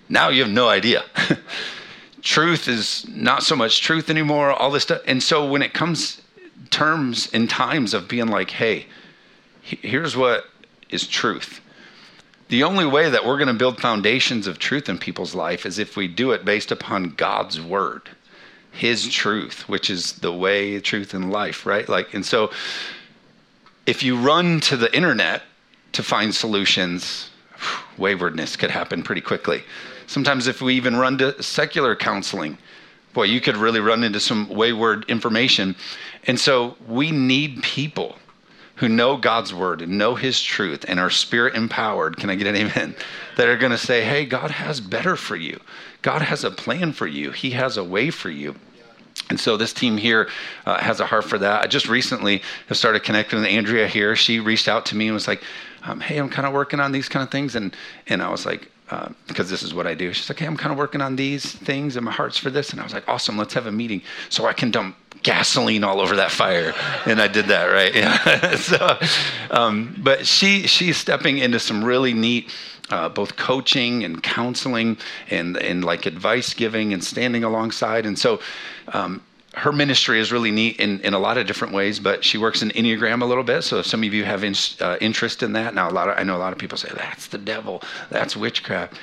Now 0.08 0.30
you 0.30 0.42
have 0.42 0.52
no 0.52 0.68
idea. 0.68 1.04
truth 2.22 2.68
is 2.68 3.08
not 3.08 3.44
so 3.44 3.56
much 3.56 3.82
truth 3.82 4.10
anymore. 4.10 4.52
All 4.52 4.72
this 4.72 4.84
stuff, 4.84 5.02
and 5.06 5.22
so 5.22 5.48
when 5.48 5.62
it 5.62 5.74
comes 5.74 6.22
terms 6.70 7.30
and 7.34 7.50
times 7.50 7.94
of 7.94 8.08
being 8.08 8.28
like, 8.28 8.52
hey, 8.52 8.86
here's 9.62 10.16
what 10.16 10.46
is 10.90 11.08
truth. 11.08 11.62
The 12.50 12.64
only 12.64 12.86
way 12.86 13.12
that 13.12 13.26
we're 13.26 13.38
going 13.38 13.48
to 13.48 13.54
build 13.54 13.80
foundations 13.80 14.48
of 14.48 14.58
truth 14.58 14.90
in 14.90 14.98
people's 14.98 15.36
life 15.36 15.68
is 15.68 15.78
if 15.78 15.96
we 15.96 16.08
do 16.08 16.32
it 16.32 16.44
based 16.44 16.72
upon 16.72 17.12
God's 17.12 17.62
word, 17.62 18.10
His 18.72 19.08
truth, 19.08 19.70
which 19.70 19.92
is 19.92 20.14
the 20.14 20.34
way, 20.34 20.80
truth, 20.80 21.14
and 21.14 21.32
life, 21.32 21.68
right? 21.68 21.88
Like, 21.88 22.16
and 22.16 22.26
so 22.26 22.50
if 23.86 24.02
you 24.02 24.18
run 24.18 24.62
to 24.62 24.76
the 24.76 24.94
internet 24.96 25.44
to 25.92 26.02
find 26.02 26.34
solutions, 26.34 27.30
waywardness 28.00 28.56
could 28.56 28.72
happen 28.72 29.04
pretty 29.04 29.22
quickly. 29.22 29.64
Sometimes, 30.08 30.48
if 30.48 30.60
we 30.60 30.74
even 30.74 30.96
run 30.96 31.20
to 31.20 31.42
secular 31.44 31.96
counseling, 31.96 32.58
boy, 33.14 33.26
you 33.26 33.42
could 33.42 33.58
really 33.58 33.80
run 33.80 34.04
into 34.04 34.20
some 34.20 34.50
wayward 34.50 35.06
information. 35.08 35.76
And 36.26 36.40
so, 36.40 36.78
we 36.88 37.12
need 37.12 37.62
people 37.62 38.18
who 38.80 38.88
know 38.88 39.18
God's 39.18 39.54
word 39.54 39.82
and 39.82 39.98
know 39.98 40.16
his 40.16 40.42
truth 40.42 40.86
and 40.88 41.02
are 41.02 41.10
spirit 41.10 41.54
empowered, 41.54 42.16
can 42.16 42.30
I 42.30 42.36
get 42.36 42.48
an 42.48 42.56
amen? 42.56 42.96
That 43.36 43.48
are 43.48 43.58
going 43.58 43.72
to 43.72 43.78
say, 43.78 44.04
hey, 44.04 44.26
God 44.26 44.52
has 44.52 44.82
better 44.82 45.16
for 45.16 45.38
you. 45.38 45.62
God 46.02 46.22
has 46.22 46.44
a 46.44 46.52
plan 46.52 46.92
for 46.92 47.08
you, 47.08 47.32
He 47.32 47.52
has 47.52 47.78
a 47.78 47.84
way 47.84 48.10
for 48.10 48.30
you. 48.30 48.56
And 49.30 49.40
so 49.40 49.56
this 49.56 49.72
team 49.72 49.98
here 49.98 50.28
uh, 50.66 50.78
has 50.78 51.00
a 51.00 51.06
heart 51.06 51.24
for 51.24 51.38
that. 51.38 51.64
I 51.64 51.68
just 51.68 51.88
recently 51.88 52.42
have 52.68 52.78
started 52.78 53.04
connecting 53.04 53.40
with 53.40 53.48
Andrea 53.48 53.88
here. 53.88 54.16
She 54.16 54.40
reached 54.40 54.68
out 54.68 54.86
to 54.88 54.96
me 54.96 55.08
and 55.08 55.14
was 55.14 55.28
like, 55.28 55.42
um, 55.84 56.00
"Hey, 56.00 56.18
I'm 56.18 56.30
kind 56.30 56.48
of 56.48 56.54
working 56.54 56.80
on 56.80 56.92
these 56.92 57.08
kind 57.08 57.24
of 57.24 57.32
things," 57.32 57.56
and 57.56 57.76
and 58.08 58.22
I 58.22 58.30
was 58.30 58.46
like, 58.46 58.70
uh, 58.90 59.10
because 59.28 59.50
this 59.50 59.62
is 59.62 59.74
what 59.74 59.88
I 59.88 59.94
do. 59.94 60.12
She's 60.14 60.30
like, 60.30 60.40
"Hey, 60.40 60.48
I'm 60.48 60.58
kind 60.58 60.72
of 60.72 60.78
working 60.78 61.02
on 61.02 61.16
these 61.16 61.52
things, 61.52 61.96
and 61.96 62.06
my 62.06 62.12
heart's 62.12 62.38
for 62.38 62.50
this." 62.50 62.72
And 62.72 62.80
I 62.80 62.84
was 62.84 62.94
like, 62.94 63.08
"Awesome, 63.08 63.38
let's 63.38 63.54
have 63.54 63.68
a 63.68 63.72
meeting 63.72 64.02
so 64.30 64.46
I 64.46 64.54
can 64.54 64.72
dump 64.72 64.96
gasoline 65.24 65.84
all 65.84 66.02
over 66.02 66.16
that 66.16 66.32
fire. 66.32 66.74
And 67.06 67.22
i 67.22 67.28
did 67.28 67.46
that 67.48 67.66
right? 67.66 67.94
Yeah 67.94 68.56
so 68.56 68.98
um, 69.52 69.96
but 70.00 70.26
she 70.26 70.68
she's 70.68 70.98
stepping 70.98 71.40
into 71.40 71.60
some 71.60 71.84
really 71.84 72.14
neat 72.14 72.52
uh, 72.90 73.08
both 73.10 73.36
coaching 73.36 74.04
and 74.04 74.22
counseling 74.24 74.98
and 75.30 75.58
and 75.58 75.84
like 75.86 76.06
advice 76.06 76.54
giving 76.54 76.94
and 76.94 77.04
standing 77.04 77.44
alongside. 77.44 78.06
And 78.06 78.18
so 78.18 78.40
um, 78.94 79.22
her 79.56 79.72
ministry 79.72 80.20
is 80.20 80.32
really 80.32 80.52
neat 80.52 80.80
in, 80.80 81.00
in 81.02 81.14
a 81.14 81.20
lot 81.20 81.38
of 81.38 81.48
different 81.48 81.74
ways, 81.74 82.00
but 82.00 82.24
she 82.24 82.38
works 82.38 82.62
in 82.62 82.70
Enneagram 82.70 83.22
a 83.22 83.26
little 83.26 83.44
bit. 83.44 83.64
So 83.64 83.80
if 83.80 83.86
some 83.88 84.04
of 84.04 84.14
you 84.14 84.24
have 84.24 84.44
in, 84.44 84.54
uh, 84.80 84.98
interest 85.02 85.42
in 85.42 85.54
that, 85.54 85.74
now 85.74 85.90
a 85.90 85.92
lot 85.92 86.08
of, 86.08 86.18
I 86.18 86.24
know 86.24 86.38
a 86.38 86.40
lot 86.40 86.54
of 86.54 86.60
people 86.60 86.78
say 86.78 86.90
that's 86.96 87.28
the 87.28 87.40
devil, 87.40 87.82
that's 88.10 88.38
witchcraft 88.38 89.00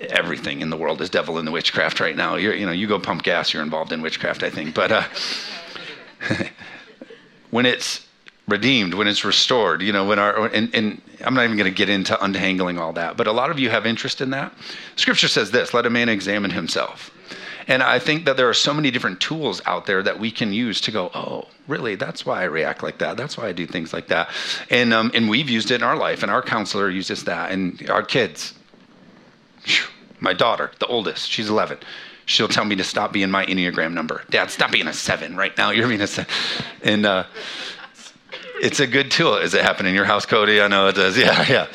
everything 0.00 0.60
in 0.60 0.70
the 0.70 0.76
world 0.76 1.00
is 1.00 1.10
devil 1.10 1.38
in 1.38 1.44
the 1.44 1.52
witchcraft 1.52 2.00
right 2.00 2.16
now. 2.16 2.36
You're, 2.36 2.54
you 2.54 2.66
know, 2.66 2.72
you 2.72 2.86
go 2.86 2.98
pump 2.98 3.22
gas, 3.22 3.52
you're 3.52 3.62
involved 3.62 3.92
in 3.92 4.02
witchcraft, 4.02 4.42
I 4.42 4.50
think. 4.50 4.74
But 4.74 4.92
uh, 4.92 5.04
when 7.50 7.66
it's 7.66 8.06
redeemed, 8.48 8.94
when 8.94 9.06
it's 9.06 9.24
restored, 9.24 9.82
you 9.82 9.92
know, 9.92 10.04
when 10.06 10.18
our, 10.18 10.46
and, 10.46 10.74
and 10.74 11.00
I'm 11.24 11.34
not 11.34 11.44
even 11.44 11.56
going 11.56 11.70
to 11.70 11.76
get 11.76 11.88
into 11.88 12.22
untangling 12.22 12.78
all 12.78 12.92
that, 12.94 13.16
but 13.16 13.26
a 13.26 13.32
lot 13.32 13.50
of 13.50 13.58
you 13.58 13.70
have 13.70 13.86
interest 13.86 14.20
in 14.20 14.30
that. 14.30 14.52
Scripture 14.96 15.28
says 15.28 15.50
this 15.50 15.72
let 15.72 15.86
a 15.86 15.90
man 15.90 16.08
examine 16.08 16.50
himself. 16.50 17.10
And 17.68 17.82
I 17.82 18.00
think 18.00 18.24
that 18.24 18.36
there 18.36 18.48
are 18.48 18.54
so 18.54 18.74
many 18.74 18.90
different 18.90 19.20
tools 19.20 19.62
out 19.66 19.86
there 19.86 20.02
that 20.02 20.18
we 20.18 20.32
can 20.32 20.52
use 20.52 20.80
to 20.82 20.90
go, 20.90 21.12
oh, 21.14 21.46
really? 21.68 21.94
That's 21.94 22.26
why 22.26 22.42
I 22.42 22.44
react 22.44 22.82
like 22.82 22.98
that. 22.98 23.16
That's 23.16 23.38
why 23.38 23.46
I 23.46 23.52
do 23.52 23.66
things 23.68 23.92
like 23.92 24.08
that. 24.08 24.30
And 24.68 24.92
um, 24.92 25.12
and 25.14 25.28
we've 25.28 25.48
used 25.48 25.70
it 25.70 25.76
in 25.76 25.82
our 25.84 25.96
life, 25.96 26.22
and 26.24 26.32
our 26.32 26.42
counselor 26.42 26.90
uses 26.90 27.24
that, 27.24 27.52
and 27.52 27.88
our 27.88 28.02
kids. 28.02 28.54
My 30.20 30.32
daughter, 30.32 30.70
the 30.78 30.86
oldest, 30.86 31.30
she's 31.30 31.48
11. 31.48 31.78
She'll 32.26 32.48
tell 32.48 32.64
me 32.64 32.76
to 32.76 32.84
stop 32.84 33.12
being 33.12 33.30
my 33.30 33.44
Enneagram 33.46 33.92
number. 33.92 34.22
Dad, 34.30 34.50
stop 34.50 34.70
being 34.70 34.86
a 34.86 34.92
seven 34.92 35.36
right 35.36 35.56
now. 35.58 35.70
You're 35.70 35.88
being 35.88 36.00
a 36.00 36.06
seven. 36.06 36.32
And 36.82 37.04
uh, 37.04 37.24
it's 38.60 38.78
a 38.78 38.86
good 38.86 39.10
tool. 39.10 39.36
Is 39.36 39.54
it 39.54 39.62
happening 39.62 39.90
in 39.90 39.96
your 39.96 40.04
house, 40.04 40.24
Cody? 40.24 40.60
I 40.60 40.68
know 40.68 40.86
it 40.88 40.94
does. 40.94 41.18
Yeah, 41.22 41.44
yeah. 41.48 41.66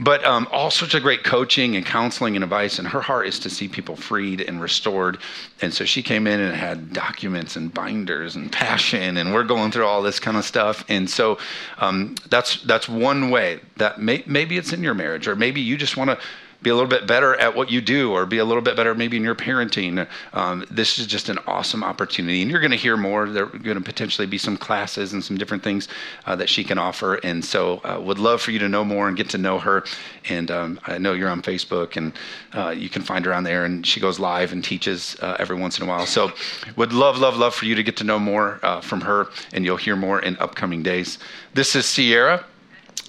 But 0.00 0.24
um, 0.24 0.46
all 0.52 0.70
sorts 0.70 0.94
of 0.94 1.02
great 1.02 1.24
coaching 1.24 1.74
and 1.74 1.84
counseling 1.84 2.36
and 2.36 2.44
advice. 2.44 2.78
And 2.78 2.86
her 2.86 3.00
heart 3.00 3.26
is 3.26 3.40
to 3.40 3.50
see 3.50 3.66
people 3.66 3.96
freed 3.96 4.40
and 4.40 4.60
restored. 4.60 5.18
And 5.60 5.74
so 5.74 5.84
she 5.84 6.02
came 6.02 6.26
in 6.26 6.38
and 6.38 6.54
had 6.54 6.92
documents 6.92 7.56
and 7.56 7.74
binders 7.74 8.36
and 8.36 8.50
passion, 8.50 9.16
and 9.16 9.34
we're 9.34 9.44
going 9.44 9.72
through 9.72 9.86
all 9.86 10.00
this 10.00 10.20
kind 10.20 10.36
of 10.36 10.44
stuff. 10.44 10.84
And 10.88 11.10
so 11.10 11.38
um, 11.78 12.14
that's 12.30 12.62
that's 12.62 12.88
one 12.88 13.30
way 13.30 13.60
that 13.76 14.00
may, 14.00 14.22
maybe 14.24 14.56
it's 14.56 14.72
in 14.72 14.84
your 14.84 14.94
marriage, 14.94 15.26
or 15.26 15.34
maybe 15.34 15.60
you 15.60 15.76
just 15.76 15.96
want 15.96 16.10
to 16.10 16.18
be 16.62 16.70
a 16.70 16.74
little 16.74 16.88
bit 16.88 17.06
better 17.06 17.36
at 17.36 17.54
what 17.54 17.70
you 17.70 17.80
do 17.80 18.12
or 18.12 18.26
be 18.26 18.38
a 18.38 18.44
little 18.44 18.62
bit 18.62 18.76
better 18.76 18.94
maybe 18.94 19.16
in 19.16 19.22
your 19.22 19.34
parenting. 19.34 20.06
Um, 20.32 20.64
this 20.70 20.98
is 20.98 21.06
just 21.06 21.28
an 21.28 21.38
awesome 21.46 21.84
opportunity. 21.84 22.42
And 22.42 22.50
you're 22.50 22.60
going 22.60 22.72
to 22.72 22.76
hear 22.76 22.96
more. 22.96 23.28
There 23.28 23.44
are 23.44 23.46
going 23.46 23.76
to 23.76 23.84
potentially 23.84 24.26
be 24.26 24.38
some 24.38 24.56
classes 24.56 25.12
and 25.12 25.22
some 25.22 25.38
different 25.38 25.62
things 25.62 25.88
uh, 26.26 26.34
that 26.36 26.48
she 26.48 26.64
can 26.64 26.76
offer. 26.76 27.14
And 27.14 27.44
so 27.44 27.80
uh, 27.84 28.00
would 28.00 28.18
love 28.18 28.42
for 28.42 28.50
you 28.50 28.58
to 28.58 28.68
know 28.68 28.84
more 28.84 29.06
and 29.06 29.16
get 29.16 29.30
to 29.30 29.38
know 29.38 29.58
her. 29.60 29.84
And 30.28 30.50
um, 30.50 30.80
I 30.84 30.98
know 30.98 31.12
you're 31.12 31.28
on 31.28 31.42
Facebook 31.42 31.96
and 31.96 32.12
uh, 32.52 32.70
you 32.70 32.88
can 32.88 33.02
find 33.02 33.24
her 33.24 33.32
on 33.32 33.44
there. 33.44 33.64
And 33.64 33.86
she 33.86 34.00
goes 34.00 34.18
live 34.18 34.52
and 34.52 34.64
teaches 34.64 35.16
uh, 35.20 35.36
every 35.38 35.56
once 35.56 35.78
in 35.78 35.84
a 35.84 35.88
while. 35.88 36.06
So 36.06 36.32
would 36.76 36.92
love, 36.92 37.18
love, 37.18 37.36
love 37.36 37.54
for 37.54 37.66
you 37.66 37.76
to 37.76 37.82
get 37.84 37.96
to 37.98 38.04
know 38.04 38.18
more 38.18 38.58
uh, 38.64 38.80
from 38.80 39.00
her. 39.02 39.28
And 39.52 39.64
you'll 39.64 39.76
hear 39.76 39.94
more 39.94 40.20
in 40.20 40.36
upcoming 40.38 40.82
days. 40.82 41.18
This 41.54 41.76
is 41.76 41.86
Sierra. 41.86 42.44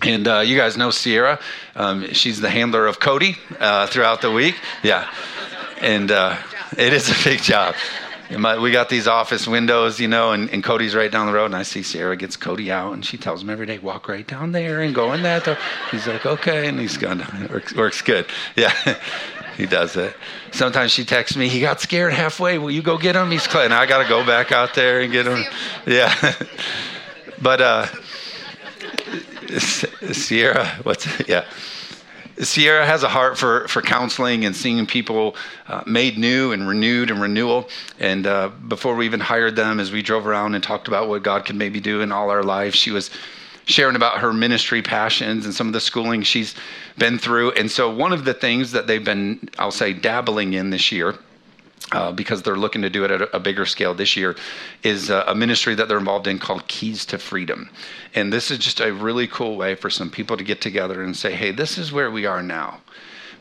And 0.02 0.28
uh, 0.28 0.40
you 0.40 0.58
guys 0.58 0.78
know 0.78 0.92
Sierra. 0.92 1.40
Um, 1.76 2.14
she's 2.14 2.40
the 2.40 2.50
handler 2.50 2.88
of 2.88 3.00
Cody 3.00 3.36
uh, 3.60 3.88
throughout 3.88 4.22
the 4.22 4.32
week. 4.32 4.56
Yeah. 4.82 5.12
And 5.82 6.12
uh, 6.12 6.38
it 6.78 6.94
is 6.94 7.10
a 7.10 7.24
big 7.24 7.42
job. 7.42 7.76
we 8.30 8.72
got 8.72 8.90
these 8.90 9.08
office 9.08 9.48
windows, 9.48 10.00
you 10.00 10.08
know, 10.08 10.32
and, 10.32 10.50
and, 10.52 10.64
Cody's 10.64 10.96
right 10.96 11.12
down 11.12 11.28
the 11.28 11.34
road. 11.34 11.46
And 11.46 11.56
I 11.56 11.64
see 11.64 11.84
Sierra 11.84 12.16
gets 12.16 12.38
Cody 12.38 12.72
out, 12.72 12.94
and 12.94 13.04
she 13.04 13.18
tells 13.18 13.42
him 13.42 13.50
every 13.50 13.66
day, 13.66 13.80
walk 13.80 14.08
right 14.08 14.26
down 14.26 14.52
there 14.52 14.82
and 14.82 14.96
go 14.96 15.12
in 15.14 15.24
that 15.24 15.46
door. 15.46 15.58
He's 15.92 16.08
like, 16.08 16.26
okay. 16.26 16.68
And 16.68 16.80
he's 16.80 16.98
gone. 16.98 17.22
It 17.22 17.50
works, 17.50 17.76
works 17.76 18.02
good. 18.02 18.26
Yeah. 18.56 18.74
he 19.58 19.66
does 19.66 19.98
it. 19.98 20.16
Sometimes 20.52 20.92
she 20.92 21.04
texts 21.04 21.36
me, 21.36 21.50
he 21.50 21.60
got 21.60 21.82
scared 21.82 22.14
halfway. 22.14 22.58
Will 22.58 22.72
you 22.72 22.82
go 22.82 22.98
get 22.98 23.16
him? 23.16 23.32
He's 23.32 23.48
clean. 23.48 23.74
I 23.74 23.86
got 23.86 24.02
to 24.04 24.08
go 24.08 24.26
back 24.26 24.54
out 24.54 24.76
there 24.76 25.02
and 25.02 25.12
get 25.12 25.26
him. 25.26 25.44
Yeah. 25.86 26.36
but, 27.42 27.60
uh, 27.60 27.88
Sierra, 30.12 30.68
what's 30.84 31.08
yeah. 31.28 31.46
Sierra 32.40 32.86
has 32.86 33.04
a 33.04 33.10
heart 33.10 33.38
for, 33.38 33.68
for 33.68 33.82
counseling 33.82 34.46
and 34.46 34.56
seeing 34.56 34.86
people 34.86 35.36
uh, 35.68 35.84
made 35.86 36.18
new 36.18 36.54
and 36.54 36.68
renewed 36.68 37.12
and 37.12 37.22
renewal. 37.22 37.68
And 38.00 38.26
uh, 38.26 38.50
before 38.68 38.96
we 38.96 39.06
even 39.06 39.20
hired 39.20 39.58
them, 39.58 39.80
as 39.80 39.92
we 39.92 40.02
drove 40.02 40.26
around 40.26 40.56
and 40.56 40.64
talked 40.64 40.88
about 40.88 41.10
what 41.10 41.22
God 41.22 41.44
could 41.44 41.58
maybe 41.58 41.82
do 41.82 42.00
in 42.00 42.14
all 42.14 42.30
our 42.30 42.44
lives, 42.44 42.78
she 42.78 42.92
was 42.92 43.12
sharing 43.66 43.98
about 43.98 44.20
her 44.20 44.32
ministry 44.32 44.82
passions 44.82 45.46
and 45.46 45.54
some 45.54 45.68
of 45.68 45.74
the 45.74 45.82
schooling 45.82 46.24
she's 46.24 46.56
been 46.98 47.20
through. 47.20 47.52
And 47.52 47.70
so, 47.70 47.94
one 47.94 48.14
of 48.14 48.24
the 48.24 48.34
things 48.34 48.72
that 48.72 48.88
they've 48.88 49.04
been, 49.04 49.50
I'll 49.60 49.72
say, 49.72 49.92
dabbling 49.92 50.54
in 50.54 50.70
this 50.70 50.94
year 50.94 51.16
uh, 51.92 52.12
because 52.12 52.44
they're 52.44 52.56
looking 52.56 52.82
to 52.82 52.90
do 52.90 53.04
it 53.04 53.12
at 53.12 53.30
a, 53.34 53.40
bigger 53.40 53.66
scale 53.66 53.94
this 53.94 54.16
year, 54.16 54.36
is 54.84 55.10
a, 55.10 55.24
a, 55.28 55.36
ministry 55.36 55.74
that 55.76 55.88
they're 55.88 55.98
involved 55.98 56.28
in 56.28 56.38
called 56.38 56.68
Keys 56.68 57.06
to 57.06 57.18
Freedom. 57.18 57.70
And 58.14 58.32
this 58.32 58.52
is 58.52 58.60
just 58.60 58.80
a 58.80 58.94
really 58.94 59.28
cool 59.28 59.58
way 59.58 59.76
for 59.76 59.90
some 59.90 60.12
people 60.12 60.38
to 60.38 60.44
get 60.44 60.62
together 60.62 61.02
and 61.02 61.16
say, 61.16 61.34
hey, 61.34 61.52
this 61.52 61.78
is 61.78 61.92
where 61.92 62.12
we 62.12 62.26
are 62.26 62.44
now. 62.44 62.80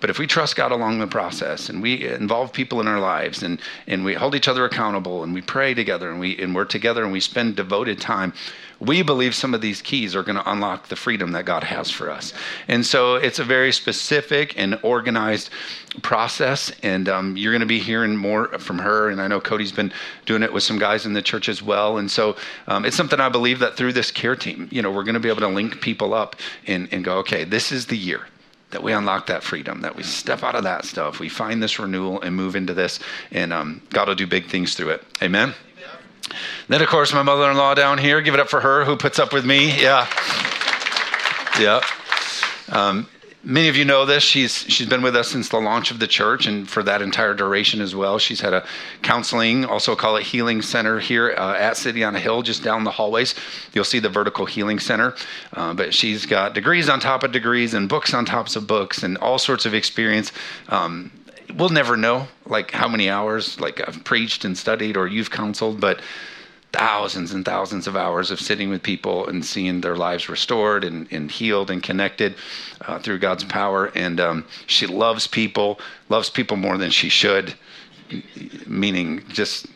But 0.00 0.10
if 0.10 0.18
we 0.18 0.26
trust 0.26 0.56
God 0.56 0.70
along 0.70 0.98
the 0.98 1.06
process 1.06 1.68
and 1.68 1.82
we 1.82 2.06
involve 2.06 2.52
people 2.52 2.80
in 2.80 2.86
our 2.86 3.00
lives 3.00 3.42
and, 3.42 3.60
and 3.86 4.04
we 4.04 4.14
hold 4.14 4.34
each 4.34 4.48
other 4.48 4.64
accountable 4.64 5.24
and 5.24 5.34
we 5.34 5.42
pray 5.42 5.74
together 5.74 6.10
and, 6.10 6.20
we, 6.20 6.36
and 6.38 6.54
we're 6.54 6.64
together 6.64 7.02
and 7.02 7.12
we 7.12 7.20
spend 7.20 7.56
devoted 7.56 8.00
time, 8.00 8.32
we 8.80 9.02
believe 9.02 9.34
some 9.34 9.54
of 9.54 9.60
these 9.60 9.82
keys 9.82 10.14
are 10.14 10.22
going 10.22 10.36
to 10.36 10.50
unlock 10.50 10.86
the 10.86 10.94
freedom 10.94 11.32
that 11.32 11.44
God 11.44 11.64
has 11.64 11.90
for 11.90 12.10
us. 12.10 12.32
And 12.68 12.86
so 12.86 13.16
it's 13.16 13.40
a 13.40 13.44
very 13.44 13.72
specific 13.72 14.56
and 14.56 14.78
organized 14.84 15.50
process. 16.02 16.70
And 16.84 17.08
um, 17.08 17.36
you're 17.36 17.52
going 17.52 17.60
to 17.60 17.66
be 17.66 17.80
hearing 17.80 18.16
more 18.16 18.46
from 18.58 18.78
her. 18.78 19.08
And 19.10 19.20
I 19.20 19.26
know 19.26 19.40
Cody's 19.40 19.72
been 19.72 19.92
doing 20.26 20.44
it 20.44 20.52
with 20.52 20.62
some 20.62 20.78
guys 20.78 21.06
in 21.06 21.12
the 21.12 21.22
church 21.22 21.48
as 21.48 21.60
well. 21.60 21.98
And 21.98 22.08
so 22.08 22.36
um, 22.68 22.84
it's 22.84 22.96
something 22.96 23.18
I 23.18 23.28
believe 23.28 23.58
that 23.58 23.76
through 23.76 23.94
this 23.94 24.12
care 24.12 24.36
team, 24.36 24.68
you 24.70 24.80
know, 24.80 24.92
we're 24.92 25.04
going 25.04 25.14
to 25.14 25.20
be 25.20 25.28
able 25.28 25.40
to 25.40 25.48
link 25.48 25.80
people 25.80 26.14
up 26.14 26.36
and, 26.68 26.88
and 26.92 27.04
go, 27.04 27.18
okay, 27.18 27.42
this 27.42 27.72
is 27.72 27.86
the 27.86 27.96
year 27.96 28.26
that 28.70 28.82
we 28.82 28.92
unlock 28.92 29.26
that 29.26 29.42
freedom, 29.42 29.80
that 29.80 29.96
we 29.96 30.02
step 30.02 30.42
out 30.42 30.54
of 30.54 30.64
that 30.64 30.84
stuff, 30.84 31.20
we 31.20 31.28
find 31.28 31.62
this 31.62 31.78
renewal 31.78 32.20
and 32.20 32.34
move 32.36 32.54
into 32.54 32.74
this, 32.74 33.00
and 33.30 33.52
um, 33.52 33.80
God 33.90 34.08
will 34.08 34.14
do 34.14 34.26
big 34.26 34.46
things 34.46 34.74
through 34.74 34.90
it. 34.90 35.02
Amen. 35.22 35.54
Then, 36.68 36.82
of 36.82 36.88
course, 36.88 37.12
my 37.14 37.22
mother 37.22 37.50
in 37.50 37.56
law 37.56 37.74
down 37.74 37.96
here, 37.96 38.20
give 38.20 38.34
it 38.34 38.40
up 38.40 38.50
for 38.50 38.60
her 38.60 38.84
who 38.84 38.96
puts 38.96 39.18
up 39.18 39.32
with 39.32 39.46
me. 39.46 39.68
Yeah. 39.80 40.06
Yeah. 41.58 41.80
Um, 42.68 43.08
many 43.48 43.68
of 43.68 43.76
you 43.76 43.84
know 43.84 44.04
this. 44.04 44.22
She's 44.22 44.58
she's 44.68 44.86
been 44.86 45.00
with 45.02 45.16
us 45.16 45.28
since 45.28 45.48
the 45.48 45.58
launch 45.58 45.90
of 45.90 45.98
the 45.98 46.06
church, 46.06 46.46
and 46.46 46.68
for 46.68 46.82
that 46.82 47.00
entire 47.00 47.34
duration 47.34 47.80
as 47.80 47.96
well. 47.96 48.18
She's 48.18 48.40
had 48.40 48.52
a 48.52 48.64
counseling, 49.02 49.64
also 49.64 49.96
call 49.96 50.16
it 50.16 50.22
healing 50.24 50.60
center 50.60 51.00
here 51.00 51.34
uh, 51.36 51.56
at 51.56 51.76
City 51.76 52.04
on 52.04 52.14
a 52.14 52.20
Hill, 52.20 52.42
just 52.42 52.62
down 52.62 52.84
the 52.84 52.90
hallways. 52.90 53.34
You'll 53.72 53.84
see 53.84 53.98
the 53.98 54.10
vertical 54.10 54.44
healing 54.46 54.78
center. 54.78 55.14
Uh, 55.54 55.72
but 55.74 55.94
she's 55.94 56.26
got 56.26 56.54
degrees 56.54 56.88
on 56.88 57.00
top 57.00 57.22
of 57.22 57.32
degrees 57.32 57.74
and 57.74 57.88
books 57.88 58.12
on 58.12 58.26
tops 58.26 58.54
of 58.54 58.66
books 58.66 59.02
and 59.02 59.16
all 59.18 59.38
sorts 59.38 59.64
of 59.64 59.74
experience. 59.74 60.30
Um, 60.68 61.10
we'll 61.56 61.70
never 61.70 61.96
know 61.96 62.28
like 62.46 62.70
how 62.70 62.86
many 62.86 63.08
hours 63.08 63.58
like 63.58 63.86
I've 63.86 64.04
preached 64.04 64.44
and 64.44 64.56
studied 64.56 64.96
or 64.96 65.06
you've 65.06 65.30
counseled, 65.30 65.80
but 65.80 66.00
thousands 66.72 67.32
and 67.32 67.44
thousands 67.44 67.86
of 67.86 67.96
hours 67.96 68.30
of 68.30 68.40
sitting 68.40 68.68
with 68.68 68.82
people 68.82 69.26
and 69.26 69.44
seeing 69.44 69.80
their 69.80 69.96
lives 69.96 70.28
restored 70.28 70.84
and, 70.84 71.10
and 71.10 71.30
healed 71.30 71.70
and 71.70 71.82
connected 71.82 72.34
uh, 72.82 72.98
through 72.98 73.18
God's 73.18 73.44
power. 73.44 73.86
And 73.94 74.20
um, 74.20 74.44
she 74.66 74.86
loves 74.86 75.26
people, 75.26 75.80
loves 76.08 76.28
people 76.30 76.56
more 76.56 76.76
than 76.76 76.90
she 76.90 77.08
should, 77.08 77.54
meaning 78.66 79.24
just 79.28 79.66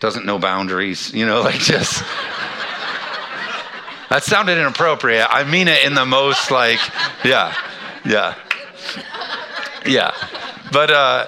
doesn't 0.00 0.26
know 0.26 0.38
boundaries, 0.38 1.12
you 1.14 1.24
know, 1.26 1.40
like 1.48 1.60
just. 1.60 2.02
that 4.10 4.22
sounded 4.22 4.58
inappropriate. 4.58 5.26
I 5.30 5.44
mean 5.44 5.68
it 5.68 5.84
in 5.84 5.94
the 5.94 6.06
most 6.06 6.50
like, 6.50 6.80
yeah, 7.24 7.56
yeah, 8.04 8.34
yeah. 9.86 10.14
But 10.70 10.90
uh, 10.90 11.26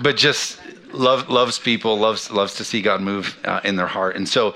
but 0.00 0.16
just 0.16 0.58
love, 0.96 1.28
loves 1.28 1.58
people, 1.58 1.98
loves 1.98 2.30
loves 2.30 2.54
to 2.54 2.64
see 2.64 2.82
God 2.82 3.00
move 3.00 3.38
uh, 3.44 3.60
in 3.64 3.76
their 3.76 3.86
heart, 3.86 4.16
and 4.16 4.28
so. 4.28 4.54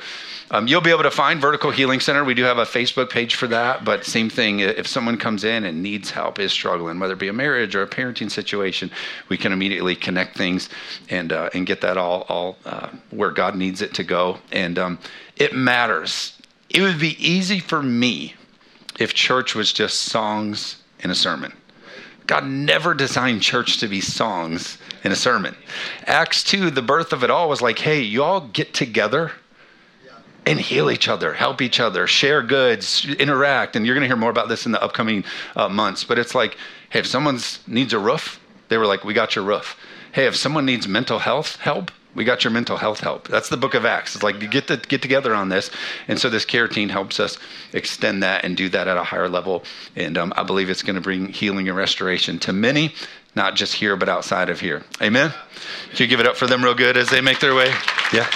Um, 0.53 0.67
you'll 0.67 0.81
be 0.81 0.91
able 0.91 1.05
to 1.05 1.13
find 1.13 1.41
Vertical 1.41 1.71
Healing 1.71 2.01
Center. 2.01 2.25
We 2.25 2.35
do 2.35 2.43
have 2.43 2.59
a 2.59 2.65
Facebook 2.65 3.09
page 3.09 3.37
for 3.37 3.47
that, 3.47 3.85
but 3.85 4.05
same 4.05 4.29
thing. 4.29 4.59
If 4.59 4.89
someone 4.89 5.17
comes 5.17 5.45
in 5.45 5.65
and 5.65 5.81
needs 5.81 6.11
help, 6.11 6.41
is 6.41 6.51
struggling, 6.51 6.99
whether 6.99 7.13
it 7.13 7.21
be 7.21 7.29
a 7.29 7.33
marriage 7.33 7.77
or 7.77 7.85
a 7.85 7.87
parenting 7.87 8.29
situation, 8.29 8.91
we 9.29 9.37
can 9.37 9.53
immediately 9.53 9.95
connect 9.95 10.37
things 10.37 10.69
and 11.09 11.33
uh, 11.33 11.51
and 11.55 11.67
get 11.67 11.81
that 11.83 11.97
all 11.97 12.23
all 12.29 12.57
uh, 12.65 12.89
where 13.11 13.31
God 13.31 13.55
needs 13.55 13.81
it 13.81 13.95
to 13.95 14.03
go. 14.03 14.39
And 14.51 14.77
um, 14.77 14.99
it 15.37 15.55
matters. 15.55 16.37
It 16.69 16.83
would 16.83 16.99
be 16.99 17.17
easy 17.25 17.61
for 17.61 17.81
me 17.81 18.35
if 18.99 19.15
church 19.15 19.55
was 19.55 19.73
just 19.73 20.01
songs 20.01 20.83
and 20.99 21.13
a 21.13 21.15
sermon. 21.15 21.53
God 22.31 22.47
never 22.47 22.95
designed 22.95 23.43
church 23.43 23.79
to 23.79 23.89
be 23.89 24.01
songs 24.01 24.79
in 25.03 25.11
a 25.11 25.17
sermon. 25.17 25.57
Acts 26.07 26.45
2, 26.45 26.71
the 26.71 26.81
birth 26.81 27.13
of 27.13 27.25
it 27.25 27.31
all 27.31 27.49
was 27.49 27.61
like, 27.61 27.81
hey, 27.81 28.03
you 28.03 28.23
all 28.23 28.43
get 28.43 28.73
together 28.73 29.33
and 30.47 30.61
heal 30.61 30.93
each 30.93 31.09
other, 31.09 31.33
help 31.33 31.61
each 31.61 31.81
other, 31.81 32.07
share 32.07 32.41
goods, 32.41 33.05
interact. 33.19 33.75
And 33.75 33.85
you're 33.85 33.97
going 33.97 34.03
to 34.03 34.07
hear 34.07 34.15
more 34.15 34.31
about 34.31 34.49
this 34.49 34.65
in 34.65 34.71
the 34.71 34.81
upcoming 34.81 35.25
uh, 35.57 35.69
months. 35.69 36.05
But 36.05 36.21
it's 36.21 36.33
like, 36.33 36.57
hey, 36.91 37.01
if 37.01 37.07
someone 37.09 37.41
needs 37.67 37.93
a 37.93 37.99
roof, 37.99 38.39
they 38.69 38.79
were 38.79 38.87
like, 38.87 39.03
we 39.03 39.13
got 39.13 39.35
your 39.35 39.45
roof. 39.45 39.77
Hey, 40.13 40.27
if 40.27 40.37
someone 40.37 40.65
needs 40.65 40.87
mental 40.87 41.19
health 41.19 41.57
help, 41.57 41.91
we 42.15 42.25
got 42.25 42.45
your 42.45 42.51
mental 42.51 42.77
health 42.77 43.01
help. 43.01 43.29
That's 43.29 43.49
the 43.49 43.57
book 43.57 43.75
of 43.75 43.85
Acts. 43.85 44.15
It's 44.15 44.25
like 44.25 44.43
you 44.43 44.49
get 44.49 44.67
to 44.69 44.77
get 44.77 45.03
together 45.03 45.35
on 45.35 45.49
this, 45.49 45.71
and 46.09 46.19
so 46.19 46.29
this 46.29 46.45
care 46.45 46.69
team 46.69 46.89
helps 46.89 47.21
us 47.21 47.39
extend 47.73 48.23
that 48.23 48.45
and 48.45 48.57
do 48.57 48.69
that 48.71 48.89
at 48.89 48.97
a 48.97 49.05
higher 49.05 49.29
level. 49.29 49.65
And 49.97 50.19
um, 50.19 50.33
I 50.37 50.43
believe 50.43 50.71
it's 50.71 50.83
going 50.83 50.97
to 50.97 51.01
bring 51.01 51.29
healing 51.29 51.69
and 51.69 51.77
restoration 51.77 52.39
to 52.41 52.53
many 52.53 52.93
not 53.37 53.55
just 53.55 53.75
here, 53.75 53.97
but 53.97 54.09
outside 54.09 54.51
of 54.51 54.61
here. 54.61 54.83
Amen? 55.01 55.33
Can 55.91 56.05
you 56.05 56.07
give 56.07 56.21
it 56.21 56.27
up 56.27 56.37
for 56.37 56.47
them 56.47 56.65
real 56.65 56.75
good 56.75 56.97
as 56.97 57.09
they 57.11 57.21
make 57.21 57.39
their 57.41 57.55
way? 57.55 57.73
Yeah. 58.13 58.29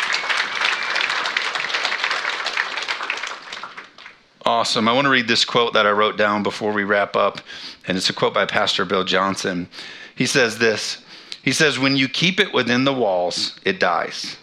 Awesome. 4.47 4.89
I 4.89 4.93
want 4.93 5.07
to 5.07 5.11
read 5.11 5.27
this 5.27 5.45
quote 5.45 5.73
that 5.73 5.87
I 5.87 5.91
wrote 5.91 6.17
down 6.17 6.43
before 6.43 6.73
we 6.73 6.85
wrap 6.85 7.17
up, 7.17 7.41
and 7.89 7.97
it's 7.97 8.11
a 8.11 8.13
quote 8.13 8.35
by 8.35 8.45
Pastor 8.45 8.85
Bill 8.85 9.03
Johnson. 9.03 9.69
He 10.15 10.27
says 10.27 10.59
this 10.59 10.99
He 11.45 11.53
says, 11.53 11.79
When 11.79 11.97
you 11.97 12.09
keep 12.09 12.41
it 12.41 12.55
within 12.55 12.85
the 12.85 12.95
walls, 12.95 13.59
it 13.65 13.79
dies. 13.79 14.39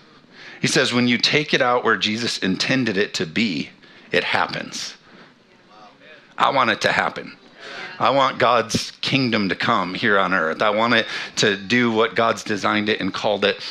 He 0.61 0.67
says, 0.67 0.93
When 0.93 1.07
you 1.07 1.17
take 1.17 1.53
it 1.53 1.61
out 1.61 1.83
where 1.83 1.97
Jesus 1.97 2.37
intended 2.37 2.95
it 2.95 3.15
to 3.15 3.25
be, 3.25 3.71
it 4.11 4.23
happens. 4.23 4.95
I 6.37 6.51
want 6.51 6.69
it 6.69 6.81
to 6.81 6.91
happen. 6.91 7.35
I 7.99 8.11
want 8.11 8.39
God's 8.39 8.91
kingdom 9.01 9.49
to 9.49 9.55
come 9.55 9.93
here 9.93 10.17
on 10.17 10.33
earth. 10.33 10.61
I 10.61 10.69
want 10.69 10.93
it 10.93 11.07
to 11.37 11.55
do 11.57 11.91
what 11.91 12.15
God's 12.15 12.43
designed 12.43 12.89
it 12.89 12.99
and 12.99 13.13
called 13.13 13.45
it 13.45 13.63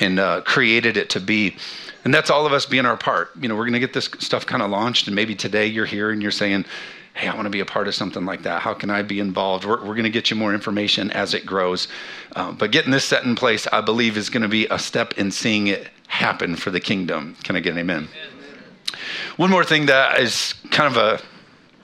and 0.00 0.18
uh, 0.18 0.40
created 0.42 0.96
it 0.96 1.10
to 1.10 1.20
be. 1.20 1.56
And 2.04 2.12
that's 2.12 2.30
all 2.30 2.46
of 2.46 2.52
us 2.52 2.66
being 2.66 2.86
our 2.86 2.96
part. 2.96 3.30
You 3.40 3.48
know, 3.48 3.54
we're 3.54 3.64
going 3.64 3.74
to 3.74 3.80
get 3.80 3.92
this 3.94 4.10
stuff 4.18 4.44
kind 4.44 4.62
of 4.62 4.70
launched, 4.70 5.06
and 5.06 5.16
maybe 5.16 5.34
today 5.34 5.66
you're 5.66 5.86
here 5.86 6.10
and 6.10 6.20
you're 6.20 6.30
saying, 6.30 6.66
hey, 7.14 7.28
I 7.28 7.34
want 7.34 7.46
to 7.46 7.50
be 7.50 7.60
a 7.60 7.64
part 7.64 7.86
of 7.86 7.94
something 7.94 8.26
like 8.26 8.42
that. 8.42 8.60
How 8.60 8.74
can 8.74 8.90
I 8.90 9.02
be 9.02 9.20
involved? 9.20 9.64
We're, 9.64 9.78
we're 9.78 9.94
going 9.94 10.02
to 10.02 10.10
get 10.10 10.30
you 10.30 10.36
more 10.36 10.52
information 10.52 11.10
as 11.12 11.32
it 11.32 11.46
grows. 11.46 11.88
Uh, 12.34 12.50
but 12.52 12.72
getting 12.72 12.90
this 12.90 13.04
set 13.04 13.24
in 13.24 13.36
place, 13.36 13.68
I 13.72 13.80
believe, 13.80 14.16
is 14.16 14.28
going 14.28 14.42
to 14.42 14.48
be 14.48 14.66
a 14.66 14.78
step 14.78 15.16
in 15.16 15.30
seeing 15.30 15.68
it 15.68 15.88
happen 16.08 16.56
for 16.56 16.70
the 16.70 16.80
kingdom. 16.80 17.36
Can 17.44 17.54
I 17.54 17.60
get 17.60 17.72
an 17.72 17.78
amen? 17.78 18.08
amen. 18.12 19.00
One 19.36 19.50
more 19.50 19.64
thing 19.64 19.86
that 19.86 20.20
is 20.20 20.54
kind 20.70 20.94
of 20.94 20.96
a 20.96 21.22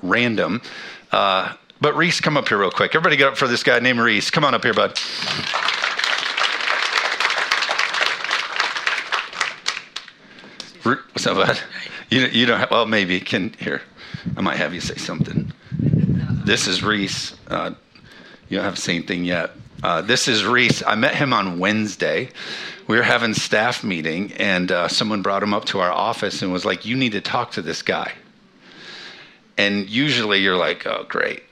random. 0.02 0.62
Uh, 1.12 1.54
but 1.80 1.96
Reece, 1.96 2.20
come 2.20 2.36
up 2.36 2.48
here 2.48 2.58
real 2.58 2.70
quick. 2.70 2.94
Everybody 2.94 3.16
get 3.16 3.28
up 3.28 3.36
for 3.36 3.46
this 3.46 3.62
guy 3.62 3.78
named 3.78 4.00
Reece. 4.00 4.30
Come 4.30 4.44
on 4.44 4.54
up 4.54 4.64
here, 4.64 4.74
bud. 4.74 4.98
What's 10.82 11.26
up, 11.26 11.36
bud? 11.36 11.60
You, 12.10 12.26
you 12.26 12.44
don't 12.44 12.58
have, 12.58 12.72
well, 12.72 12.86
maybe. 12.86 13.20
Can, 13.20 13.54
here, 13.60 13.82
I 14.36 14.40
might 14.40 14.56
have 14.56 14.74
you 14.74 14.80
say 14.80 14.96
something. 14.96 15.52
This 16.44 16.66
is 16.66 16.82
Reece. 16.82 17.36
Uh, 17.46 17.72
you 18.48 18.56
don't 18.56 18.64
have 18.64 18.74
the 18.74 18.80
same 18.80 19.04
thing 19.04 19.24
yet. 19.24 19.52
Uh, 19.82 20.02
this 20.02 20.26
is 20.26 20.44
Reece. 20.44 20.82
I 20.84 20.96
met 20.96 21.14
him 21.14 21.32
on 21.32 21.60
Wednesday. 21.60 22.30
We 22.88 22.96
were 22.96 23.04
having 23.04 23.32
staff 23.32 23.84
meeting, 23.84 24.32
and 24.32 24.72
uh, 24.72 24.88
someone 24.88 25.22
brought 25.22 25.42
him 25.42 25.54
up 25.54 25.66
to 25.66 25.78
our 25.78 25.92
office 25.92 26.42
and 26.42 26.52
was 26.52 26.64
like, 26.64 26.84
"You 26.84 26.96
need 26.96 27.12
to 27.12 27.20
talk 27.20 27.52
to 27.52 27.62
this 27.62 27.82
guy." 27.82 28.12
And 29.56 29.88
usually, 29.88 30.40
you're 30.40 30.56
like, 30.56 30.86
"Oh, 30.86 31.06
great." 31.08 31.44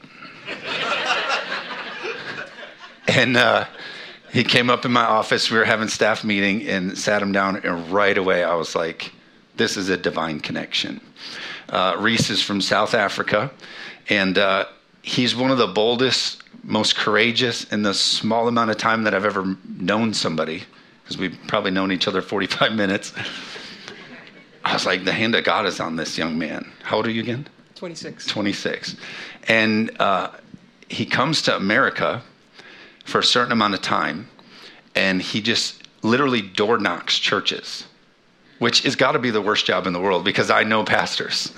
and 3.09 3.37
uh, 3.37 3.67
he 4.33 4.43
came 4.43 4.69
up 4.69 4.85
in 4.85 4.93
my 4.93 5.05
office. 5.05 5.51
We 5.51 5.59
were 5.59 5.65
having 5.65 5.89
staff 5.89 6.25
meeting 6.25 6.67
and 6.67 6.99
sat 6.99 7.23
him 7.23 7.31
down. 7.31 7.57
And 7.57 7.91
right 7.91 8.19
away, 8.19 8.43
I 8.43 8.55
was 8.55 8.75
like, 8.75 9.13
"This 9.59 9.77
is 9.77 9.89
a 9.91 9.97
divine 9.97 10.41
connection." 10.41 11.01
Uh, 11.69 11.97
Reece 11.99 12.31
is 12.31 12.43
from 12.43 12.61
South 12.61 12.95
Africa, 12.95 13.51
and 14.09 14.39
uh, 14.39 14.65
he's 15.03 15.37
one 15.37 15.51
of 15.51 15.59
the 15.59 15.67
boldest, 15.67 16.43
most 16.63 16.97
courageous 16.97 17.65
in 17.65 17.83
the 17.83 17.93
small 17.93 18.49
amount 18.49 18.71
of 18.71 18.79
time 18.79 19.05
that 19.05 19.15
I've 19.15 19.27
ever 19.27 19.57
known 19.79 20.15
somebody, 20.15 20.63
because 21.03 21.19
we've 21.19 21.37
probably 21.47 21.71
known 21.71 21.93
each 21.93 22.09
other 22.09 22.23
45 22.35 22.73
minutes. 22.73 23.13
I 24.65 24.75
was 24.75 24.87
like, 24.87 25.05
the 25.05 25.13
hand 25.13 25.35
of 25.35 25.45
God 25.45 25.67
is 25.67 25.81
on 25.81 25.97
this 25.97 26.19
young 26.19 26.39
man. 26.39 26.71
How 26.83 26.97
old 26.97 27.07
are 27.07 27.11
you 27.11 27.23
again? 27.23 27.47
26. 27.75 28.27
26. 28.27 28.97
And 29.47 29.91
uh, 30.01 30.31
he 30.89 31.07
comes 31.07 31.43
to 31.43 31.57
America 31.57 32.23
for 33.05 33.21
a 33.21 33.25
certain 33.25 33.53
amount 33.53 33.75
of 33.75 33.83
time, 33.83 34.29
and 34.95 35.23
he 35.23 35.41
just 35.41 35.83
literally 36.03 36.43
door 36.43 36.79
knocks 36.79 37.19
churches, 37.19 37.87
which 38.59 38.83
has 38.83 38.97
got 38.97 39.13
to 39.13 39.19
be 39.19 39.31
the 39.31 39.43
worst 39.43 39.67
job 39.67 39.87
in 39.87 39.93
the 39.93 40.01
world 40.01 40.25
because 40.25 40.51
I 40.51 40.65
know 40.65 40.85
pastors. 40.85 41.53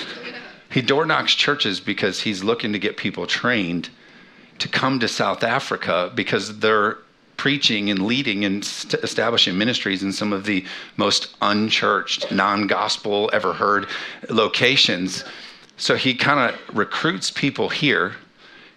he 0.70 0.82
door 0.82 1.06
knocks 1.06 1.34
churches 1.34 1.80
because 1.80 2.20
he's 2.20 2.42
looking 2.42 2.72
to 2.72 2.78
get 2.78 2.96
people 2.96 3.26
trained 3.26 3.90
to 4.58 4.68
come 4.68 4.98
to 5.00 5.08
South 5.08 5.44
Africa 5.44 6.10
because 6.14 6.58
they're 6.58 6.98
preaching 7.36 7.88
and 7.88 8.04
leading 8.04 8.44
and 8.44 8.64
st- 8.64 9.02
establishing 9.02 9.56
ministries 9.56 10.02
in 10.02 10.12
some 10.12 10.32
of 10.32 10.44
the 10.44 10.64
most 10.96 11.36
unchurched, 11.40 12.30
non 12.30 12.66
gospel 12.66 13.30
ever 13.32 13.54
heard 13.54 13.86
locations. 14.28 15.24
So 15.76 15.94
he 15.94 16.14
kind 16.14 16.52
of 16.52 16.76
recruits 16.76 17.30
people 17.30 17.68
here, 17.68 18.14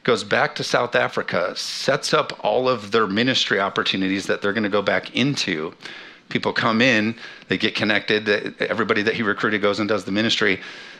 goes 0.03 0.23
back 0.23 0.55
to 0.55 0.63
South 0.63 0.95
Africa, 0.95 1.55
sets 1.57 2.13
up 2.13 2.39
all 2.43 2.69
of 2.69 2.91
their 2.91 3.07
ministry 3.07 3.59
opportunities 3.59 4.27
that 4.27 4.41
they're 4.41 4.53
going 4.53 4.63
to 4.63 4.69
go 4.69 4.83
back 4.83 5.15
into. 5.15 5.73
People 6.31 6.53
come 6.53 6.81
in, 6.81 7.15
they 7.47 7.57
get 7.57 7.75
connected. 7.75 8.55
Everybody 8.59 9.03
that 9.03 9.13
he 9.13 9.21
recruited 9.21 9.61
goes 9.61 9.79
and 9.79 9.87
does 9.87 10.05
the 10.05 10.11
ministry. 10.11 10.59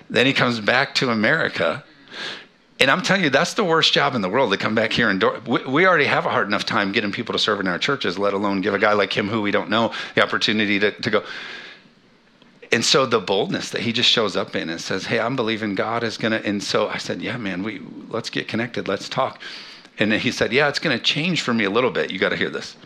Then 0.09 0.27
he 0.27 0.33
comes 0.33 0.59
back 0.59 0.93
to 0.95 1.09
America. 1.09 1.83
And 2.79 2.91
I'm 2.91 3.01
telling 3.01 3.23
you, 3.23 3.29
that's 3.29 3.53
the 3.53 3.63
worst 3.63 3.93
job 3.93 4.13
in 4.13 4.21
the 4.21 4.29
world 4.29 4.51
to 4.51 4.57
come 4.57 4.75
back 4.75 4.91
here 4.91 5.09
and 5.09 5.19
do- 5.19 5.41
we, 5.45 5.85
already 5.85 6.05
have 6.05 6.25
a 6.25 6.29
hard 6.29 6.47
enough 6.47 6.65
time 6.65 6.91
getting 6.91 7.11
people 7.11 7.33
to 7.33 7.39
serve 7.39 7.59
in 7.59 7.67
our 7.67 7.79
churches, 7.79 8.19
let 8.19 8.33
alone 8.33 8.61
give 8.61 8.73
a 8.73 8.79
guy 8.79 8.93
like 8.93 9.13
him 9.13 9.27
who 9.27 9.41
we 9.41 9.51
don't 9.51 9.69
know 9.69 9.93
the 10.15 10.23
opportunity 10.23 10.79
to, 10.79 10.91
to 10.91 11.09
go 11.09 11.23
and 12.71 12.85
so 12.85 13.05
the 13.05 13.19
boldness 13.19 13.69
that 13.71 13.81
he 13.81 13.91
just 13.91 14.09
shows 14.09 14.37
up 14.37 14.55
in 14.55 14.69
and 14.69 14.79
says, 14.79 15.05
"Hey, 15.05 15.19
I'm 15.19 15.35
believing 15.35 15.75
God 15.75 16.03
is 16.03 16.17
gonna." 16.17 16.41
And 16.43 16.63
so 16.63 16.87
I 16.87 16.97
said, 16.97 17.21
"Yeah, 17.21 17.37
man, 17.37 17.63
we 17.63 17.81
let's 18.09 18.29
get 18.29 18.47
connected. 18.47 18.87
Let's 18.87 19.09
talk." 19.09 19.41
And 19.99 20.13
he 20.13 20.31
said, 20.31 20.53
"Yeah, 20.53 20.69
it's 20.69 20.79
gonna 20.79 20.99
change 20.99 21.41
for 21.41 21.53
me 21.53 21.65
a 21.65 21.69
little 21.69 21.91
bit. 21.91 22.11
You 22.11 22.19
got 22.19 22.29
to 22.29 22.37
hear 22.37 22.49
this. 22.49 22.77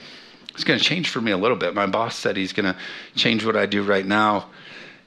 It's 0.55 0.63
gonna 0.63 0.79
change 0.79 1.09
for 1.09 1.21
me 1.21 1.31
a 1.31 1.37
little 1.37 1.57
bit. 1.57 1.75
My 1.75 1.85
boss 1.85 2.15
said 2.15 2.35
he's 2.35 2.53
gonna 2.53 2.75
change 3.15 3.45
what 3.45 3.55
I 3.55 3.67
do 3.67 3.83
right 3.83 4.05
now." 4.05 4.47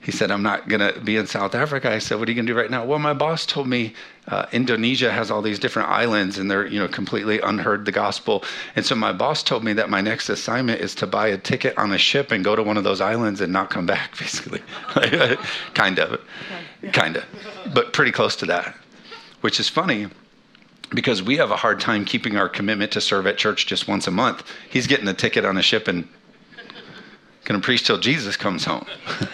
He 0.01 0.13
said, 0.13 0.31
I'm 0.31 0.45
not 0.45 0.69
going 0.69 0.81
to 0.81 1.01
be 1.01 1.17
in 1.17 1.27
South 1.27 1.57
Africa. 1.57 1.91
I 1.91 1.99
said, 1.99 2.19
What 2.19 2.29
are 2.29 2.31
you 2.31 2.37
going 2.37 2.47
to 2.47 2.53
do 2.53 2.59
right 2.59 2.71
now? 2.71 2.85
Well, 2.85 3.01
my 3.01 3.15
boss 3.15 3.45
told 3.45 3.67
me 3.67 3.95
uh, 4.29 4.47
Indonesia 4.53 5.11
has 5.11 5.31
all 5.31 5.43
these 5.43 5.59
different 5.59 5.89
islands 5.89 6.39
and 6.39 6.49
they're, 6.49 6.67
you 6.67 6.79
know, 6.79 6.87
completely 6.87 7.41
unheard 7.41 7.85
the 7.85 7.91
gospel. 7.91 8.45
And 8.77 8.87
so 8.87 8.95
my 8.95 9.13
boss 9.13 9.43
told 9.43 9.65
me 9.65 9.73
that 9.73 9.91
my 9.91 10.01
next 10.01 10.29
assignment 10.29 10.81
is 10.81 10.95
to 10.97 11.07
buy 11.07 11.29
a 11.29 11.39
ticket 11.39 11.77
on 11.77 11.93
a 11.93 11.99
ship 11.99 12.31
and 12.31 12.45
go 12.45 12.55
to 12.55 12.63
one 12.63 12.77
of 12.77 12.85
those 12.85 13.01
islands 13.01 13.41
and 13.41 13.53
not 13.53 13.71
come 13.71 13.87
back, 13.87 14.17
basically. 14.19 14.63
kind 15.75 15.99
of. 15.99 16.21
Kind 16.93 17.17
of. 17.17 17.25
But 17.75 17.93
pretty 17.93 18.13
close 18.13 18.37
to 18.37 18.47
that, 18.47 18.77
which 19.41 19.59
is 19.59 19.69
funny 19.69 20.07
because 20.91 21.23
we 21.23 21.37
have 21.37 21.51
a 21.51 21.57
hard 21.57 21.81
time 21.81 22.05
keeping 22.05 22.37
our 22.37 22.49
commitment 22.49 22.93
to 22.93 23.01
serve 23.01 23.27
at 23.27 23.37
church 23.37 23.67
just 23.67 23.89
once 23.89 24.07
a 24.07 24.11
month. 24.11 24.45
He's 24.71 24.87
getting 24.87 25.09
a 25.09 25.15
ticket 25.15 25.45
on 25.45 25.57
a 25.57 25.63
ship 25.63 25.89
and 25.89 26.09
going 27.45 27.61
to 27.61 27.65
preach 27.65 27.87
till 27.87 27.99
Jesus 27.99 28.37
comes 28.37 28.65
home. 28.65 28.87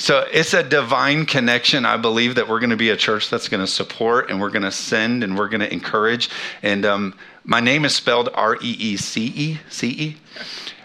So 0.00 0.24
it's 0.32 0.54
a 0.54 0.62
divine 0.62 1.26
connection. 1.26 1.84
I 1.84 1.96
believe 1.96 2.36
that 2.36 2.48
we're 2.48 2.60
going 2.60 2.70
to 2.70 2.76
be 2.76 2.90
a 2.90 2.96
church 2.96 3.30
that's 3.30 3.48
going 3.48 3.60
to 3.60 3.66
support 3.66 4.30
and 4.30 4.40
we're 4.40 4.50
going 4.50 4.62
to 4.62 4.70
send 4.70 5.24
and 5.24 5.36
we're 5.36 5.48
going 5.48 5.60
to 5.60 5.72
encourage. 5.72 6.30
And 6.62 6.86
um, 6.86 7.14
my 7.42 7.58
name 7.58 7.84
is 7.84 7.96
spelled 7.96 8.28
R 8.32 8.54
E 8.62 8.76
E 8.78 8.96
C 8.96 9.26
E 9.26 9.58
C 9.68 9.88
E, 9.88 10.16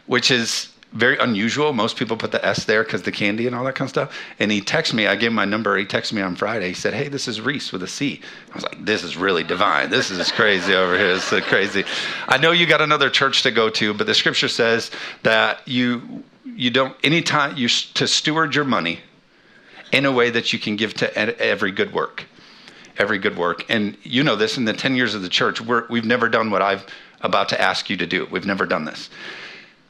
which 0.07 0.31
is 0.31 0.72
very 0.93 1.17
unusual. 1.17 1.73
Most 1.73 1.97
people 1.97 2.15
put 2.17 2.31
the 2.31 2.45
S 2.45 2.65
there 2.65 2.83
because 2.83 3.01
the 3.01 3.11
candy 3.11 3.47
and 3.47 3.55
all 3.55 3.63
that 3.65 3.75
kind 3.75 3.87
of 3.87 3.89
stuff. 3.89 4.17
And 4.39 4.51
he 4.51 4.61
texted 4.61 4.93
me. 4.93 5.07
I 5.07 5.15
gave 5.15 5.29
him 5.29 5.35
my 5.35 5.45
number. 5.45 5.75
He 5.77 5.85
texted 5.85 6.13
me 6.13 6.21
on 6.21 6.35
Friday. 6.35 6.67
He 6.67 6.73
said, 6.73 6.93
"Hey, 6.93 7.07
this 7.07 7.27
is 7.27 7.41
Reece 7.41 7.71
with 7.71 7.83
a 7.83 7.87
C." 7.87 8.21
I 8.51 8.55
was 8.55 8.63
like, 8.63 8.85
"This 8.85 9.03
is 9.03 9.17
really 9.17 9.43
divine. 9.43 9.89
This 9.89 10.11
is 10.11 10.31
crazy 10.31 10.73
over 10.73 10.97
here. 10.97 11.11
It's 11.15 11.25
so 11.25 11.41
crazy." 11.41 11.83
I 12.27 12.37
know 12.37 12.51
you 12.51 12.65
got 12.65 12.81
another 12.81 13.09
church 13.09 13.43
to 13.43 13.51
go 13.51 13.69
to, 13.71 13.93
but 13.93 14.07
the 14.07 14.13
scripture 14.13 14.47
says 14.47 14.91
that 15.23 15.67
you 15.67 16.23
you 16.45 16.69
don't 16.69 16.95
anytime 17.03 17.57
you 17.57 17.67
to 17.67 18.07
steward 18.07 18.53
your 18.55 18.65
money 18.65 18.99
in 19.91 20.05
a 20.05 20.11
way 20.11 20.29
that 20.29 20.53
you 20.53 20.59
can 20.59 20.75
give 20.75 20.93
to 20.93 21.17
every 21.17 21.71
good 21.71 21.93
work 21.93 22.25
every 22.97 23.17
good 23.17 23.37
work 23.37 23.65
and 23.69 23.97
you 24.03 24.23
know 24.23 24.35
this 24.35 24.57
in 24.57 24.65
the 24.65 24.73
10 24.73 24.95
years 24.95 25.15
of 25.15 25.21
the 25.21 25.29
church 25.29 25.61
we 25.61 25.99
have 25.99 26.05
never 26.05 26.29
done 26.29 26.51
what 26.51 26.61
i'm 26.61 26.79
about 27.21 27.49
to 27.49 27.59
ask 27.59 27.89
you 27.89 27.97
to 27.97 28.05
do 28.05 28.27
we've 28.29 28.45
never 28.45 28.65
done 28.65 28.85
this 28.85 29.09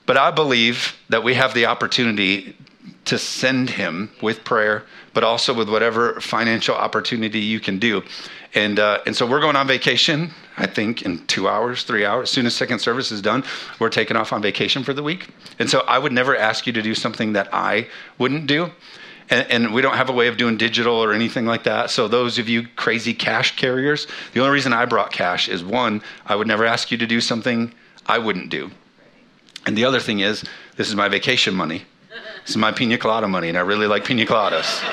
but 0.05 0.17
i 0.17 0.31
believe 0.31 0.95
that 1.09 1.23
we 1.23 1.33
have 1.33 1.53
the 1.53 1.65
opportunity 1.65 2.55
to 3.05 3.17
send 3.17 3.69
him 3.69 4.09
with 4.21 4.43
prayer 4.43 4.83
but 5.13 5.23
also 5.23 5.53
with 5.53 5.69
whatever 5.69 6.19
financial 6.19 6.75
opportunity 6.75 7.39
you 7.39 7.59
can 7.59 7.79
do 7.79 8.01
and 8.55 8.79
uh, 8.79 8.99
and 9.05 9.15
so 9.15 9.25
we're 9.25 9.41
going 9.41 9.55
on 9.55 9.67
vacation 9.67 10.31
I 10.57 10.67
think 10.67 11.01
in 11.01 11.25
two 11.25 11.47
hours, 11.47 11.83
three 11.83 12.05
hours. 12.05 12.29
As 12.29 12.31
soon 12.31 12.45
as 12.45 12.55
second 12.55 12.79
service 12.79 13.11
is 13.11 13.21
done, 13.21 13.43
we're 13.79 13.89
taking 13.89 14.17
off 14.17 14.33
on 14.33 14.41
vacation 14.41 14.83
for 14.83 14.93
the 14.93 15.03
week. 15.03 15.27
And 15.59 15.69
so 15.69 15.79
I 15.81 15.97
would 15.97 16.11
never 16.11 16.35
ask 16.35 16.67
you 16.67 16.73
to 16.73 16.81
do 16.81 16.93
something 16.93 17.33
that 17.33 17.53
I 17.53 17.87
wouldn't 18.17 18.47
do. 18.47 18.71
And, 19.29 19.49
and, 19.49 19.73
we 19.73 19.81
don't 19.81 19.95
have 19.95 20.09
a 20.09 20.13
way 20.13 20.27
of 20.27 20.35
doing 20.35 20.57
digital 20.57 20.95
or 20.95 21.13
anything 21.13 21.45
like 21.45 21.63
that. 21.63 21.89
So 21.89 22.09
those 22.09 22.37
of 22.37 22.49
you 22.49 22.67
crazy 22.75 23.13
cash 23.13 23.55
carriers, 23.55 24.05
the 24.33 24.41
only 24.41 24.51
reason 24.51 24.73
I 24.73 24.85
brought 24.85 25.13
cash 25.13 25.47
is 25.47 25.63
one, 25.63 26.01
I 26.25 26.35
would 26.35 26.45
never 26.45 26.65
ask 26.65 26.91
you 26.91 26.97
to 26.97 27.07
do 27.07 27.21
something 27.21 27.73
I 28.05 28.17
wouldn't 28.17 28.49
do. 28.49 28.69
And 29.65 29.77
the 29.77 29.85
other 29.85 29.99
thing 29.99 30.19
is, 30.19 30.43
this 30.75 30.89
is 30.89 30.95
my 30.95 31.07
vacation 31.07 31.53
money. 31.53 31.83
This 32.41 32.51
is 32.51 32.57
my 32.57 32.71
pina 32.71 32.97
colada 32.97 33.27
money, 33.27 33.49
and 33.49 33.57
I 33.57 33.61
really 33.61 33.87
like 33.87 34.05
pina 34.05 34.25
coladas. 34.25 34.83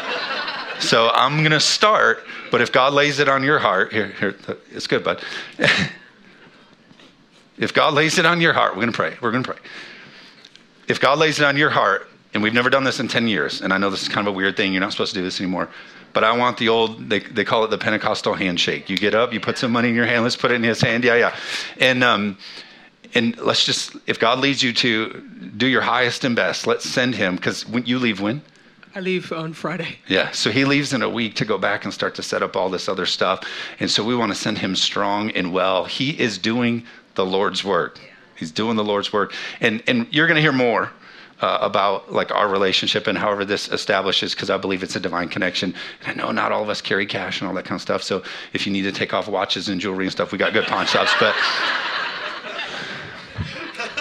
so 0.80 1.10
I'm 1.10 1.38
going 1.38 1.50
to 1.50 1.60
start, 1.60 2.24
but 2.50 2.60
if 2.60 2.70
God 2.70 2.92
lays 2.92 3.18
it 3.18 3.28
on 3.28 3.42
your 3.42 3.58
heart, 3.58 3.92
here, 3.92 4.06
here, 4.06 4.36
it's 4.70 4.86
good, 4.86 5.02
bud. 5.02 5.22
if 7.58 7.74
God 7.74 7.94
lays 7.94 8.18
it 8.18 8.26
on 8.26 8.40
your 8.40 8.52
heart, 8.52 8.74
we're 8.74 8.82
going 8.82 8.92
to 8.92 8.96
pray. 8.96 9.16
We're 9.20 9.32
going 9.32 9.42
to 9.42 9.52
pray. 9.52 9.60
If 10.86 11.00
God 11.00 11.18
lays 11.18 11.40
it 11.40 11.44
on 11.44 11.56
your 11.56 11.70
heart, 11.70 12.08
and 12.32 12.42
we've 12.42 12.54
never 12.54 12.70
done 12.70 12.84
this 12.84 13.00
in 13.00 13.08
10 13.08 13.26
years, 13.26 13.60
and 13.60 13.72
I 13.72 13.78
know 13.78 13.90
this 13.90 14.02
is 14.02 14.08
kind 14.08 14.26
of 14.26 14.32
a 14.32 14.36
weird 14.36 14.56
thing, 14.56 14.72
you're 14.72 14.80
not 14.80 14.92
supposed 14.92 15.12
to 15.14 15.18
do 15.18 15.24
this 15.24 15.40
anymore, 15.40 15.68
but 16.12 16.22
I 16.22 16.36
want 16.36 16.58
the 16.58 16.68
old, 16.68 17.08
they, 17.08 17.20
they 17.20 17.44
call 17.44 17.64
it 17.64 17.70
the 17.70 17.78
Pentecostal 17.78 18.34
handshake. 18.34 18.88
You 18.88 18.96
get 18.96 19.14
up, 19.14 19.32
you 19.32 19.40
put 19.40 19.58
some 19.58 19.72
money 19.72 19.88
in 19.88 19.94
your 19.94 20.06
hand, 20.06 20.22
let's 20.22 20.36
put 20.36 20.52
it 20.52 20.54
in 20.54 20.62
his 20.62 20.80
hand, 20.80 21.04
yeah, 21.04 21.16
yeah. 21.16 21.36
And, 21.78 22.04
um, 22.04 22.38
and 23.14 23.36
let's 23.38 23.64
just, 23.64 23.96
if 24.06 24.18
God 24.18 24.38
leads 24.38 24.62
you 24.62 24.72
to 24.74 25.52
do 25.56 25.66
your 25.66 25.82
highest 25.82 26.24
and 26.24 26.36
best, 26.36 26.66
let's 26.66 26.88
send 26.88 27.14
him, 27.14 27.36
because 27.36 27.64
you 27.84 27.98
leave 27.98 28.20
when? 28.20 28.42
I 28.94 29.00
leave 29.00 29.32
on 29.32 29.52
Friday. 29.52 29.98
Yeah, 30.08 30.32
so 30.32 30.50
he 30.50 30.64
leaves 30.64 30.92
in 30.92 31.02
a 31.02 31.08
week 31.08 31.36
to 31.36 31.44
go 31.44 31.58
back 31.58 31.84
and 31.84 31.94
start 31.94 32.14
to 32.16 32.22
set 32.22 32.42
up 32.42 32.56
all 32.56 32.68
this 32.68 32.88
other 32.88 33.06
stuff. 33.06 33.44
And 33.78 33.88
so 33.88 34.04
we 34.04 34.16
want 34.16 34.32
to 34.32 34.38
send 34.38 34.58
him 34.58 34.74
strong 34.74 35.30
and 35.30 35.52
well. 35.52 35.84
He 35.84 36.18
is 36.18 36.38
doing 36.38 36.84
the 37.14 37.24
Lord's 37.24 37.62
work. 37.62 38.00
He's 38.34 38.50
doing 38.50 38.76
the 38.76 38.84
Lord's 38.84 39.12
work. 39.12 39.32
And, 39.60 39.82
and 39.86 40.06
you're 40.10 40.26
going 40.26 40.36
to 40.36 40.42
hear 40.42 40.52
more 40.52 40.90
uh, 41.40 41.58
about 41.60 42.12
like 42.12 42.30
our 42.32 42.48
relationship 42.48 43.06
and 43.06 43.16
however 43.16 43.44
this 43.44 43.68
establishes 43.68 44.34
because 44.34 44.50
I 44.50 44.56
believe 44.56 44.82
it's 44.82 44.96
a 44.96 45.00
divine 45.00 45.28
connection. 45.28 45.74
And 46.04 46.20
I 46.20 46.24
know 46.24 46.32
not 46.32 46.50
all 46.50 46.62
of 46.62 46.68
us 46.68 46.80
carry 46.80 47.06
cash 47.06 47.40
and 47.40 47.48
all 47.48 47.54
that 47.54 47.64
kind 47.64 47.76
of 47.76 47.82
stuff. 47.82 48.02
So 48.02 48.22
if 48.52 48.66
you 48.66 48.72
need 48.72 48.82
to 48.82 48.92
take 48.92 49.14
off 49.14 49.28
watches 49.28 49.68
and 49.68 49.80
jewelry 49.80 50.04
and 50.04 50.12
stuff, 50.12 50.32
we 50.32 50.38
got 50.38 50.52
good 50.52 50.66
pawn 50.66 50.86
shops. 50.86 51.12
But 51.20 51.34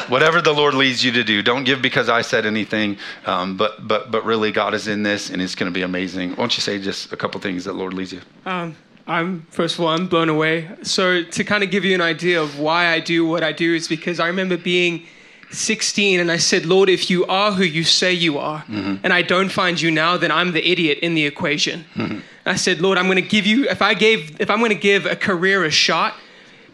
whatever 0.10 0.42
the 0.42 0.54
Lord 0.54 0.74
leads 0.74 1.04
you 1.04 1.12
to 1.14 1.24
do, 1.24 1.42
don't 1.42 1.64
give 1.64 1.82
because 1.82 2.10
I 2.10 2.22
said 2.22 2.46
anything. 2.46 2.98
Um, 3.26 3.58
but 3.58 3.88
but 3.88 4.12
but 4.12 4.26
really, 4.26 4.52
God 4.52 4.74
is 4.74 4.88
in 4.88 5.04
this, 5.04 5.30
and 5.30 5.42
it's 5.42 5.56
going 5.56 5.72
to 5.72 5.74
be 5.74 5.84
amazing. 5.84 6.32
Why 6.32 6.36
don't 6.36 6.58
you 6.58 6.62
say 6.62 6.80
just 6.80 7.14
a 7.14 7.18
couple 7.18 7.40
things 7.42 7.66
that 7.66 7.74
Lord 7.74 7.94
leads 7.94 8.14
you? 8.14 8.22
Um, 8.46 8.76
I'm 9.08 9.48
first 9.50 9.76
of 9.76 9.82
all, 9.82 9.90
I'm 9.90 10.08
blown 10.08 10.30
away. 10.30 10.70
So 10.84 11.24
to 11.24 11.44
kind 11.44 11.64
of 11.64 11.72
give 11.72 11.86
you 11.86 11.96
an 11.96 12.02
idea 12.02 12.42
of 12.42 12.60
why 12.60 12.88
I 12.88 13.00
do 13.00 13.26
what 13.26 13.44
I 13.44 13.52
do 13.52 13.74
is 13.74 13.88
because 13.88 14.20
I 14.20 14.28
remember 14.28 14.58
being 14.58 15.06
16 15.52 16.20
and 16.20 16.32
I 16.32 16.38
said, 16.38 16.66
Lord, 16.66 16.90
if 16.90 17.10
you 17.10 17.26
are 17.26 17.52
who 17.52 17.64
you 17.64 17.84
say 17.84 18.14
you 18.14 18.38
are, 18.38 18.60
mm-hmm. 18.64 18.98
and 19.04 19.12
I 19.12 19.24
don't 19.24 19.50
find 19.50 19.82
you 19.82 19.90
now, 19.90 20.16
then 20.18 20.32
I'm 20.32 20.52
the 20.52 20.72
idiot 20.72 21.00
in 21.00 21.16
the 21.16 21.26
equation. 21.26 21.86
Mm-hmm. 21.96 22.20
I 22.46 22.56
said, 22.56 22.82
Lord, 22.82 22.98
I'm 22.98 23.06
going 23.06 23.16
to 23.16 23.28
give 23.28 23.46
you, 23.46 23.68
if 23.68 23.82
I 23.82 23.94
gave, 23.94 24.40
if 24.40 24.50
I'm 24.50 24.60
going 24.60 24.70
to 24.70 24.76
give 24.76 25.06
a 25.06 25.16
career 25.16 25.66
a 25.66 25.72
shot, 25.72 26.16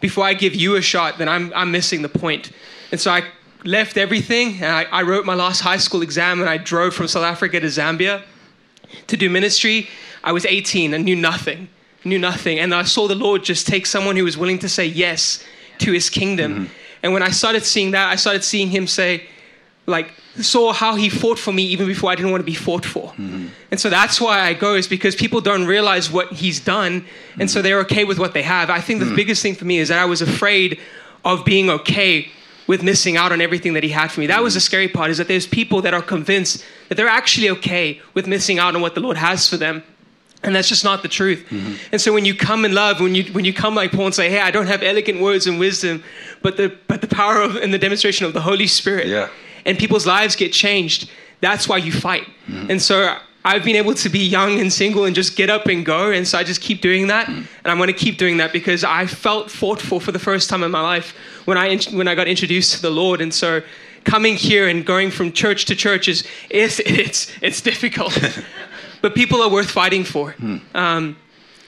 before 0.00 0.24
I 0.24 0.34
give 0.34 0.54
you 0.54 0.76
a 0.76 0.82
shot, 0.82 1.18
then 1.18 1.28
I'm, 1.28 1.52
I'm 1.54 1.70
missing 1.70 2.02
the 2.02 2.08
point. 2.08 2.52
And 2.92 3.00
so 3.00 3.10
I 3.10 3.22
left 3.64 3.96
everything 3.96 4.54
and 4.62 4.66
I, 4.66 4.84
I 4.84 5.02
wrote 5.02 5.24
my 5.24 5.34
last 5.34 5.60
high 5.60 5.78
school 5.78 6.02
exam 6.02 6.40
and 6.40 6.48
I 6.48 6.56
drove 6.56 6.94
from 6.94 7.08
South 7.08 7.24
Africa 7.24 7.60
to 7.60 7.66
Zambia 7.66 8.22
to 9.08 9.16
do 9.16 9.28
ministry. 9.28 9.88
I 10.22 10.32
was 10.32 10.44
18 10.44 10.94
and 10.94 11.04
knew 11.04 11.16
nothing, 11.16 11.68
knew 12.04 12.18
nothing. 12.18 12.58
And 12.58 12.74
I 12.74 12.84
saw 12.84 13.08
the 13.08 13.14
Lord 13.14 13.44
just 13.44 13.66
take 13.66 13.86
someone 13.86 14.16
who 14.16 14.24
was 14.24 14.36
willing 14.36 14.58
to 14.60 14.68
say 14.68 14.86
yes 14.86 15.44
to 15.78 15.92
his 15.92 16.10
kingdom. 16.10 16.52
Mm-hmm 16.52 16.72
and 17.06 17.12
when 17.12 17.22
I 17.22 17.30
started 17.30 17.64
seeing 17.64 17.92
that, 17.92 18.10
I 18.10 18.16
started 18.16 18.42
seeing 18.42 18.68
him 18.68 18.88
say, 18.88 19.26
like, 19.86 20.12
saw 20.40 20.72
how 20.72 20.96
he 20.96 21.08
fought 21.08 21.38
for 21.38 21.52
me 21.52 21.62
even 21.62 21.86
before 21.86 22.10
I 22.10 22.16
didn't 22.16 22.32
want 22.32 22.40
to 22.40 22.44
be 22.44 22.54
fought 22.54 22.84
for. 22.84 23.10
Mm-hmm. 23.10 23.46
And 23.70 23.78
so 23.78 23.88
that's 23.88 24.20
why 24.20 24.40
I 24.40 24.54
go, 24.54 24.74
is 24.74 24.88
because 24.88 25.14
people 25.14 25.40
don't 25.40 25.66
realize 25.66 26.10
what 26.10 26.32
he's 26.32 26.58
done. 26.58 27.02
Mm-hmm. 27.02 27.42
And 27.42 27.50
so 27.50 27.62
they're 27.62 27.78
okay 27.80 28.02
with 28.02 28.18
what 28.18 28.34
they 28.34 28.42
have. 28.42 28.70
I 28.70 28.80
think 28.80 28.98
the 28.98 29.06
mm-hmm. 29.06 29.14
biggest 29.14 29.40
thing 29.40 29.54
for 29.54 29.64
me 29.64 29.78
is 29.78 29.88
that 29.88 30.00
I 30.00 30.04
was 30.04 30.20
afraid 30.20 30.80
of 31.24 31.44
being 31.44 31.70
okay 31.70 32.28
with 32.66 32.82
missing 32.82 33.16
out 33.16 33.32
on 33.32 33.40
everything 33.40 33.74
that 33.74 33.82
he 33.82 33.90
had 33.90 34.10
for 34.10 34.20
me. 34.20 34.26
That 34.26 34.42
was 34.42 34.54
the 34.54 34.60
scary 34.60 34.88
part, 34.88 35.10
is 35.10 35.18
that 35.18 35.28
there's 35.28 35.46
people 35.46 35.82
that 35.82 35.94
are 35.94 36.02
convinced 36.02 36.64
that 36.88 36.96
they're 36.96 37.08
actually 37.08 37.50
okay 37.50 38.00
with 38.14 38.26
missing 38.26 38.58
out 38.58 38.74
on 38.74 38.80
what 38.80 38.94
the 38.94 39.00
Lord 39.00 39.16
has 39.16 39.48
for 39.48 39.56
them. 39.56 39.82
And 40.42 40.54
that's 40.54 40.68
just 40.68 40.84
not 40.84 41.02
the 41.02 41.08
truth. 41.08 41.46
Mm-hmm. 41.48 41.74
And 41.92 42.00
so 42.00 42.12
when 42.12 42.24
you 42.24 42.34
come 42.34 42.64
in 42.64 42.74
love, 42.74 43.00
when 43.00 43.14
you 43.14 43.24
when 43.32 43.44
you 43.44 43.52
come 43.52 43.74
like 43.74 43.90
Paul 43.90 44.06
and 44.06 44.14
say, 44.14 44.28
"Hey, 44.28 44.40
I 44.40 44.50
don't 44.50 44.66
have 44.66 44.82
elegant 44.82 45.20
words 45.20 45.46
and 45.46 45.58
wisdom, 45.58 46.04
but 46.42 46.56
the 46.56 46.76
but 46.88 47.00
the 47.00 47.08
power 47.08 47.40
of 47.40 47.56
and 47.56 47.72
the 47.72 47.78
demonstration 47.78 48.26
of 48.26 48.32
the 48.32 48.42
Holy 48.42 48.66
Spirit," 48.66 49.06
yeah. 49.08 49.28
and 49.64 49.78
people's 49.78 50.06
lives 50.06 50.36
get 50.36 50.52
changed. 50.52 51.10
That's 51.40 51.68
why 51.68 51.78
you 51.78 51.90
fight. 51.90 52.26
Mm-hmm. 52.46 52.70
And 52.70 52.82
so 52.82 53.16
I've 53.46 53.62
been 53.62 53.76
able 53.76 53.94
to 53.94 54.08
be 54.08 54.18
young 54.18 54.58
and 54.58 54.72
single 54.72 55.04
and 55.04 55.14
just 55.14 55.36
get 55.36 55.50
up 55.50 55.66
and 55.66 55.86
go. 55.86 56.10
And 56.10 56.26
so 56.26 56.36
I 56.36 56.42
just 56.42 56.60
keep 56.60 56.80
doing 56.80 57.06
that, 57.06 57.28
mm-hmm. 57.28 57.38
and 57.38 57.66
I'm 57.70 57.76
going 57.76 57.86
to 57.96 58.00
keep 58.04 58.18
doing 58.18 58.38
that 58.38 58.52
because 58.52 58.82
I 58.82 59.06
felt 59.06 59.50
fought 59.50 59.80
for 59.80 60.00
for 60.00 60.10
the 60.10 60.18
first 60.18 60.50
time 60.50 60.64
in 60.64 60.70
my 60.72 60.80
life 60.80 61.14
when 61.44 61.56
I 61.56 61.78
when 61.92 62.08
I 62.08 62.14
got 62.16 62.26
introduced 62.26 62.74
to 62.74 62.82
the 62.82 62.90
Lord. 62.90 63.20
And 63.20 63.32
so 63.32 63.62
coming 64.02 64.34
here 64.34 64.68
and 64.68 64.84
going 64.84 65.12
from 65.12 65.30
church 65.32 65.64
to 65.66 65.76
church 65.76 66.08
is 66.08 66.26
it's 66.50 66.80
it's, 66.86 67.30
it's 67.40 67.60
difficult. 67.60 68.18
but 69.02 69.14
people 69.14 69.40
are 69.40 69.50
worth 69.50 69.70
fighting 69.70 70.04
for. 70.04 70.32
Hmm. 70.32 70.56
Um, 70.74 71.16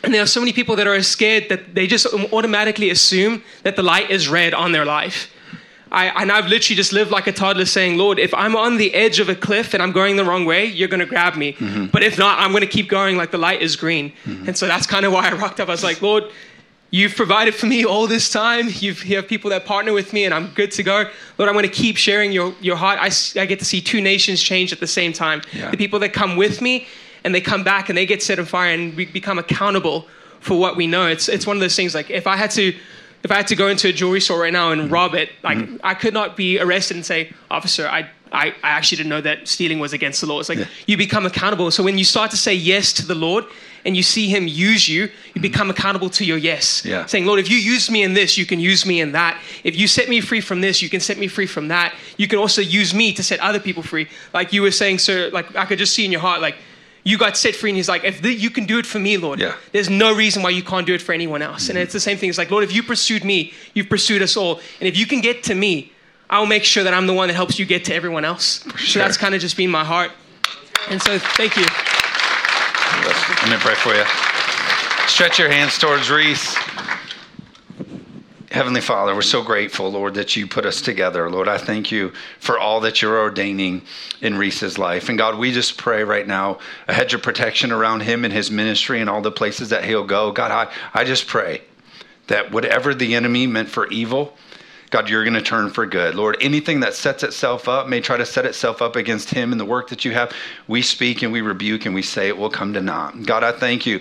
And 0.05 0.15
there 0.15 0.23
are 0.23 0.29
so 0.29 0.41
many 0.41 0.53
people 0.53 0.77
that 0.77 0.87
are 0.87 1.03
scared 1.03 1.49
that 1.49 1.75
they 1.75 1.87
just 1.87 2.07
automatically 2.33 2.91
assume 2.91 3.43
that 3.63 3.75
the 3.75 3.83
light 3.83 4.11
is 4.11 4.29
red 4.29 4.55
on 4.55 4.73
their 4.73 4.85
life. 4.85 5.29
I, 5.91 6.23
and 6.23 6.31
I've 6.31 6.47
literally 6.47 6.77
just 6.77 6.93
lived 6.93 7.11
like 7.11 7.27
a 7.27 7.33
toddler 7.33 7.65
saying, 7.65 7.97
Lord, 7.97 8.19
if 8.19 8.35
I'm 8.35 8.57
on 8.57 8.77
the 8.77 8.93
edge 8.95 9.21
of 9.21 9.29
a 9.29 9.35
cliff 9.35 9.75
and 9.75 9.83
I'm 9.83 9.93
going 9.93 10.17
the 10.17 10.25
wrong 10.25 10.45
way, 10.45 10.67
you're 10.67 10.89
going 10.89 11.01
to 11.01 11.07
grab 11.07 11.37
me. 11.37 11.55
Mm-hmm. 11.55 11.87
But 11.87 12.03
if 12.03 12.19
not, 12.19 12.39
I'm 12.39 12.51
going 12.51 12.63
to 12.63 12.69
keep 12.69 12.89
going 12.89 13.17
like 13.17 13.31
the 13.31 13.39
light 13.39 13.63
is 13.63 13.77
green. 13.77 14.13
Mm-hmm. 14.25 14.49
And 14.49 14.59
so 14.59 14.67
that's 14.67 14.87
kind 14.87 15.07
of 15.07 15.13
why 15.13 15.29
I 15.29 15.33
rocked 15.33 15.61
up. 15.61 15.69
I 15.69 15.73
was 15.73 15.85
like, 15.85 16.03
Lord, 16.03 16.25
you've 16.91 17.15
provided 17.15 17.55
for 17.55 17.67
me 17.67 17.85
all 17.85 18.07
this 18.07 18.31
time. 18.31 18.69
You've, 18.69 19.05
you 19.05 19.17
have 19.17 19.29
people 19.29 19.51
that 19.51 19.65
partner 19.65 19.93
with 19.93 20.13
me 20.13 20.25
and 20.25 20.35
I'm 20.35 20.49
good 20.49 20.73
to 20.73 20.83
go. 20.83 21.11
Lord, 21.39 21.49
I'm 21.49 21.55
going 21.55 21.63
to 21.65 21.69
keep 21.69 21.97
sharing 21.97 22.33
your, 22.33 22.55
your 22.61 22.77
heart. 22.77 22.99
I, 23.01 23.11
I 23.41 23.47
get 23.47 23.59
to 23.61 23.65
see 23.65 23.81
two 23.81 24.01
nations 24.01 24.43
change 24.43 24.73
at 24.73 24.81
the 24.81 24.87
same 24.87 25.13
time. 25.13 25.43
Yeah. 25.53 25.71
The 25.71 25.77
people 25.77 25.99
that 26.01 26.13
come 26.13 26.37
with 26.37 26.61
me 26.61 26.87
and 27.25 27.35
they 27.35 27.41
come 27.41 27.65
back 27.65 27.89
and 27.89 27.97
they 27.97 28.07
get 28.07 28.23
set 28.23 28.39
on 28.39 28.45
fire 28.45 28.73
and 28.73 28.95
we 28.95 29.07
become 29.07 29.39
accountable 29.39 30.07
for 30.41 30.59
what 30.59 30.77
we 30.77 30.87
know. 30.87 31.07
It's, 31.07 31.29
it's 31.29 31.47
one 31.47 31.57
of 31.57 31.61
those 31.61 31.77
things 31.77 31.95
like 31.95 32.11
if 32.11 32.27
I 32.27 32.37
had 32.37 32.51
to 32.53 32.75
if 33.23 33.31
I 33.31 33.35
had 33.35 33.49
to 33.49 33.57
go 33.57 33.69
into 33.69 33.89
a 33.89 33.93
jewelry 33.93 34.21
store 34.21 34.41
right 34.41 34.53
now 34.53 34.71
and 34.73 34.83
mm-hmm. 34.83 34.93
rob 34.93 35.15
it, 35.15 35.31
like 35.43 35.59
mm-hmm. 35.59 35.77
I 35.83 35.95
could 35.95 36.15
not 36.15 36.37
be 36.37 36.61
arrested 36.61 36.97
and 36.97 37.05
say, 37.05 37.33
officer, 37.51 37.87
I, 37.89 38.09
I, 38.33 38.49
I 38.63 38.71
actually 38.71 38.97
didn't 38.97 39.11
know 39.11 39.21
that 39.23 39.49
stealing 39.49 39.79
was 39.79 39.93
against 39.93 40.21
the 40.21 40.27
law. 40.27 40.39
It's 40.41 40.49
like 40.49 40.59
yeah. 40.59 40.67
you 40.87 40.97
become 40.97 41.27
accountable. 41.27 41.71
So 41.71 41.83
when 41.83 41.99
you 41.99 42.05
start 42.05 42.31
to 42.31 42.37
say 42.37 42.55
yes 42.55 42.93
to 42.95 43.07
the 43.07 43.15
Lord 43.15 43.45
and 43.85 43.97
you 43.97 44.03
see 44.03 44.29
him 44.29 44.47
use 44.47 44.89
you, 44.89 45.03
you 45.03 45.09
mm-hmm. 45.09 45.41
become 45.41 45.71
accountable 45.71 46.11
to 46.11 46.25
your 46.25 46.37
yes. 46.37 46.85
Yeah. 46.85 47.07
Saying, 47.07 47.27
Lord, 47.27 47.41
if 47.41 47.51
you 47.51 47.57
use 47.57 47.91
me 47.91 48.03
in 48.03 48.15
this, 48.15 48.39
you 48.39 48.47
can 48.47 48.61
use 48.61 48.87
me 48.87 49.01
in 49.01 49.13
that. 49.13 49.41
If 49.65 49.77
you 49.77 49.89
set 49.89 50.09
me 50.09 50.21
free 50.21 50.41
from 50.41 50.61
this, 50.61 50.81
you 50.83 50.89
can 50.89 51.01
set 51.01 51.19
me 51.19 51.27
free 51.27 51.47
from 51.47 51.69
that. 51.69 51.95
You 52.19 52.29
can 52.29 52.39
also 52.39 52.61
use 52.61 52.95
me 52.95 53.13
to 53.15 53.23
set 53.23 53.41
other 53.41 53.61
people 53.61 53.83
free. 53.83 54.09
Like 54.33 54.53
you 54.53 54.63
were 54.63 54.71
saying, 54.71 54.99
sir, 54.99 55.31
like 55.33 55.57
I 55.57 55.65
could 55.65 55.79
just 55.79 55.95
see 55.95 56.05
in 56.05 56.13
your 56.13 56.21
heart, 56.21 56.41
like 56.41 56.57
you 57.09 57.17
got 57.17 57.39
set 57.39 57.55
free. 57.55 57.71
And 57.71 57.77
he's 57.79 57.89
like, 57.89 58.05
if 58.05 58.21
the, 58.21 58.31
you 58.31 58.51
can 58.51 58.67
do 58.67 58.79
it 58.79 58.85
for 58.85 58.99
me, 58.99 59.17
Lord, 59.17 59.41
yeah. 59.41 59.57
there's 59.73 59.89
no 59.89 60.15
reason 60.15 60.43
why 60.43 60.51
you 60.51 60.63
can't 60.63 60.87
do 60.87 60.93
it 60.93 61.01
for 61.01 61.15
anyone 61.15 61.41
else. 61.41 61.63
Mm-hmm. 61.63 61.71
And 61.71 61.79
it's 61.79 61.95
the 61.95 62.01
same 62.01 62.19
thing. 62.19 62.29
It's 62.29 62.37
like, 62.37 62.51
Lord, 62.51 62.65
if 62.65 62.75
you 62.75 62.83
pursued 62.83 63.25
me, 63.25 63.55
you've 63.73 63.89
pursued 63.89 64.21
us 64.21 64.37
all. 64.37 64.61
And 64.79 64.87
if 64.87 64.99
you 64.99 65.07
can 65.07 65.23
get 65.23 65.43
to 65.45 65.55
me, 65.55 65.91
I'll 66.29 66.45
make 66.45 66.65
sure 66.65 66.85
that 66.85 66.93
I'm 66.93 67.07
the 67.07 67.15
one 67.15 67.29
that 67.29 67.35
helps 67.35 67.59
you 67.59 67.65
get 67.65 67.87
to 67.87 67.95
everyone 67.95 68.27
else. 68.27 68.63
Sure. 68.77 68.79
So 68.79 68.99
that's 68.99 69.17
kind 69.17 69.35
of 69.35 69.41
just 69.41 69.57
been 69.57 69.71
my 69.71 69.85
heart. 69.85 70.11
And 70.91 71.01
so 71.01 71.19
thank 71.19 71.57
you. 71.57 71.65
Let 73.41 73.51
me 73.51 73.57
pray 73.57 73.75
for 73.75 73.95
you. 73.95 74.05
Stretch 75.09 75.39
your 75.39 75.49
hands 75.49 75.79
towards 75.79 76.11
Reece. 76.11 76.55
Heavenly 78.51 78.81
Father, 78.81 79.15
we're 79.15 79.21
so 79.21 79.43
grateful, 79.43 79.91
Lord, 79.91 80.15
that 80.15 80.35
you 80.35 80.47
put 80.47 80.65
us 80.65 80.81
together. 80.81 81.29
Lord, 81.29 81.49
I 81.49 81.59
thank 81.59 81.93
you 81.93 82.15
for 82.41 82.59
all 82.59 82.81
that 82.81 83.03
you're 83.03 83.19
ordaining 83.19 83.83
in 84.23 84.39
Reece's 84.39 84.79
life. 84.79 85.11
And 85.11 85.19
God, 85.19 85.39
we 85.39 85.53
just 85.53 85.77
pray 85.77 86.03
right 86.03 86.27
now 86.27 86.59
a 86.87 86.95
hedge 86.95 87.13
of 87.13 87.23
protection 87.23 87.73
around 87.73 88.01
him 88.01 88.25
and 88.25 88.33
his 88.33 88.51
ministry 88.51 89.03
and 89.03 89.11
all 89.11 89.21
the 89.21 89.31
places 89.31 89.69
that 89.69 89.85
he'll 89.85 90.07
go. 90.07 90.33
God, 90.33 90.51
I, 90.51 90.73
I 90.99 91.05
just 91.05 91.27
pray 91.27 91.61
that 92.29 92.51
whatever 92.51 92.95
the 92.95 93.15
enemy 93.15 93.47
meant 93.47 93.69
for 93.69 93.87
evil, 93.89 94.35
God, 94.89 95.11
you're 95.11 95.25
going 95.25 95.35
to 95.35 95.43
turn 95.43 95.69
for 95.69 95.85
good. 95.85 96.15
Lord, 96.15 96.39
anything 96.41 96.81
that 96.81 96.95
sets 96.95 97.23
itself 97.23 97.69
up 97.69 97.87
may 97.87 98.01
try 98.01 98.17
to 98.17 98.25
set 98.25 98.47
itself 98.47 98.81
up 98.81 98.97
against 98.97 99.29
him 99.29 99.53
and 99.53 99.61
the 99.61 99.67
work 99.67 99.91
that 99.91 100.07
you 100.07 100.13
have. 100.13 100.33
We 100.67 100.81
speak 100.81 101.21
and 101.21 101.31
we 101.31 101.43
rebuke 101.43 101.85
and 101.85 101.95
we 101.95 102.01
say 102.01 102.29
it 102.29 102.39
will 102.39 102.49
come 102.49 102.73
to 102.73 102.81
naught. 102.81 103.25
God, 103.25 103.45
I 103.45 103.53
thank 103.53 103.85
you 103.85 104.01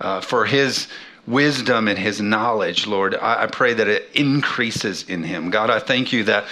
uh, 0.00 0.20
for 0.20 0.46
his 0.46 0.88
wisdom 1.28 1.88
and 1.88 1.98
his 1.98 2.20
knowledge, 2.20 2.86
Lord. 2.86 3.14
I, 3.14 3.44
I, 3.44 3.46
pray 3.46 3.74
that 3.74 3.86
it 3.86 4.08
increases 4.14 5.02
in 5.08 5.22
him. 5.22 5.50
God, 5.50 5.68
I 5.68 5.78
thank 5.78 6.12
you 6.12 6.24
that 6.24 6.46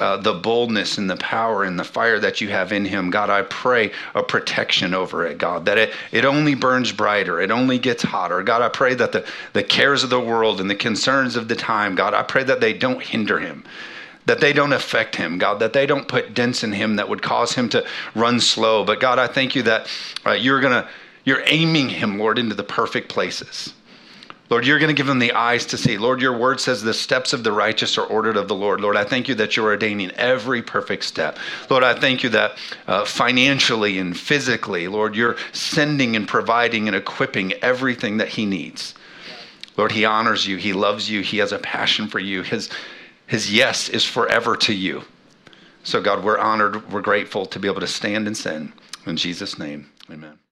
uh, 0.00 0.16
the 0.16 0.32
boldness 0.32 0.96
and 0.96 1.08
the 1.08 1.16
power 1.16 1.64
and 1.64 1.78
the 1.78 1.84
fire 1.84 2.18
that 2.18 2.40
you 2.40 2.48
have 2.48 2.72
in 2.72 2.84
him, 2.84 3.10
God, 3.10 3.28
I 3.28 3.42
pray 3.42 3.92
a 4.14 4.22
protection 4.22 4.94
over 4.94 5.26
it, 5.26 5.36
God, 5.36 5.66
that 5.66 5.76
it, 5.76 5.92
it 6.12 6.24
only 6.24 6.54
burns 6.54 6.92
brighter, 6.92 7.40
it 7.40 7.50
only 7.50 7.78
gets 7.78 8.02
hotter. 8.02 8.42
God, 8.42 8.62
I 8.62 8.70
pray 8.70 8.94
that 8.94 9.12
the, 9.12 9.26
the 9.52 9.62
cares 9.62 10.02
of 10.02 10.10
the 10.10 10.20
world 10.20 10.60
and 10.60 10.70
the 10.70 10.74
concerns 10.74 11.36
of 11.36 11.48
the 11.48 11.56
time, 11.56 11.94
God, 11.94 12.14
I 12.14 12.22
pray 12.22 12.44
that 12.44 12.60
they 12.60 12.72
don't 12.72 13.02
hinder 13.02 13.38
him 13.38 13.64
that 14.24 14.40
they 14.40 14.52
don't 14.52 14.72
affect 14.72 15.16
him, 15.16 15.36
God, 15.36 15.58
that 15.58 15.72
they 15.72 15.84
don't 15.84 16.06
put 16.06 16.32
dents 16.32 16.62
in 16.62 16.70
him 16.70 16.94
that 16.94 17.08
would 17.08 17.22
cause 17.22 17.54
him 17.54 17.68
to 17.70 17.84
run 18.14 18.38
slow. 18.38 18.84
But 18.84 19.00
God, 19.00 19.18
I 19.18 19.26
thank 19.26 19.56
you 19.56 19.64
that 19.64 19.88
uh, 20.24 20.30
you're 20.30 20.60
going 20.60 20.80
to, 20.80 20.88
you're 21.24 21.42
aiming 21.46 21.88
him, 21.88 22.20
Lord, 22.20 22.38
into 22.38 22.54
the 22.54 22.62
perfect 22.62 23.08
places. 23.08 23.74
Lord, 24.52 24.66
you're 24.66 24.78
going 24.78 24.94
to 24.94 24.94
give 24.94 25.06
them 25.06 25.18
the 25.18 25.32
eyes 25.32 25.64
to 25.64 25.78
see. 25.78 25.96
Lord, 25.96 26.20
your 26.20 26.36
word 26.36 26.60
says 26.60 26.82
the 26.82 26.92
steps 26.92 27.32
of 27.32 27.42
the 27.42 27.50
righteous 27.50 27.96
are 27.96 28.04
ordered 28.04 28.36
of 28.36 28.48
the 28.48 28.54
Lord. 28.54 28.82
Lord, 28.82 28.98
I 28.98 29.04
thank 29.04 29.26
you 29.26 29.34
that 29.36 29.56
you're 29.56 29.70
ordaining 29.70 30.10
every 30.10 30.60
perfect 30.60 31.04
step. 31.04 31.38
Lord, 31.70 31.82
I 31.82 31.98
thank 31.98 32.22
you 32.22 32.28
that 32.28 32.58
uh, 32.86 33.06
financially 33.06 33.96
and 33.96 34.14
physically, 34.14 34.88
Lord, 34.88 35.16
you're 35.16 35.38
sending 35.52 36.16
and 36.16 36.28
providing 36.28 36.86
and 36.86 36.94
equipping 36.94 37.54
everything 37.62 38.18
that 38.18 38.28
he 38.28 38.44
needs. 38.44 38.94
Lord, 39.78 39.90
he 39.90 40.04
honors 40.04 40.46
you. 40.46 40.58
He 40.58 40.74
loves 40.74 41.08
you. 41.08 41.22
He 41.22 41.38
has 41.38 41.52
a 41.52 41.58
passion 41.58 42.06
for 42.06 42.18
you. 42.18 42.42
His, 42.42 42.68
his 43.26 43.50
yes 43.50 43.88
is 43.88 44.04
forever 44.04 44.54
to 44.56 44.74
you. 44.74 45.02
So, 45.82 46.02
God, 46.02 46.22
we're 46.22 46.36
honored. 46.36 46.92
We're 46.92 47.00
grateful 47.00 47.46
to 47.46 47.58
be 47.58 47.68
able 47.68 47.80
to 47.80 47.86
stand 47.86 48.26
and 48.26 48.36
send. 48.36 48.74
In 49.06 49.16
Jesus' 49.16 49.58
name, 49.58 49.88
amen. 50.10 50.38